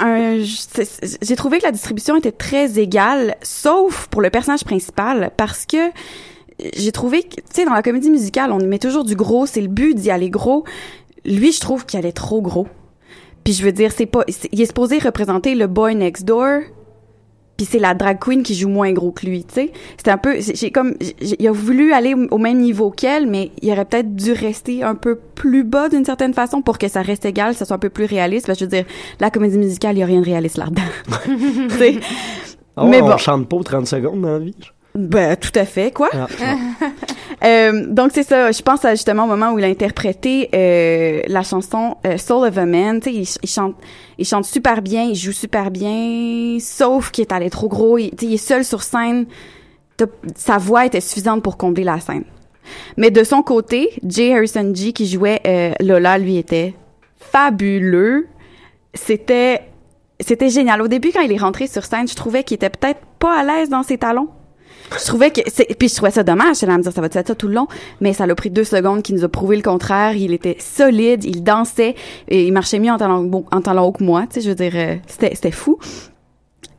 un. 0.00 0.38
c'est- 0.44 1.18
J'ai 1.22 1.36
trouvé 1.36 1.58
que 1.58 1.64
la 1.64 1.72
distribution 1.72 2.16
était 2.16 2.32
très 2.32 2.78
égale, 2.78 3.34
sauf 3.42 4.06
pour 4.08 4.22
le 4.22 4.30
personnage 4.30 4.64
principal, 4.64 5.30
parce 5.36 5.66
que 5.66 5.76
j'ai 6.76 6.92
trouvé 6.92 7.22
que, 7.22 7.36
tu 7.36 7.42
sais, 7.52 7.64
dans 7.64 7.72
la 7.74 7.82
comédie 7.82 8.10
musicale, 8.10 8.50
on 8.52 8.60
y 8.60 8.66
met 8.66 8.78
toujours 8.78 9.04
du 9.04 9.14
gros, 9.16 9.46
c'est 9.46 9.60
le 9.60 9.68
but 9.68 9.94
d'y 9.94 10.10
aller 10.10 10.30
gros. 10.30 10.64
Lui, 11.24 11.52
je 11.52 11.60
trouve 11.60 11.84
qu'il 11.84 11.98
allait 11.98 12.12
trop 12.12 12.40
gros. 12.40 12.66
Puis 13.44 13.52
je 13.52 13.62
veux 13.64 13.72
dire, 13.72 13.92
c'est 13.92 14.06
pas, 14.06 14.24
c'est- 14.28 14.48
il 14.52 14.60
est 14.60 14.66
supposé 14.66 14.98
représenter 14.98 15.54
le 15.54 15.66
boy 15.66 15.94
next 15.94 16.24
door, 16.24 16.60
puis 17.58 17.66
c'est 17.70 17.78
la 17.80 17.92
drag 17.92 18.18
queen 18.18 18.42
qui 18.42 18.54
joue 18.54 18.70
moins 18.70 18.92
gros 18.92 19.10
que 19.10 19.26
lui, 19.26 19.44
tu 19.44 19.52
sais. 19.54 19.72
C'était 19.98 20.12
un 20.12 20.16
peu, 20.16 20.36
j'ai 20.40 20.70
comme, 20.70 20.94
j'ai- 21.20 21.36
il 21.38 21.46
a 21.46 21.52
voulu 21.52 21.92
aller 21.92 22.14
au 22.30 22.38
même 22.38 22.58
niveau 22.60 22.90
qu'elle, 22.90 23.26
mais 23.26 23.50
il 23.60 23.70
aurait 23.72 23.84
peut-être 23.84 24.14
dû 24.14 24.32
rester 24.32 24.82
un 24.82 24.94
peu 24.94 25.18
plus 25.34 25.64
bas 25.64 25.88
d'une 25.90 26.04
certaine 26.04 26.32
façon 26.32 26.62
pour 26.62 26.78
que 26.78 26.88
ça 26.88 27.02
reste 27.02 27.26
égal, 27.26 27.52
que 27.52 27.58
ça 27.58 27.64
soit 27.66 27.76
un 27.76 27.80
peu 27.80 27.90
plus 27.90 28.04
réaliste. 28.06 28.46
Parce 28.46 28.58
que 28.58 28.64
je 28.64 28.70
veux 28.70 28.76
dire, 28.76 28.84
la 29.20 29.30
comédie 29.30 29.58
musicale, 29.58 29.96
il 29.96 30.00
y 30.00 30.02
a 30.02 30.06
rien 30.06 30.20
de 30.20 30.24
réaliste 30.24 30.56
là-dedans. 30.56 30.82
Oh, 32.80 32.86
Mais 32.86 33.02
on 33.02 33.08
bon. 33.08 33.16
chante 33.16 33.48
pas 33.48 33.56
aux 33.56 33.64
30 33.64 33.88
secondes 33.88 34.20
dans 34.20 34.30
la 34.30 34.38
vie. 34.38 34.54
Ben, 34.98 35.36
tout 35.36 35.52
à 35.54 35.64
fait, 35.64 35.92
quoi. 35.92 36.10
Ah, 36.12 36.26
Euh, 37.44 37.86
donc 37.86 38.10
c'est 38.12 38.24
ça. 38.24 38.50
Je 38.50 38.60
pense 38.62 38.84
à 38.84 38.96
justement 38.96 39.22
au 39.22 39.28
moment 39.28 39.52
où 39.52 39.60
il 39.60 39.64
a 39.64 39.68
interprété 39.68 40.48
euh, 40.52 41.22
la 41.28 41.44
chanson 41.44 41.96
euh, 42.04 42.18
Soul 42.18 42.48
of 42.48 42.58
a 42.58 42.66
Man. 42.66 42.98
Tu 42.98 43.10
sais, 43.10 43.14
il, 43.14 43.28
il 43.44 43.48
chante, 43.48 43.76
il 44.18 44.26
chante 44.26 44.44
super 44.44 44.82
bien, 44.82 45.04
il 45.04 45.14
joue 45.14 45.30
super 45.30 45.70
bien, 45.70 46.58
sauf 46.58 47.12
qu'il 47.12 47.22
est 47.22 47.32
allé 47.32 47.48
trop 47.48 47.68
gros. 47.68 47.96
Il, 47.96 48.10
tu 48.10 48.16
sais, 48.18 48.26
il 48.26 48.34
est 48.34 48.38
seul 48.38 48.64
sur 48.64 48.82
scène. 48.82 49.26
Sa 50.34 50.58
voix 50.58 50.84
était 50.84 51.00
suffisante 51.00 51.44
pour 51.44 51.56
combler 51.56 51.84
la 51.84 52.00
scène. 52.00 52.24
Mais 52.96 53.12
de 53.12 53.22
son 53.22 53.42
côté, 53.42 53.90
Jay 54.04 54.34
Harrison 54.34 54.72
G 54.74 54.92
qui 54.92 55.06
jouait 55.06 55.40
euh, 55.46 55.74
Lola, 55.78 56.18
lui 56.18 56.38
était 56.38 56.74
fabuleux. 57.20 58.26
C'était 58.94 59.62
c'était 60.18 60.48
génial. 60.48 60.82
Au 60.82 60.88
début, 60.88 61.12
quand 61.12 61.20
il 61.20 61.32
est 61.32 61.38
rentré 61.38 61.68
sur 61.68 61.84
scène, 61.84 62.08
je 62.08 62.16
trouvais 62.16 62.42
qu'il 62.42 62.56
était 62.56 62.70
peut-être 62.70 63.00
pas 63.20 63.38
à 63.38 63.44
l'aise 63.44 63.68
dans 63.68 63.84
ses 63.84 63.98
talons. 63.98 64.28
Je 64.92 65.04
trouvais 65.04 65.30
que 65.30 65.40
c'est 65.46 65.66
puis 65.78 65.88
je 65.88 65.94
trouvais 65.96 66.10
ça 66.10 66.22
dommage, 66.22 66.58
j'allais 66.60 66.76
me 66.76 66.82
dire 66.82 66.92
ça 66.92 67.00
va 67.00 67.06
être 67.08 67.12
ça 67.26 67.34
tout 67.34 67.48
le 67.48 67.54
long, 67.54 67.66
mais 68.00 68.12
ça 68.12 68.26
l'a 68.26 68.34
pris 68.34 68.50
deux 68.50 68.64
secondes 68.64 69.02
qui 69.02 69.12
nous 69.12 69.24
a 69.24 69.28
prouvé 69.28 69.56
le 69.56 69.62
contraire. 69.62 70.16
Il 70.16 70.32
était 70.32 70.56
solide, 70.60 71.24
il 71.24 71.42
dansait 71.42 71.94
et 72.28 72.46
il 72.46 72.52
marchait 72.52 72.78
mieux 72.78 72.90
en 72.90 72.96
talons 72.96 73.24
beau- 73.24 73.44
en 73.52 73.60
talons 73.60 73.84
hauts 73.84 73.92
que 73.92 74.04
moi. 74.04 74.22
Tu 74.22 74.34
sais, 74.34 74.40
je 74.40 74.48
veux 74.48 74.54
dire, 74.54 74.72
euh, 74.74 74.96
c'était 75.06 75.34
c'était 75.34 75.50
fou. 75.50 75.78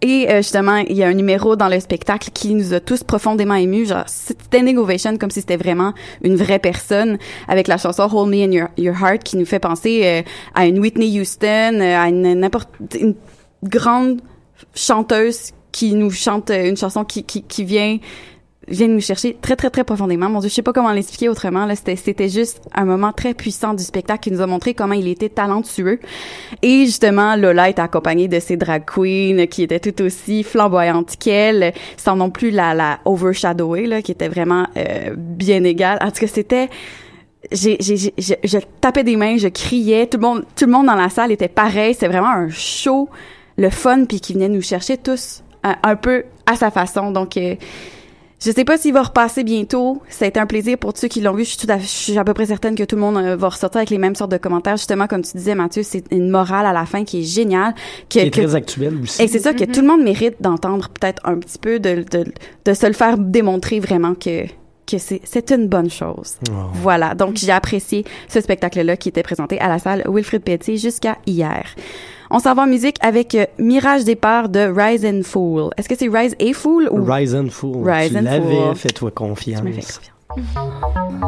Et 0.01 0.28
euh, 0.30 0.38
justement, 0.38 0.78
il 0.78 0.95
y 0.95 1.03
a 1.03 1.07
un 1.07 1.14
numéro 1.14 1.57
dans 1.57 1.68
le 1.68 1.78
spectacle 1.82 2.30
qui 2.34 2.53
nous 2.55 2.74
a 2.74 2.80
tous 2.80 3.03
profondément 3.03 3.55
émus, 3.55 3.86
genre 3.88 4.05
standing 4.07 4.78
ovation 4.78 5.18
comme 5.18 5.30
si 5.30 5.41
c'était 5.41 5.57
vraiment 5.57 5.93
une 6.24 6.38
vraie 6.38 6.60
personne, 6.60 7.18
avec 7.49 7.68
la 7.68 7.78
chanson 7.78 8.03
Hold 8.10 8.30
Me 8.30 8.43
in 8.45 8.51
Your, 8.51 8.68
Your 8.78 8.95
Heart 8.95 9.24
qui 9.24 9.36
nous 9.36 9.45
fait 9.45 9.60
penser 9.60 10.01
euh, 10.05 10.22
à 10.55 10.66
une 10.68 10.80
Whitney 10.80 11.20
Houston, 11.20 11.80
euh, 11.82 11.97
à 11.97 12.07
une 12.07 12.34
n'importe 12.39 12.70
une 12.97 13.16
grande 13.64 14.22
chanteuse 14.74 15.51
qui 15.72 15.93
nous 15.93 16.11
chante 16.11 16.49
euh, 16.49 16.70
une 16.70 16.78
chanson 16.78 17.03
qui 17.03 17.24
qui, 17.24 17.43
qui 17.43 17.63
vient 17.63 17.97
vient 18.67 18.88
nous 18.88 19.01
chercher 19.01 19.36
très 19.41 19.55
très 19.55 19.72
très 19.72 19.84
profondément. 19.84 20.30
Mon 20.30 20.41
Dieu, 20.41 20.49
je 20.49 20.53
sais 20.53 20.61
pas 20.61 20.74
comment 20.74 20.91
l'expliquer 20.91 21.28
autrement. 21.28 21.65
Là, 21.65 21.76
c'était 21.76 21.95
c'était 21.95 22.30
juste 22.30 22.61
un 22.76 22.86
moment 22.86 23.11
très 23.13 23.34
puissant 23.34 23.74
du 23.74 23.84
spectacle 23.84 24.20
qui 24.22 24.32
nous 24.32 24.41
a 24.41 24.45
montré 24.47 24.76
comment 24.76 24.93
il 24.93 25.07
était 25.07 25.30
talentueux. 25.30 25.99
Et 26.61 26.86
justement, 26.86 27.36
Lola 27.36 27.70
était 27.70 27.82
accompagnée 27.82 28.28
de 28.28 28.39
ses 28.39 28.57
drag 28.57 28.84
queens 28.86 29.47
qui 29.47 29.63
étaient 29.63 29.80
tout 29.80 30.03
aussi 30.03 30.43
flamboyantes 30.43 31.15
qu'elle, 31.17 31.74
sans 31.97 32.15
non 32.15 32.30
plus 32.30 32.51
la 32.51 32.76
la 32.76 32.99
overshadower 33.05 33.88
là, 33.88 34.01
qui 34.03 34.11
était 34.11 34.28
vraiment 34.28 34.67
euh, 34.78 35.15
bien 35.17 35.63
égale. 35.63 35.97
En 36.01 36.11
tout 36.11 36.20
cas, 36.20 36.28
c'était 36.28 36.70
j'ai, 37.51 37.78
j'ai, 37.80 37.95
j'ai- 38.17 38.39
je, 38.43 38.57
tapais 38.82 39.03
des 39.03 39.15
mains, 39.15 39.38
je 39.38 39.47
criais, 39.47 40.05
tout 40.05 40.17
le 40.17 40.28
monde, 40.28 40.45
tout 40.55 40.65
le 40.65 40.72
monde 40.72 40.86
dans 40.88 40.95
la 40.95 41.09
salle 41.09 41.32
était 41.32 41.47
pareil. 41.47 41.93
C'était 41.95 42.09
vraiment 42.09 42.30
un 42.30 42.49
show, 42.49 43.09
le 43.57 43.70
fun, 43.72 44.05
puis 44.05 44.20
qui 44.20 44.34
venait 44.34 44.49
nous 44.49 44.61
chercher 44.61 44.97
tous 44.97 45.41
un, 45.64 45.95
peu 45.95 46.24
à 46.45 46.55
sa 46.55 46.72
façon. 46.72 47.12
Donc, 47.12 47.38
euh, 47.38 47.55
je 48.43 48.51
sais 48.51 48.64
pas 48.64 48.78
s'il 48.78 48.93
va 48.93 49.03
repasser 49.03 49.43
bientôt. 49.43 50.01
Ça 50.10 50.24
a 50.24 50.28
été 50.30 50.39
un 50.39 50.45
plaisir 50.45 50.78
pour 50.78 50.93
tous 50.93 51.01
ceux 51.01 51.07
qui 51.10 51.20
l'ont 51.20 51.34
vu. 51.34 51.43
Je 51.43 51.49
suis, 51.49 51.57
tout 51.68 51.72
à, 51.72 51.78
je 51.78 51.86
suis 51.86 52.18
à 52.18 52.24
peu 52.24 52.34
près 52.34 52.45
certaine 52.45 52.76
que 52.76 52.84
tout 52.84 52.95
le 52.95 53.01
monde 53.01 53.18
euh, 53.18 53.36
va 53.36 53.49
ressortir 53.49 53.80
avec 53.80 53.89
les 53.89 53.97
mêmes 53.97 54.16
sortes 54.16 54.32
de 54.32 54.38
commentaires. 54.38 54.78
Justement, 54.78 55.07
comme 55.07 55.22
tu 55.24 55.36
disais, 55.36 55.55
Mathieu, 55.55 55.84
c'est 55.84 56.05
une 56.12 56.30
morale 56.30 56.66
à 56.66 56.72
la 56.72 56.86
fin 56.86 57.03
qui 57.03 57.20
est 57.20 57.24
géniale. 57.24 57.74
Que, 57.74 57.80
Qui 58.07 58.20
est 58.20 58.30
que- 58.30 58.41
très 58.41 58.55
actuel 58.55 58.97
aussi. 59.03 59.22
et 59.22 59.28
c'est 59.28 59.39
ça 59.39 59.53
que 59.53 59.66
tout 59.66 59.82
le 59.82 59.88
monde 59.88 60.01
mérite 60.03 60.36
d'entendre 60.41 60.88
peut-être 60.89 61.22
un 61.26 61.36
petit 61.38 61.57
peu, 61.60 61.80
de, 61.80 62.05
de, 62.10 62.24
de 62.66 62.74
se 62.74 62.86
le 62.88 62.93
faire 62.93 63.18
démontrer 63.18 63.82
vraiment 63.82 64.14
que, 64.16 64.45
que 64.88 64.97
c'est, 64.97 65.20
c'est 65.26 65.51
une 65.51 65.68
bonne 65.68 65.89
chose. 65.89 66.38
Oh. 66.49 66.53
Voilà. 66.76 67.16
Donc, 67.16 67.36
j'ai 67.36 67.51
apprécié 67.51 68.05
ce 68.30 68.39
spectacle-là 68.39 68.95
qui 68.95 69.10
était 69.10 69.22
présenté 69.24 69.60
à 69.60 69.68
la 69.68 69.80
salle 69.80 70.03
Wilfrid 70.07 70.43
Petit 70.43 70.78
jusqu'à 70.78 71.18
hier. 71.28 71.66
On 72.32 72.39
s'en 72.39 72.53
va 72.53 72.63
en 72.63 72.67
musique 72.67 72.97
avec 73.01 73.34
euh, 73.36 73.45
Mirage 73.57 74.03
Départ 74.03 74.49
de 74.49 74.59
Rise 74.59 75.05
and 75.05 75.21
Fool. 75.23 75.69
Est-ce 75.77 75.89
que 75.89 75.95
c'est 75.97 76.07
Rise 76.09 76.36
et 76.39 76.53
Fool 76.53 76.88
ou 76.91 77.03
Rise 77.03 77.34
and 77.36 77.49
Fool. 77.49 77.89
Rise 77.89 78.11
tu 78.11 78.17
and 78.17 78.21
l'avais, 78.21 78.55
Fool. 78.55 78.75
fais-toi 78.75 79.11
confiance. 79.11 79.61
Tu 79.61 79.67
me 79.67 79.71
fais 79.73 79.82
confiance. 79.82 81.19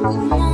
Oh. 0.00 0.47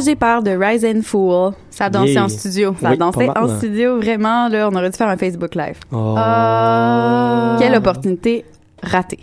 Partagé 0.00 0.16
par 0.16 0.42
The 0.42 0.56
Rise 0.58 0.84
and 0.84 1.02
Fool. 1.02 1.52
Ça 1.70 1.86
a 1.86 1.90
dansé 1.90 2.12
Yeah. 2.12 2.24
en 2.24 2.28
studio. 2.30 2.74
Ça 2.80 2.88
a 2.88 2.92
Oui, 2.92 2.98
mal, 2.98 3.30
en 3.36 3.44
hein. 3.44 3.56
studio, 3.58 3.96
vraiment, 4.00 4.48
là, 4.48 4.68
on 4.72 4.74
aurait 4.74 4.88
dû 4.88 4.96
faire 4.96 5.08
un 5.08 5.16
Facebook 5.18 5.54
Live. 5.54 5.78
Oh. 5.92 6.14
Ah. 6.16 7.56
Quelle 7.58 7.76
opportunité 7.76 8.44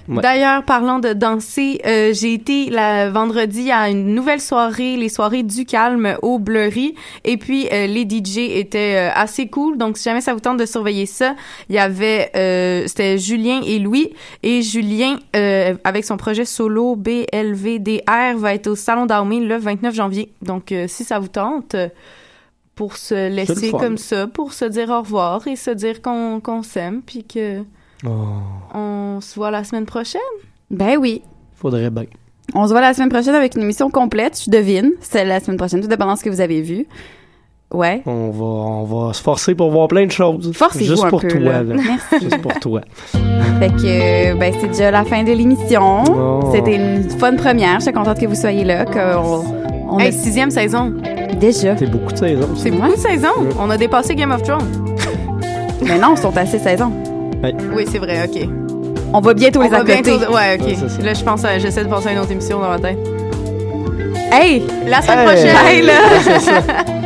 Ouais. 0.08 0.22
D'ailleurs, 0.22 0.64
parlant 0.64 1.00
de 1.00 1.14
danser, 1.14 1.82
euh, 1.86 2.14
j'ai 2.14 2.34
été 2.34 2.70
la 2.70 3.10
vendredi 3.10 3.72
à 3.72 3.90
une 3.90 4.14
nouvelle 4.14 4.42
soirée, 4.42 4.98
les 4.98 5.10
soirées 5.10 5.44
du 5.44 5.66
calme 5.66 6.18
au 6.22 6.40
Blurry, 6.40 6.96
et 7.24 7.38
puis 7.38 7.68
euh, 7.72 7.88
les 7.88 8.04
DJ 8.04 8.38
étaient 8.38 9.10
euh, 9.10 9.12
assez 9.16 9.48
cool. 9.48 9.78
Donc, 9.78 9.98
si 9.98 10.04
jamais 10.04 10.22
ça 10.22 10.34
vous 10.34 10.40
tente 10.40 10.58
de 10.58 10.66
surveiller 10.66 11.06
ça, 11.06 11.36
il 11.70 11.76
y 11.76 11.80
avait, 11.80 12.32
euh, 12.36 12.84
c'était 12.88 13.18
Julien 13.18 13.62
et 13.66 13.80
Louis, 13.80 14.14
et 14.44 14.62
Julien 14.62 15.18
euh, 15.36 15.76
avec 15.84 16.06
son 16.06 16.18
projet 16.18 16.46
solo 16.46 16.96
BLVDR 16.96 18.38
va 18.38 18.54
être 18.54 18.68
au 18.68 18.76
Salon 18.76 19.06
d'Armée 19.06 19.40
le 19.40 19.58
29 19.58 19.94
janvier. 19.94 20.32
Donc, 20.42 20.72
euh, 20.72 20.86
si 20.88 21.04
ça 21.04 21.20
vous 21.20 21.28
tente. 21.30 21.76
pour 22.76 22.96
se 22.96 23.30
laisser 23.30 23.72
comme 23.72 23.98
ça, 23.98 24.28
pour 24.28 24.54
se 24.54 24.66
dire 24.66 24.92
au 24.92 25.00
revoir 25.00 25.48
et 25.48 25.56
se 25.56 25.72
dire 25.72 26.00
qu'on 26.00 26.40
qu'on 26.40 26.62
s'aime, 26.62 27.02
puis 27.02 27.24
que 27.24 27.64
Oh. 28.06 28.10
on 28.76 29.20
se 29.22 29.36
voit 29.36 29.50
la 29.52 29.64
semaine 29.64 29.86
prochaine? 29.86 30.22
Ben 30.70 30.98
oui. 31.00 31.22
Faudrait 31.56 31.90
bien. 31.90 32.04
On 32.54 32.66
se 32.68 32.72
voit 32.72 32.82
la 32.82 32.94
semaine 32.94 33.10
prochaine 33.10 33.36
avec 33.36 33.56
une 33.56 33.64
émission 33.64 33.90
complète, 33.90 34.42
je 34.46 34.50
devine. 34.52 34.92
C'est 35.02 35.26
la 35.26 35.40
semaine 35.40 35.58
prochaine, 35.58 35.82
tout 35.82 35.88
dépendant 35.88 36.14
de 36.14 36.20
ce 36.20 36.24
que 36.24 36.30
vous 36.30 36.42
avez 36.42 36.62
vu. 36.62 36.86
Ouais. 37.74 38.02
On 38.06 38.30
va, 38.30 38.46
on 38.46 38.84
va 38.86 39.14
se 39.14 39.22
forcer 39.22 39.54
pour 39.54 39.70
voir 39.72 39.90
plein 39.90 40.06
de 40.06 40.12
choses. 40.12 40.52
Forcez-vous 40.54 40.86
Juste 40.92 41.04
un 41.04 41.10
pour 41.10 41.20
peu, 41.22 41.28
toi, 41.28 41.40
là. 41.40 41.64
là. 41.64 41.76
Merci. 41.76 42.20
Juste 42.22 42.42
pour 42.42 42.54
toi. 42.60 42.82
Fait 43.60 43.70
que, 43.70 44.34
ben, 44.38 44.54
c'est 44.62 44.68
déjà 44.68 44.92
la 44.92 45.04
fin 45.04 45.24
de 45.24 45.32
l'émission. 45.34 46.04
Oh. 46.08 46.40
C'était 46.54 46.76
une 46.76 47.10
fun 47.10 47.36
première. 47.36 47.80
Je 47.80 47.86
suis 47.86 47.94
contente 47.94 48.20
que 48.20 48.26
vous 48.28 48.36
soyez 48.36 48.64
là, 48.64 48.86
on 49.90 50.00
Hey, 50.00 50.10
a 50.10 50.12
sixième 50.12 50.52
saison. 50.52 50.94
déjà. 51.40 51.76
C'est 51.76 51.92
beaucoup 51.92 52.14
de 52.14 52.18
saisons. 52.18 52.56
C'est 52.56 52.72
beaucoup 52.72 52.92
de 52.94 52.98
saisons. 52.98 53.50
On 53.60 53.70
a 53.70 53.76
dépassé 53.78 54.16
Game 54.16 54.32
of 54.32 54.44
Thrones. 54.44 54.86
Mais 55.82 55.98
non, 56.00 56.14
ils 56.16 56.22
sont 56.22 56.36
à 56.38 56.46
six 56.46 56.60
saisons. 56.60 56.92
Oui, 57.74 57.86
c'est 57.90 58.00
vrai, 58.00 58.28
ok. 58.28 58.48
On 59.14 59.20
va 59.22 59.34
bientôt 59.34 59.62
On 59.62 59.64
les 59.64 59.74
accoter. 59.74 60.12
Ouais, 60.12 60.58
ok. 60.60 60.66
Ouais. 60.68 61.04
Là, 61.06 61.14
je 61.14 61.24
pense, 61.24 61.46
à- 61.46 61.60
j'essaie 61.60 61.84
de 61.84 61.90
penser 61.90 62.10
à 62.10 62.12
une 62.14 62.20
autre 62.20 62.32
émission 62.32 62.60
dans 62.60 62.70
ma 62.70 62.80
tête. 62.80 62.98
Hey! 64.32 64.64
La 64.88 65.02
semaine 65.02 65.20
Hey! 65.20 65.26
prochaine! 65.26 65.56
Hey, 65.66 65.82
là! 65.84 66.84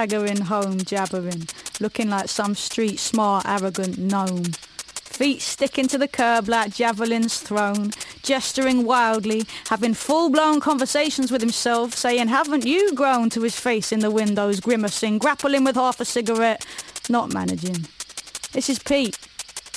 Staggering 0.00 0.40
home, 0.40 0.78
jabbering, 0.78 1.46
looking 1.78 2.08
like 2.08 2.30
some 2.30 2.54
street 2.54 2.98
smart, 2.98 3.44
arrogant 3.46 3.98
gnome. 3.98 4.44
Feet 4.94 5.42
sticking 5.42 5.88
to 5.88 5.98
the 5.98 6.08
curb 6.08 6.48
like 6.48 6.72
javelins 6.72 7.38
thrown, 7.38 7.90
gesturing 8.22 8.86
wildly, 8.86 9.44
having 9.68 9.92
full-blown 9.92 10.60
conversations 10.60 11.30
with 11.30 11.42
himself, 11.42 11.92
saying, 11.92 12.28
haven't 12.28 12.64
you 12.64 12.94
grown 12.94 13.28
to 13.28 13.42
his 13.42 13.60
face 13.60 13.92
in 13.92 14.00
the 14.00 14.10
windows, 14.10 14.58
grimacing, 14.58 15.18
grappling 15.18 15.64
with 15.64 15.76
half 15.76 16.00
a 16.00 16.06
cigarette, 16.06 16.64
not 17.10 17.34
managing. 17.34 17.84
This 18.52 18.70
is 18.70 18.78
Pete. 18.78 19.18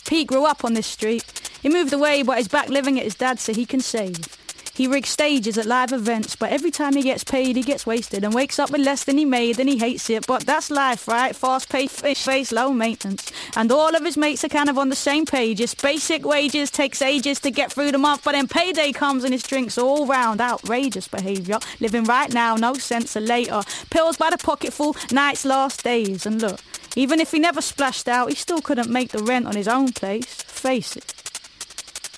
Pete 0.06 0.30
grew 0.30 0.46
up 0.46 0.64
on 0.64 0.74
this 0.74 0.88
street. 0.88 1.26
He 1.62 1.68
moved 1.68 1.92
away, 1.92 2.24
but 2.24 2.40
is 2.40 2.48
back 2.48 2.70
living 2.70 2.98
at 2.98 3.04
his 3.04 3.16
dad's 3.16 3.42
so 3.42 3.54
he 3.54 3.66
can 3.66 3.82
save. 3.82 4.38
He 4.76 4.88
rigs 4.88 5.10
stages 5.10 5.60
at 5.60 5.68
live 5.68 5.92
events, 5.92 6.36
but 6.36 6.52
every 6.52 6.72
time 6.72 6.96
he 6.96 7.04
gets 7.04 7.24
paid, 7.24 7.56
he 7.56 7.62
gets 7.62 7.86
wasted 7.86 8.24
and 8.24 8.34
wakes 8.34 8.58
up 8.58 8.72
with 8.72 8.82
less 8.82 9.04
than 9.04 9.20
he 9.20 9.26
made, 9.26 9.60
and 9.60 9.70
he 9.70 9.78
hates 9.78 10.10
it. 10.10 10.26
But 10.26 10.48
that's 10.48 10.72
life, 10.72 11.08
right? 11.08 11.36
Fast 11.36 11.70
pay, 11.70 11.86
fish 11.86 12.24
face, 12.26 12.52
low 12.52 12.74
maintenance, 12.74 13.32
and 13.56 13.72
all 13.72 13.96
of 13.96 14.04
his 14.04 14.18
mates 14.18 14.44
are 14.44 14.50
kind 14.50 14.70
of 14.70 14.80
on 14.80 14.90
the 14.90 14.96
same 14.96 15.28
page. 15.28 15.62
It's 15.62 15.76
basic 15.76 16.26
wages 16.26 16.72
takes 16.72 17.04
ages 17.04 17.40
to 17.42 17.52
get 17.52 17.72
through 17.72 17.92
the 17.92 18.00
month, 18.00 18.24
but 18.24 18.32
then 18.32 18.48
payday 18.48 18.92
comes 18.94 19.24
and 19.24 19.32
his 19.32 19.44
drinks 19.44 19.78
all 19.78 20.08
round 20.08 20.42
outrageous 20.42 21.08
behaviour. 21.08 21.60
Living 21.80 22.06
right 22.06 22.34
now, 22.34 22.56
no 22.56 22.74
sense 22.74 23.16
of 23.16 23.22
later. 23.24 23.62
Pills 23.92 24.18
by 24.18 24.32
the 24.32 24.40
pocketful, 24.40 24.96
nights 25.12 25.46
last 25.46 25.84
days, 25.84 26.26
and 26.26 26.42
look. 26.42 26.60
Even 26.96 27.20
if 27.20 27.32
he 27.32 27.38
never 27.38 27.62
splashed 27.62 28.08
out, 28.08 28.30
he 28.30 28.36
still 28.36 28.62
couldn't 28.62 28.90
make 28.90 29.12
the 29.12 29.24
rent 29.24 29.46
on 29.46 29.56
his 29.56 29.68
own 29.68 29.92
place. 29.92 30.26
Face 30.26 30.98
it. 30.98 31.14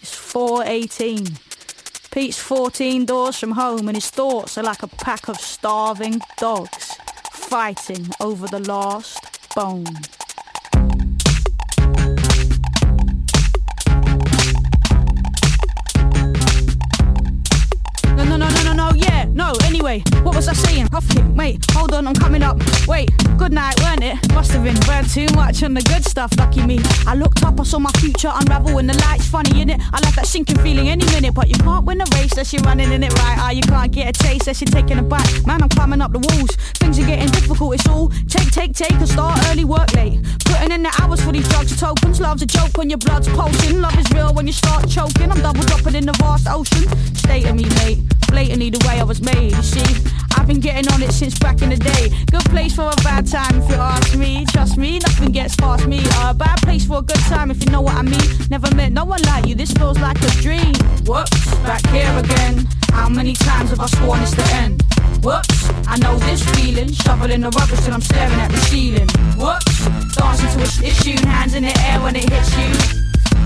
It's 0.01 0.15
418. 0.15 1.44
Pete's 2.15 2.39
14 2.39 3.03
doors 3.03 3.37
from 3.37 3.51
home 3.51 3.89
and 3.89 3.97
his 3.97 4.09
thoughts 4.09 4.57
are 4.57 4.63
like 4.63 4.81
a 4.83 4.87
pack 4.87 5.27
of 5.27 5.35
starving 5.35 6.21
dogs 6.37 6.95
fighting 7.33 8.07
over 8.21 8.47
the 8.47 8.61
last 8.61 9.19
bone. 9.53 9.83
No, 19.35 19.53
anyway, 19.65 20.01
what 20.23 20.33
was 20.33 20.47
I 20.47 20.53
saying? 20.53 20.87
Huffing, 20.93 21.35
wait, 21.35 21.63
hold 21.71 21.93
on, 21.93 22.07
I'm 22.07 22.15
coming 22.15 22.41
up. 22.41 22.57
Wait, 22.87 23.11
good 23.37 23.51
night, 23.51 23.77
weren't 23.81 24.01
it? 24.01 24.33
Must 24.33 24.51
have 24.51 24.63
been 24.63 24.79
burned 24.87 25.09
too 25.09 25.27
much 25.35 25.61
on 25.61 25.73
the 25.73 25.81
good 25.81 26.05
stuff, 26.05 26.31
lucky 26.37 26.65
me. 26.65 26.79
I 27.05 27.15
looked 27.15 27.43
up, 27.43 27.59
I 27.59 27.63
saw 27.63 27.79
my 27.79 27.91
future 27.99 28.31
unravel 28.33 28.77
in 28.77 28.87
the 28.87 28.97
lights, 28.99 29.27
funny, 29.27 29.61
in 29.61 29.69
it. 29.69 29.81
I 29.91 29.99
like 29.99 30.15
that 30.15 30.25
sinking 30.25 30.59
feeling 30.59 30.87
any 30.87 31.05
minute, 31.07 31.33
but 31.33 31.49
you 31.49 31.55
can't 31.55 31.85
win 31.85 31.99
a 31.99 32.05
race 32.15 32.31
unless 32.31 32.53
you're 32.53 32.63
running 32.63 32.91
in 32.93 33.03
it 33.03 33.13
right. 33.19 33.37
Ah, 33.37 33.51
you 33.51 33.61
can't 33.61 33.91
get 33.91 34.07
a 34.09 34.13
taste 34.13 34.47
unless 34.47 34.61
you're 34.61 34.71
taking 34.71 34.99
a 34.99 35.03
bite. 35.03 35.45
Man, 35.45 35.61
I'm 35.61 35.69
climbing 35.69 36.01
up 36.01 36.13
the 36.13 36.19
walls, 36.19 36.55
things 36.75 36.97
are 36.99 37.05
getting 37.05 37.27
difficult, 37.27 37.75
it's 37.75 37.87
all 37.89 38.09
take, 38.27 38.51
take, 38.51 38.73
take, 38.73 38.93
and 38.93 39.07
start 39.07 39.37
early, 39.49 39.65
work 39.65 39.93
late. 39.95 40.23
Putting 40.45 40.71
in 40.71 40.83
the 40.83 40.95
hours 41.01 41.21
for 41.21 41.33
these 41.33 41.47
drugs, 41.49 41.77
tokens, 41.77 42.21
love's 42.21 42.41
a 42.41 42.45
joke 42.45 42.77
when 42.77 42.89
your 42.89 42.99
blood's 42.99 43.27
pulsing. 43.27 43.81
Love 43.81 43.97
is 43.99 44.09
real 44.13 44.33
when 44.33 44.47
you 44.47 44.53
start 44.53 44.87
choking. 44.89 45.29
I'm 45.29 45.41
double 45.41 45.63
dropping 45.63 45.95
in 45.95 46.05
the 46.05 46.13
vast 46.13 46.47
ocean. 46.47 46.87
Stay 47.15 47.43
of 47.43 47.55
me, 47.55 47.65
mate. 47.83 47.99
Blatantly 48.27 48.69
the 48.69 48.85
way 48.87 48.99
I 48.99 49.03
was 49.03 49.21
made. 49.21 49.51
You 49.51 49.63
see, 49.63 50.03
I've 50.35 50.47
been 50.47 50.59
getting 50.59 50.91
on 50.93 51.01
it 51.01 51.11
since 51.11 51.37
back 51.39 51.61
in 51.61 51.69
the 51.69 51.77
day. 51.77 52.09
Good 52.31 52.45
place 52.51 52.75
for 52.75 52.89
a 52.89 52.95
bad 53.03 53.27
time 53.27 53.61
if 53.61 53.69
you 53.69 53.75
ask 53.75 54.15
me. 54.15 54.45
Trust 54.45 54.77
me, 54.77 54.99
nothing 54.99 55.31
gets 55.31 55.55
past 55.55 55.87
me. 55.87 55.99
A 56.21 56.33
bad 56.33 56.57
place 56.61 56.85
for 56.85 56.99
a 56.99 57.01
good 57.01 57.23
time 57.31 57.51
if 57.51 57.63
you 57.63 57.71
know 57.71 57.81
what 57.81 57.95
I 57.95 58.01
mean. 58.01 58.29
Never 58.49 58.73
met 58.75 58.91
no 58.91 59.05
one 59.05 59.21
like 59.23 59.45
you. 59.47 59.55
This 59.55 59.71
feels 59.71 59.99
like 59.99 60.21
a 60.21 60.29
dream. 60.41 60.73
Whoops, 61.05 61.55
back 61.63 61.85
here 61.87 62.11
again. 62.17 62.67
How 62.91 63.09
many 63.09 63.33
times 63.33 63.71
have 63.71 63.79
I 63.79 63.87
sworn 63.87 64.21
it's 64.21 64.35
the 64.35 64.45
end? 64.53 64.83
Whoops, 65.23 65.69
I 65.87 65.97
know 65.97 66.17
this 66.19 66.43
feeling. 66.55 66.91
Shoveling 66.91 67.41
the 67.41 67.49
rubbish 67.49 67.79
till 67.83 67.93
I'm 67.93 68.01
staring 68.01 68.39
at 68.39 68.51
the 68.51 68.57
ceiling. 68.57 69.09
Whoops, 69.37 69.85
dancing 70.15 70.49
to 70.49 70.55
a 70.55 70.81
this 70.81 71.03
tune, 71.03 71.17
hands 71.17 71.55
in 71.55 71.63
the 71.63 71.75
air 71.87 71.99
when 72.01 72.15
it 72.15 72.29
hits 72.29 72.51
you. 72.57 72.71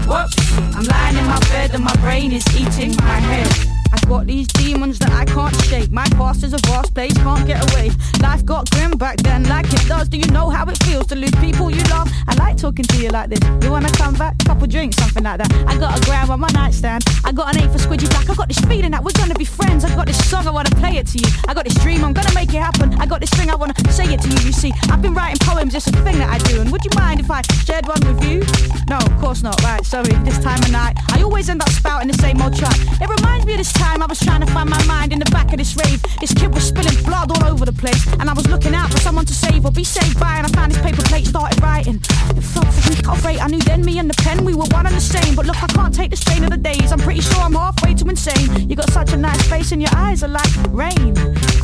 Whoops, 0.10 0.58
I'm 0.76 0.84
lying 0.84 1.18
in 1.18 1.26
my 1.26 1.40
bed 1.52 1.74
and 1.74 1.84
my 1.84 1.96
brain 1.98 2.32
is 2.32 2.46
eating 2.60 2.96
my 2.98 3.20
head. 3.20 3.79
I've 3.92 4.08
got 4.08 4.28
these 4.28 4.48
demons 4.48 5.00
that 5.00 5.12
I 5.12 5.26
can't 5.26 5.56
shake. 5.64 5.92
My 5.92 6.06
past 6.10 6.44
is 6.44 6.54
a 6.54 6.58
vast 6.68 6.94
place, 6.94 7.14
can't 7.14 7.46
get 7.48 7.60
away. 7.72 7.92
Life 8.22 8.46
got 8.46 8.70
grim 8.72 8.92
back 8.92 9.18
then, 9.18 9.44
like 9.44 9.72
it 9.74 9.88
does. 9.88 10.10
Do 10.10 10.18
you 10.18 10.28
know 10.28 10.50
how 10.50 10.66
it 10.68 10.82
feels 10.84 11.08
to 11.08 11.16
lose 11.16 11.36
people 11.40 11.70
you 11.70 11.84
love? 11.86 12.10
I 12.28 12.36
like 12.36 12.58
talking 12.58 12.86
to 12.86 12.98
you 12.98 13.10
like 13.10 13.30
this. 13.30 13.40
You 13.64 13.72
wanna 13.72 13.92
come 13.92 14.14
back? 14.16 14.38
Couple 14.46 14.68
drinks, 14.68 14.98
something 14.98 15.24
like 15.24 15.40
that. 15.40 15.52
I 15.68 15.78
got 15.78 15.98
a 15.98 16.06
gram 16.06 16.30
on 16.30 16.40
my 16.40 16.50
nightstand. 16.54 17.04
I 17.24 17.32
got 17.32 17.56
an 17.56 17.62
eight 17.62 17.72
for 17.72 17.80
squidgy 17.80 18.10
black. 18.10 18.30
I 18.30 18.36
got 18.36 18.48
this 18.48 18.60
feeling 18.60 18.92
that 18.92 19.04
we're 19.04 19.18
gonna 19.18 19.36
be 19.36 19.46
friends. 19.46 19.84
I 19.86 19.96
got 19.96 20.08
this 20.08 20.30
song, 20.30 20.48
I 20.48 20.52
wanna 20.52 20.70
play 20.72 20.98
it 20.98 21.08
to 21.08 21.18
you. 21.18 21.28
I 21.48 21.54
got 21.54 21.66
this 21.66 21.76
dream, 21.76 22.04
I'm 22.04 22.14
gonna 22.14 22.34
make 22.34 22.50
it 22.54 22.62
happen. 22.62 22.94
I 22.96 23.06
got 23.06 23.22
this 23.22 23.30
thing, 23.32 23.50
I 23.50 23.56
wanna 23.56 23.74
say 23.92 24.06
it 24.14 24.22
to 24.22 24.30
you. 24.30 24.40
You 24.46 24.52
see, 24.52 24.72
I've 24.90 25.02
been 25.02 25.14
writing 25.14 25.40
poems, 25.40 25.74
it's 25.76 25.88
a 25.88 25.92
thing 25.92 26.18
that 26.20 26.30
I 26.30 26.38
do. 26.50 26.62
And 26.62 26.72
would 26.72 26.84
you 26.84 26.92
mind 26.96 27.20
if 27.20 27.32
I 27.32 27.42
shared 27.66 27.88
one 27.88 28.02
with 28.06 28.24
you? 28.24 28.44
No, 28.90 28.98
of 28.98 29.18
course 29.20 29.44
not. 29.44 29.62
Right, 29.64 29.86
sorry, 29.86 30.14
this 30.24 30.40
time 30.40 30.60
of 30.64 30.72
night. 30.72 30.98
I 31.12 31.22
always 31.22 31.50
end 31.50 31.62
up 31.62 31.70
spouting 31.70 32.08
the 32.08 32.18
same 32.18 32.42
old 32.42 32.56
track. 32.56 32.78
It 33.02 33.10
reminds 33.10 33.46
me 33.46 33.54
of 33.54 33.58
this 33.60 33.72
time 33.80 34.04
I 34.04 34.06
was 34.06 34.20
trying 34.20 34.42
to 34.42 34.52
find 34.52 34.70
my 34.70 34.84
mind 34.86 35.14
in 35.14 35.20
the 35.20 35.32
back 35.32 35.52
of 35.54 35.58
this 35.58 35.76
rave. 35.76 36.02
This 36.20 36.34
kid 36.34 36.54
was 36.54 36.68
spilling 36.68 36.98
blood 37.04 37.32
all 37.32 37.44
over 37.52 37.66
the 37.66 37.78
place. 37.84 38.04
And 38.20 38.30
I 38.30 38.34
was 38.34 38.48
looking 38.48 38.76
out 38.76 38.92
for 38.92 39.00
someone 39.00 39.26
to 39.26 39.34
save 39.34 39.66
or 39.66 39.72
be 39.72 39.84
saved 39.84 40.20
by. 40.20 40.36
And 40.38 40.46
I 40.48 40.50
found 40.50 40.72
this 40.72 40.82
paper 40.82 41.04
plate, 41.04 41.26
started 41.28 41.62
writing. 41.62 41.96
It 42.40 42.46
felt 42.54 42.68
freaking 42.68 43.04
cut 43.04 43.24
rate. 43.24 43.42
I 43.42 43.48
knew 43.48 43.62
then 43.62 43.82
me 43.84 43.98
and 44.00 44.10
the 44.10 44.20
pen, 44.24 44.46
we 44.46 44.54
were 44.54 44.70
one 44.78 44.86
and 44.86 44.96
the 44.96 45.08
same. 45.16 45.36
But 45.36 45.46
look, 45.46 45.62
I 45.64 45.68
can't 45.68 45.94
take 45.94 46.12
the 46.12 46.18
strain 46.18 46.44
of 46.44 46.52
the 46.52 46.58
days. 46.58 46.92
I'm 46.92 47.00
pretty 47.00 47.22
sure 47.22 47.42
I'm 47.42 47.54
halfway 47.54 47.94
to 47.96 48.06
insane. 48.08 48.70
You 48.70 48.76
got 48.76 48.90
such 48.92 49.14
a 49.14 49.18
nice 49.18 49.42
face 49.48 49.72
and 49.72 49.82
your 49.82 49.96
eyes 49.96 50.24
are 50.24 50.34
like 50.42 50.52
rain. 50.70 51.14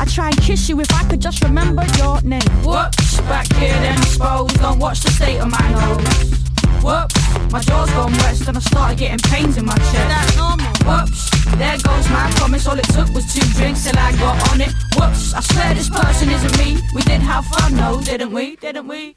I 0.00 0.04
try 0.06 0.28
and 0.28 0.38
kiss 0.40 0.68
you 0.68 0.80
if 0.80 0.92
I 0.92 1.04
could 1.08 1.20
just 1.20 1.42
remember 1.44 1.84
your 1.98 2.20
name. 2.22 2.50
Whoops, 2.64 3.20
back 3.22 3.52
here 3.54 3.78
then 3.84 3.98
exposed. 3.98 4.58
Don't 4.60 4.78
watch 4.78 5.00
the 5.00 5.10
state 5.10 5.38
of 5.38 5.50
my 5.50 5.66
nose. 5.72 6.55
Whoops, 6.82 7.16
my 7.52 7.60
jaw's 7.60 7.90
gone 7.90 8.12
west 8.12 8.48
and 8.48 8.56
I 8.56 8.60
started 8.60 8.98
getting 8.98 9.18
pains 9.30 9.56
in 9.56 9.64
my 9.64 9.76
chest. 9.76 9.94
That's 9.94 10.36
normal. 10.36 10.66
Whoops, 10.86 11.30
there 11.56 11.78
goes 11.78 12.08
my 12.10 12.30
promise. 12.36 12.66
All 12.66 12.78
it 12.78 12.88
took 12.96 13.08
was 13.14 13.26
two 13.32 13.46
drinks 13.54 13.84
till 13.84 13.98
I 13.98 14.12
got 14.16 14.52
on 14.52 14.60
it. 14.60 14.72
Whoops, 14.96 15.34
I 15.34 15.40
swear 15.40 15.74
this 15.74 15.90
person 15.90 16.30
isn't 16.30 16.58
me. 16.58 16.78
We 16.94 17.02
did 17.02 17.20
have 17.20 17.44
fun, 17.46 17.76
no, 17.76 18.00
didn't 18.00 18.32
we? 18.32 18.56
Didn't 18.56 18.88
we? 18.88 19.16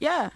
Yeah. 0.00 0.30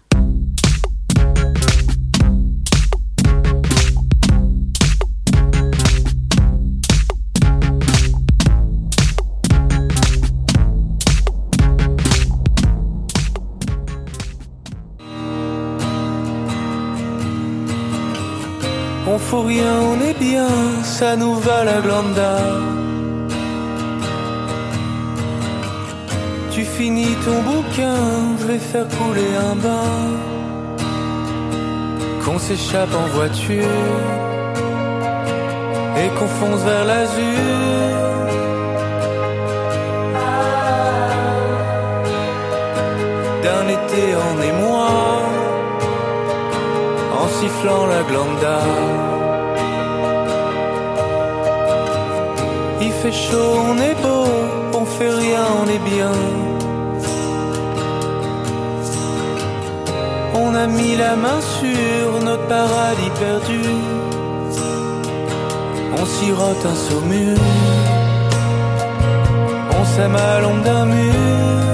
On 19.20 19.42
rien, 19.42 19.74
on 19.82 20.00
est 20.00 20.18
bien, 20.18 20.48
ça 20.82 21.16
nous 21.16 21.34
va 21.34 21.64
la 21.64 21.80
glanda. 21.80 22.36
Tu 26.50 26.64
finis 26.64 27.14
ton 27.24 27.42
bouquin, 27.42 28.00
je 28.40 28.46
vais 28.46 28.58
faire 28.58 28.86
couler 28.88 29.32
un 29.50 29.56
bain. 29.56 29.96
Qu'on 32.24 32.38
s'échappe 32.38 32.94
en 32.94 33.08
voiture 33.16 33.64
et 36.00 36.08
qu'on 36.16 36.30
fonce 36.38 36.62
vers 36.62 36.84
l'azur. 36.84 37.42
D'un 43.42 43.66
été 43.78 44.04
en 44.28 44.34
émoi, 44.50 44.90
en 47.20 47.28
sifflant 47.28 47.86
la 47.86 48.02
glanda. 48.10 49.07
Fait 53.02 53.12
chaud, 53.12 53.54
on 53.70 53.76
est 53.78 53.94
beau, 54.02 54.24
on 54.74 54.84
fait 54.84 55.10
rien, 55.10 55.44
on 55.62 55.66
est 55.76 55.84
bien. 55.94 56.12
On 60.34 60.54
a 60.54 60.66
mis 60.66 60.96
la 60.96 61.14
main 61.16 61.40
sur 61.58 62.22
notre 62.24 62.46
paradis 62.46 63.12
perdu. 63.20 63.62
On 66.00 66.04
sirote 66.16 66.64
un 66.72 66.78
saumur. 66.86 67.38
On 69.78 69.84
s'aime 69.84 70.16
à 70.16 70.40
l'ombre 70.40 70.64
d'un 70.64 70.86
mur. 70.86 71.67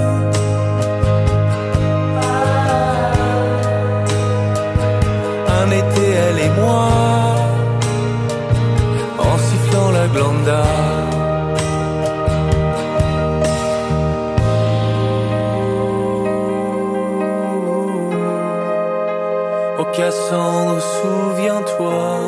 Cassandre, 20.27 20.81
souviens-toi 20.81 22.19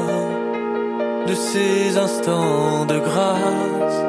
de 1.27 1.33
ces 1.33 1.97
instants 1.97 2.85
de 2.85 2.99
grâce, 2.99 4.03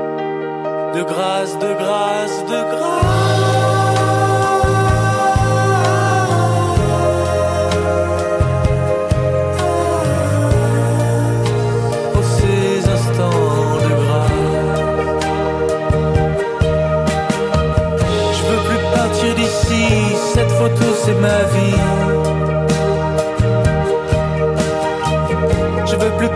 de 0.95 1.03
grâce, 1.05 1.59
de 1.59 1.73
grâce, 1.75 2.45
de 2.45 2.61
grâce. 2.73 3.05
Oh, 12.15 12.23
ces 12.37 12.91
instants 12.91 13.77
de 13.85 13.93
grâce. 14.03 14.83
Je 18.37 18.43
veux 18.49 18.63
plus 18.69 18.83
partir 18.95 19.35
d'ici, 19.35 19.85
cette 20.35 20.51
photo 20.51 20.85
c'est 21.05 21.19
ma 21.21 21.43
vie. 21.55 22.18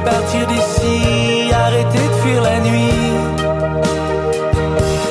Partir 0.04 0.46
d'ici, 0.46 1.52
arrêter 1.52 1.98
de 1.98 2.14
fuir 2.22 2.42
la 2.42 2.60
nuit. 2.60 3.12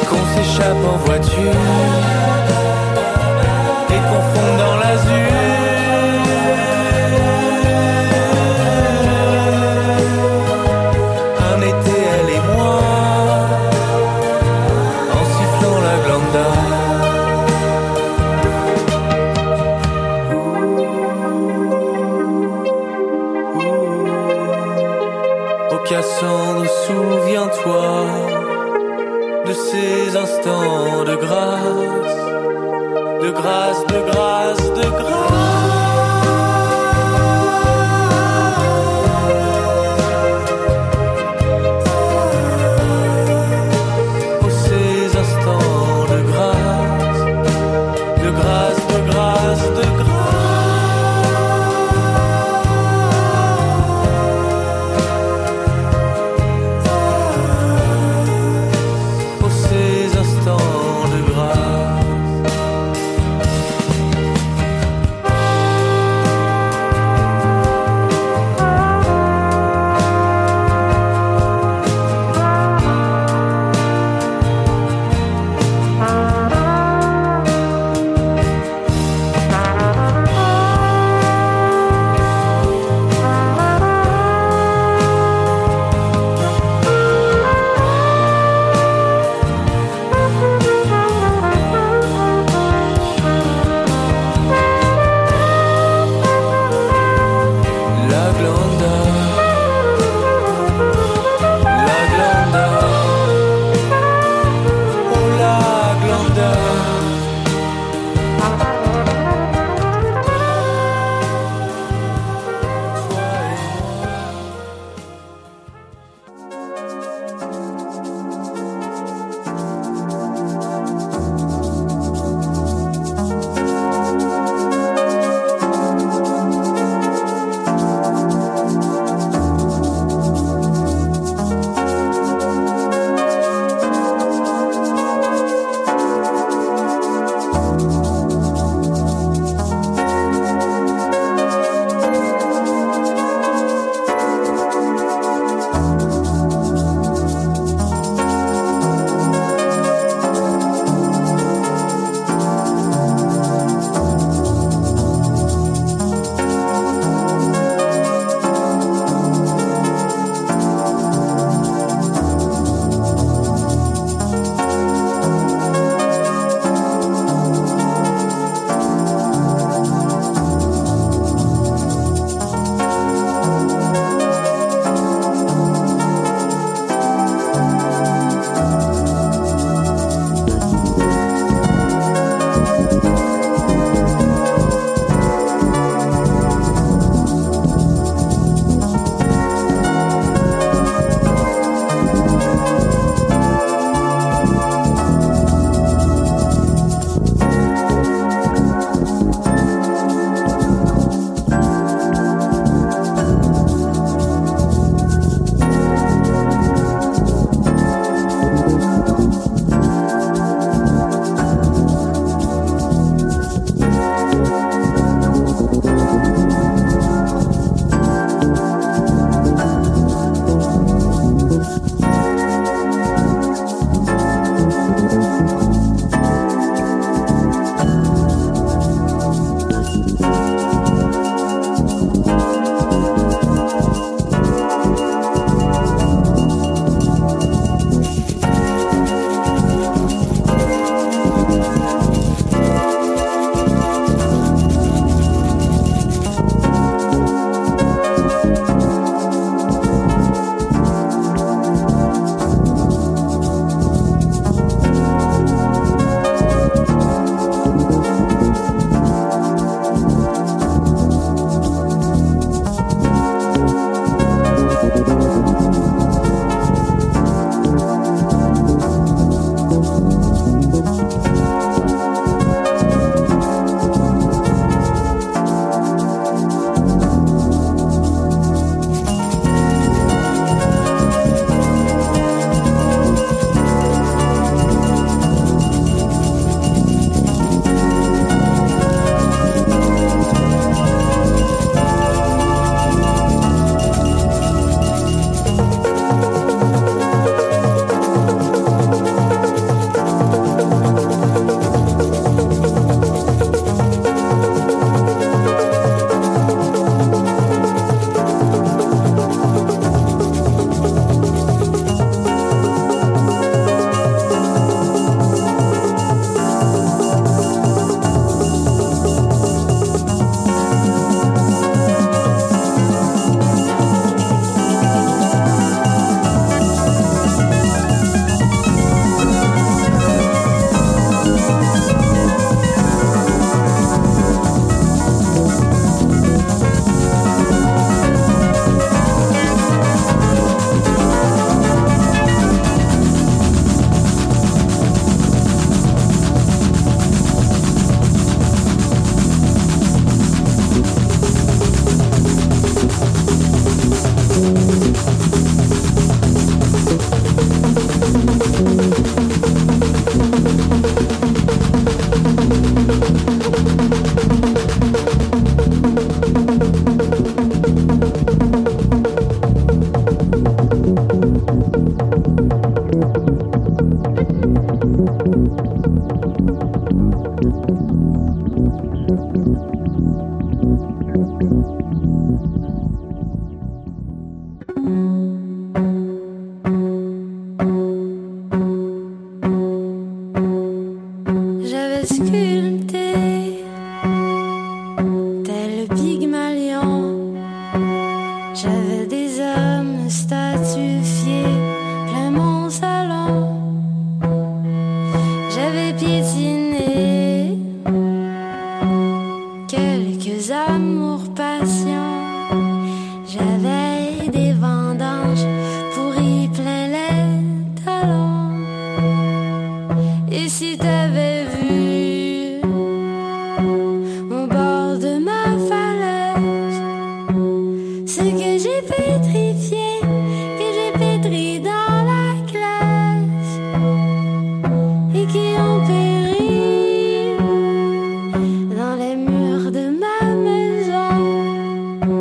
Qu'on 0.07 0.25
s'échappe 0.33 0.83
en 0.93 0.97
voiture 0.97 2.11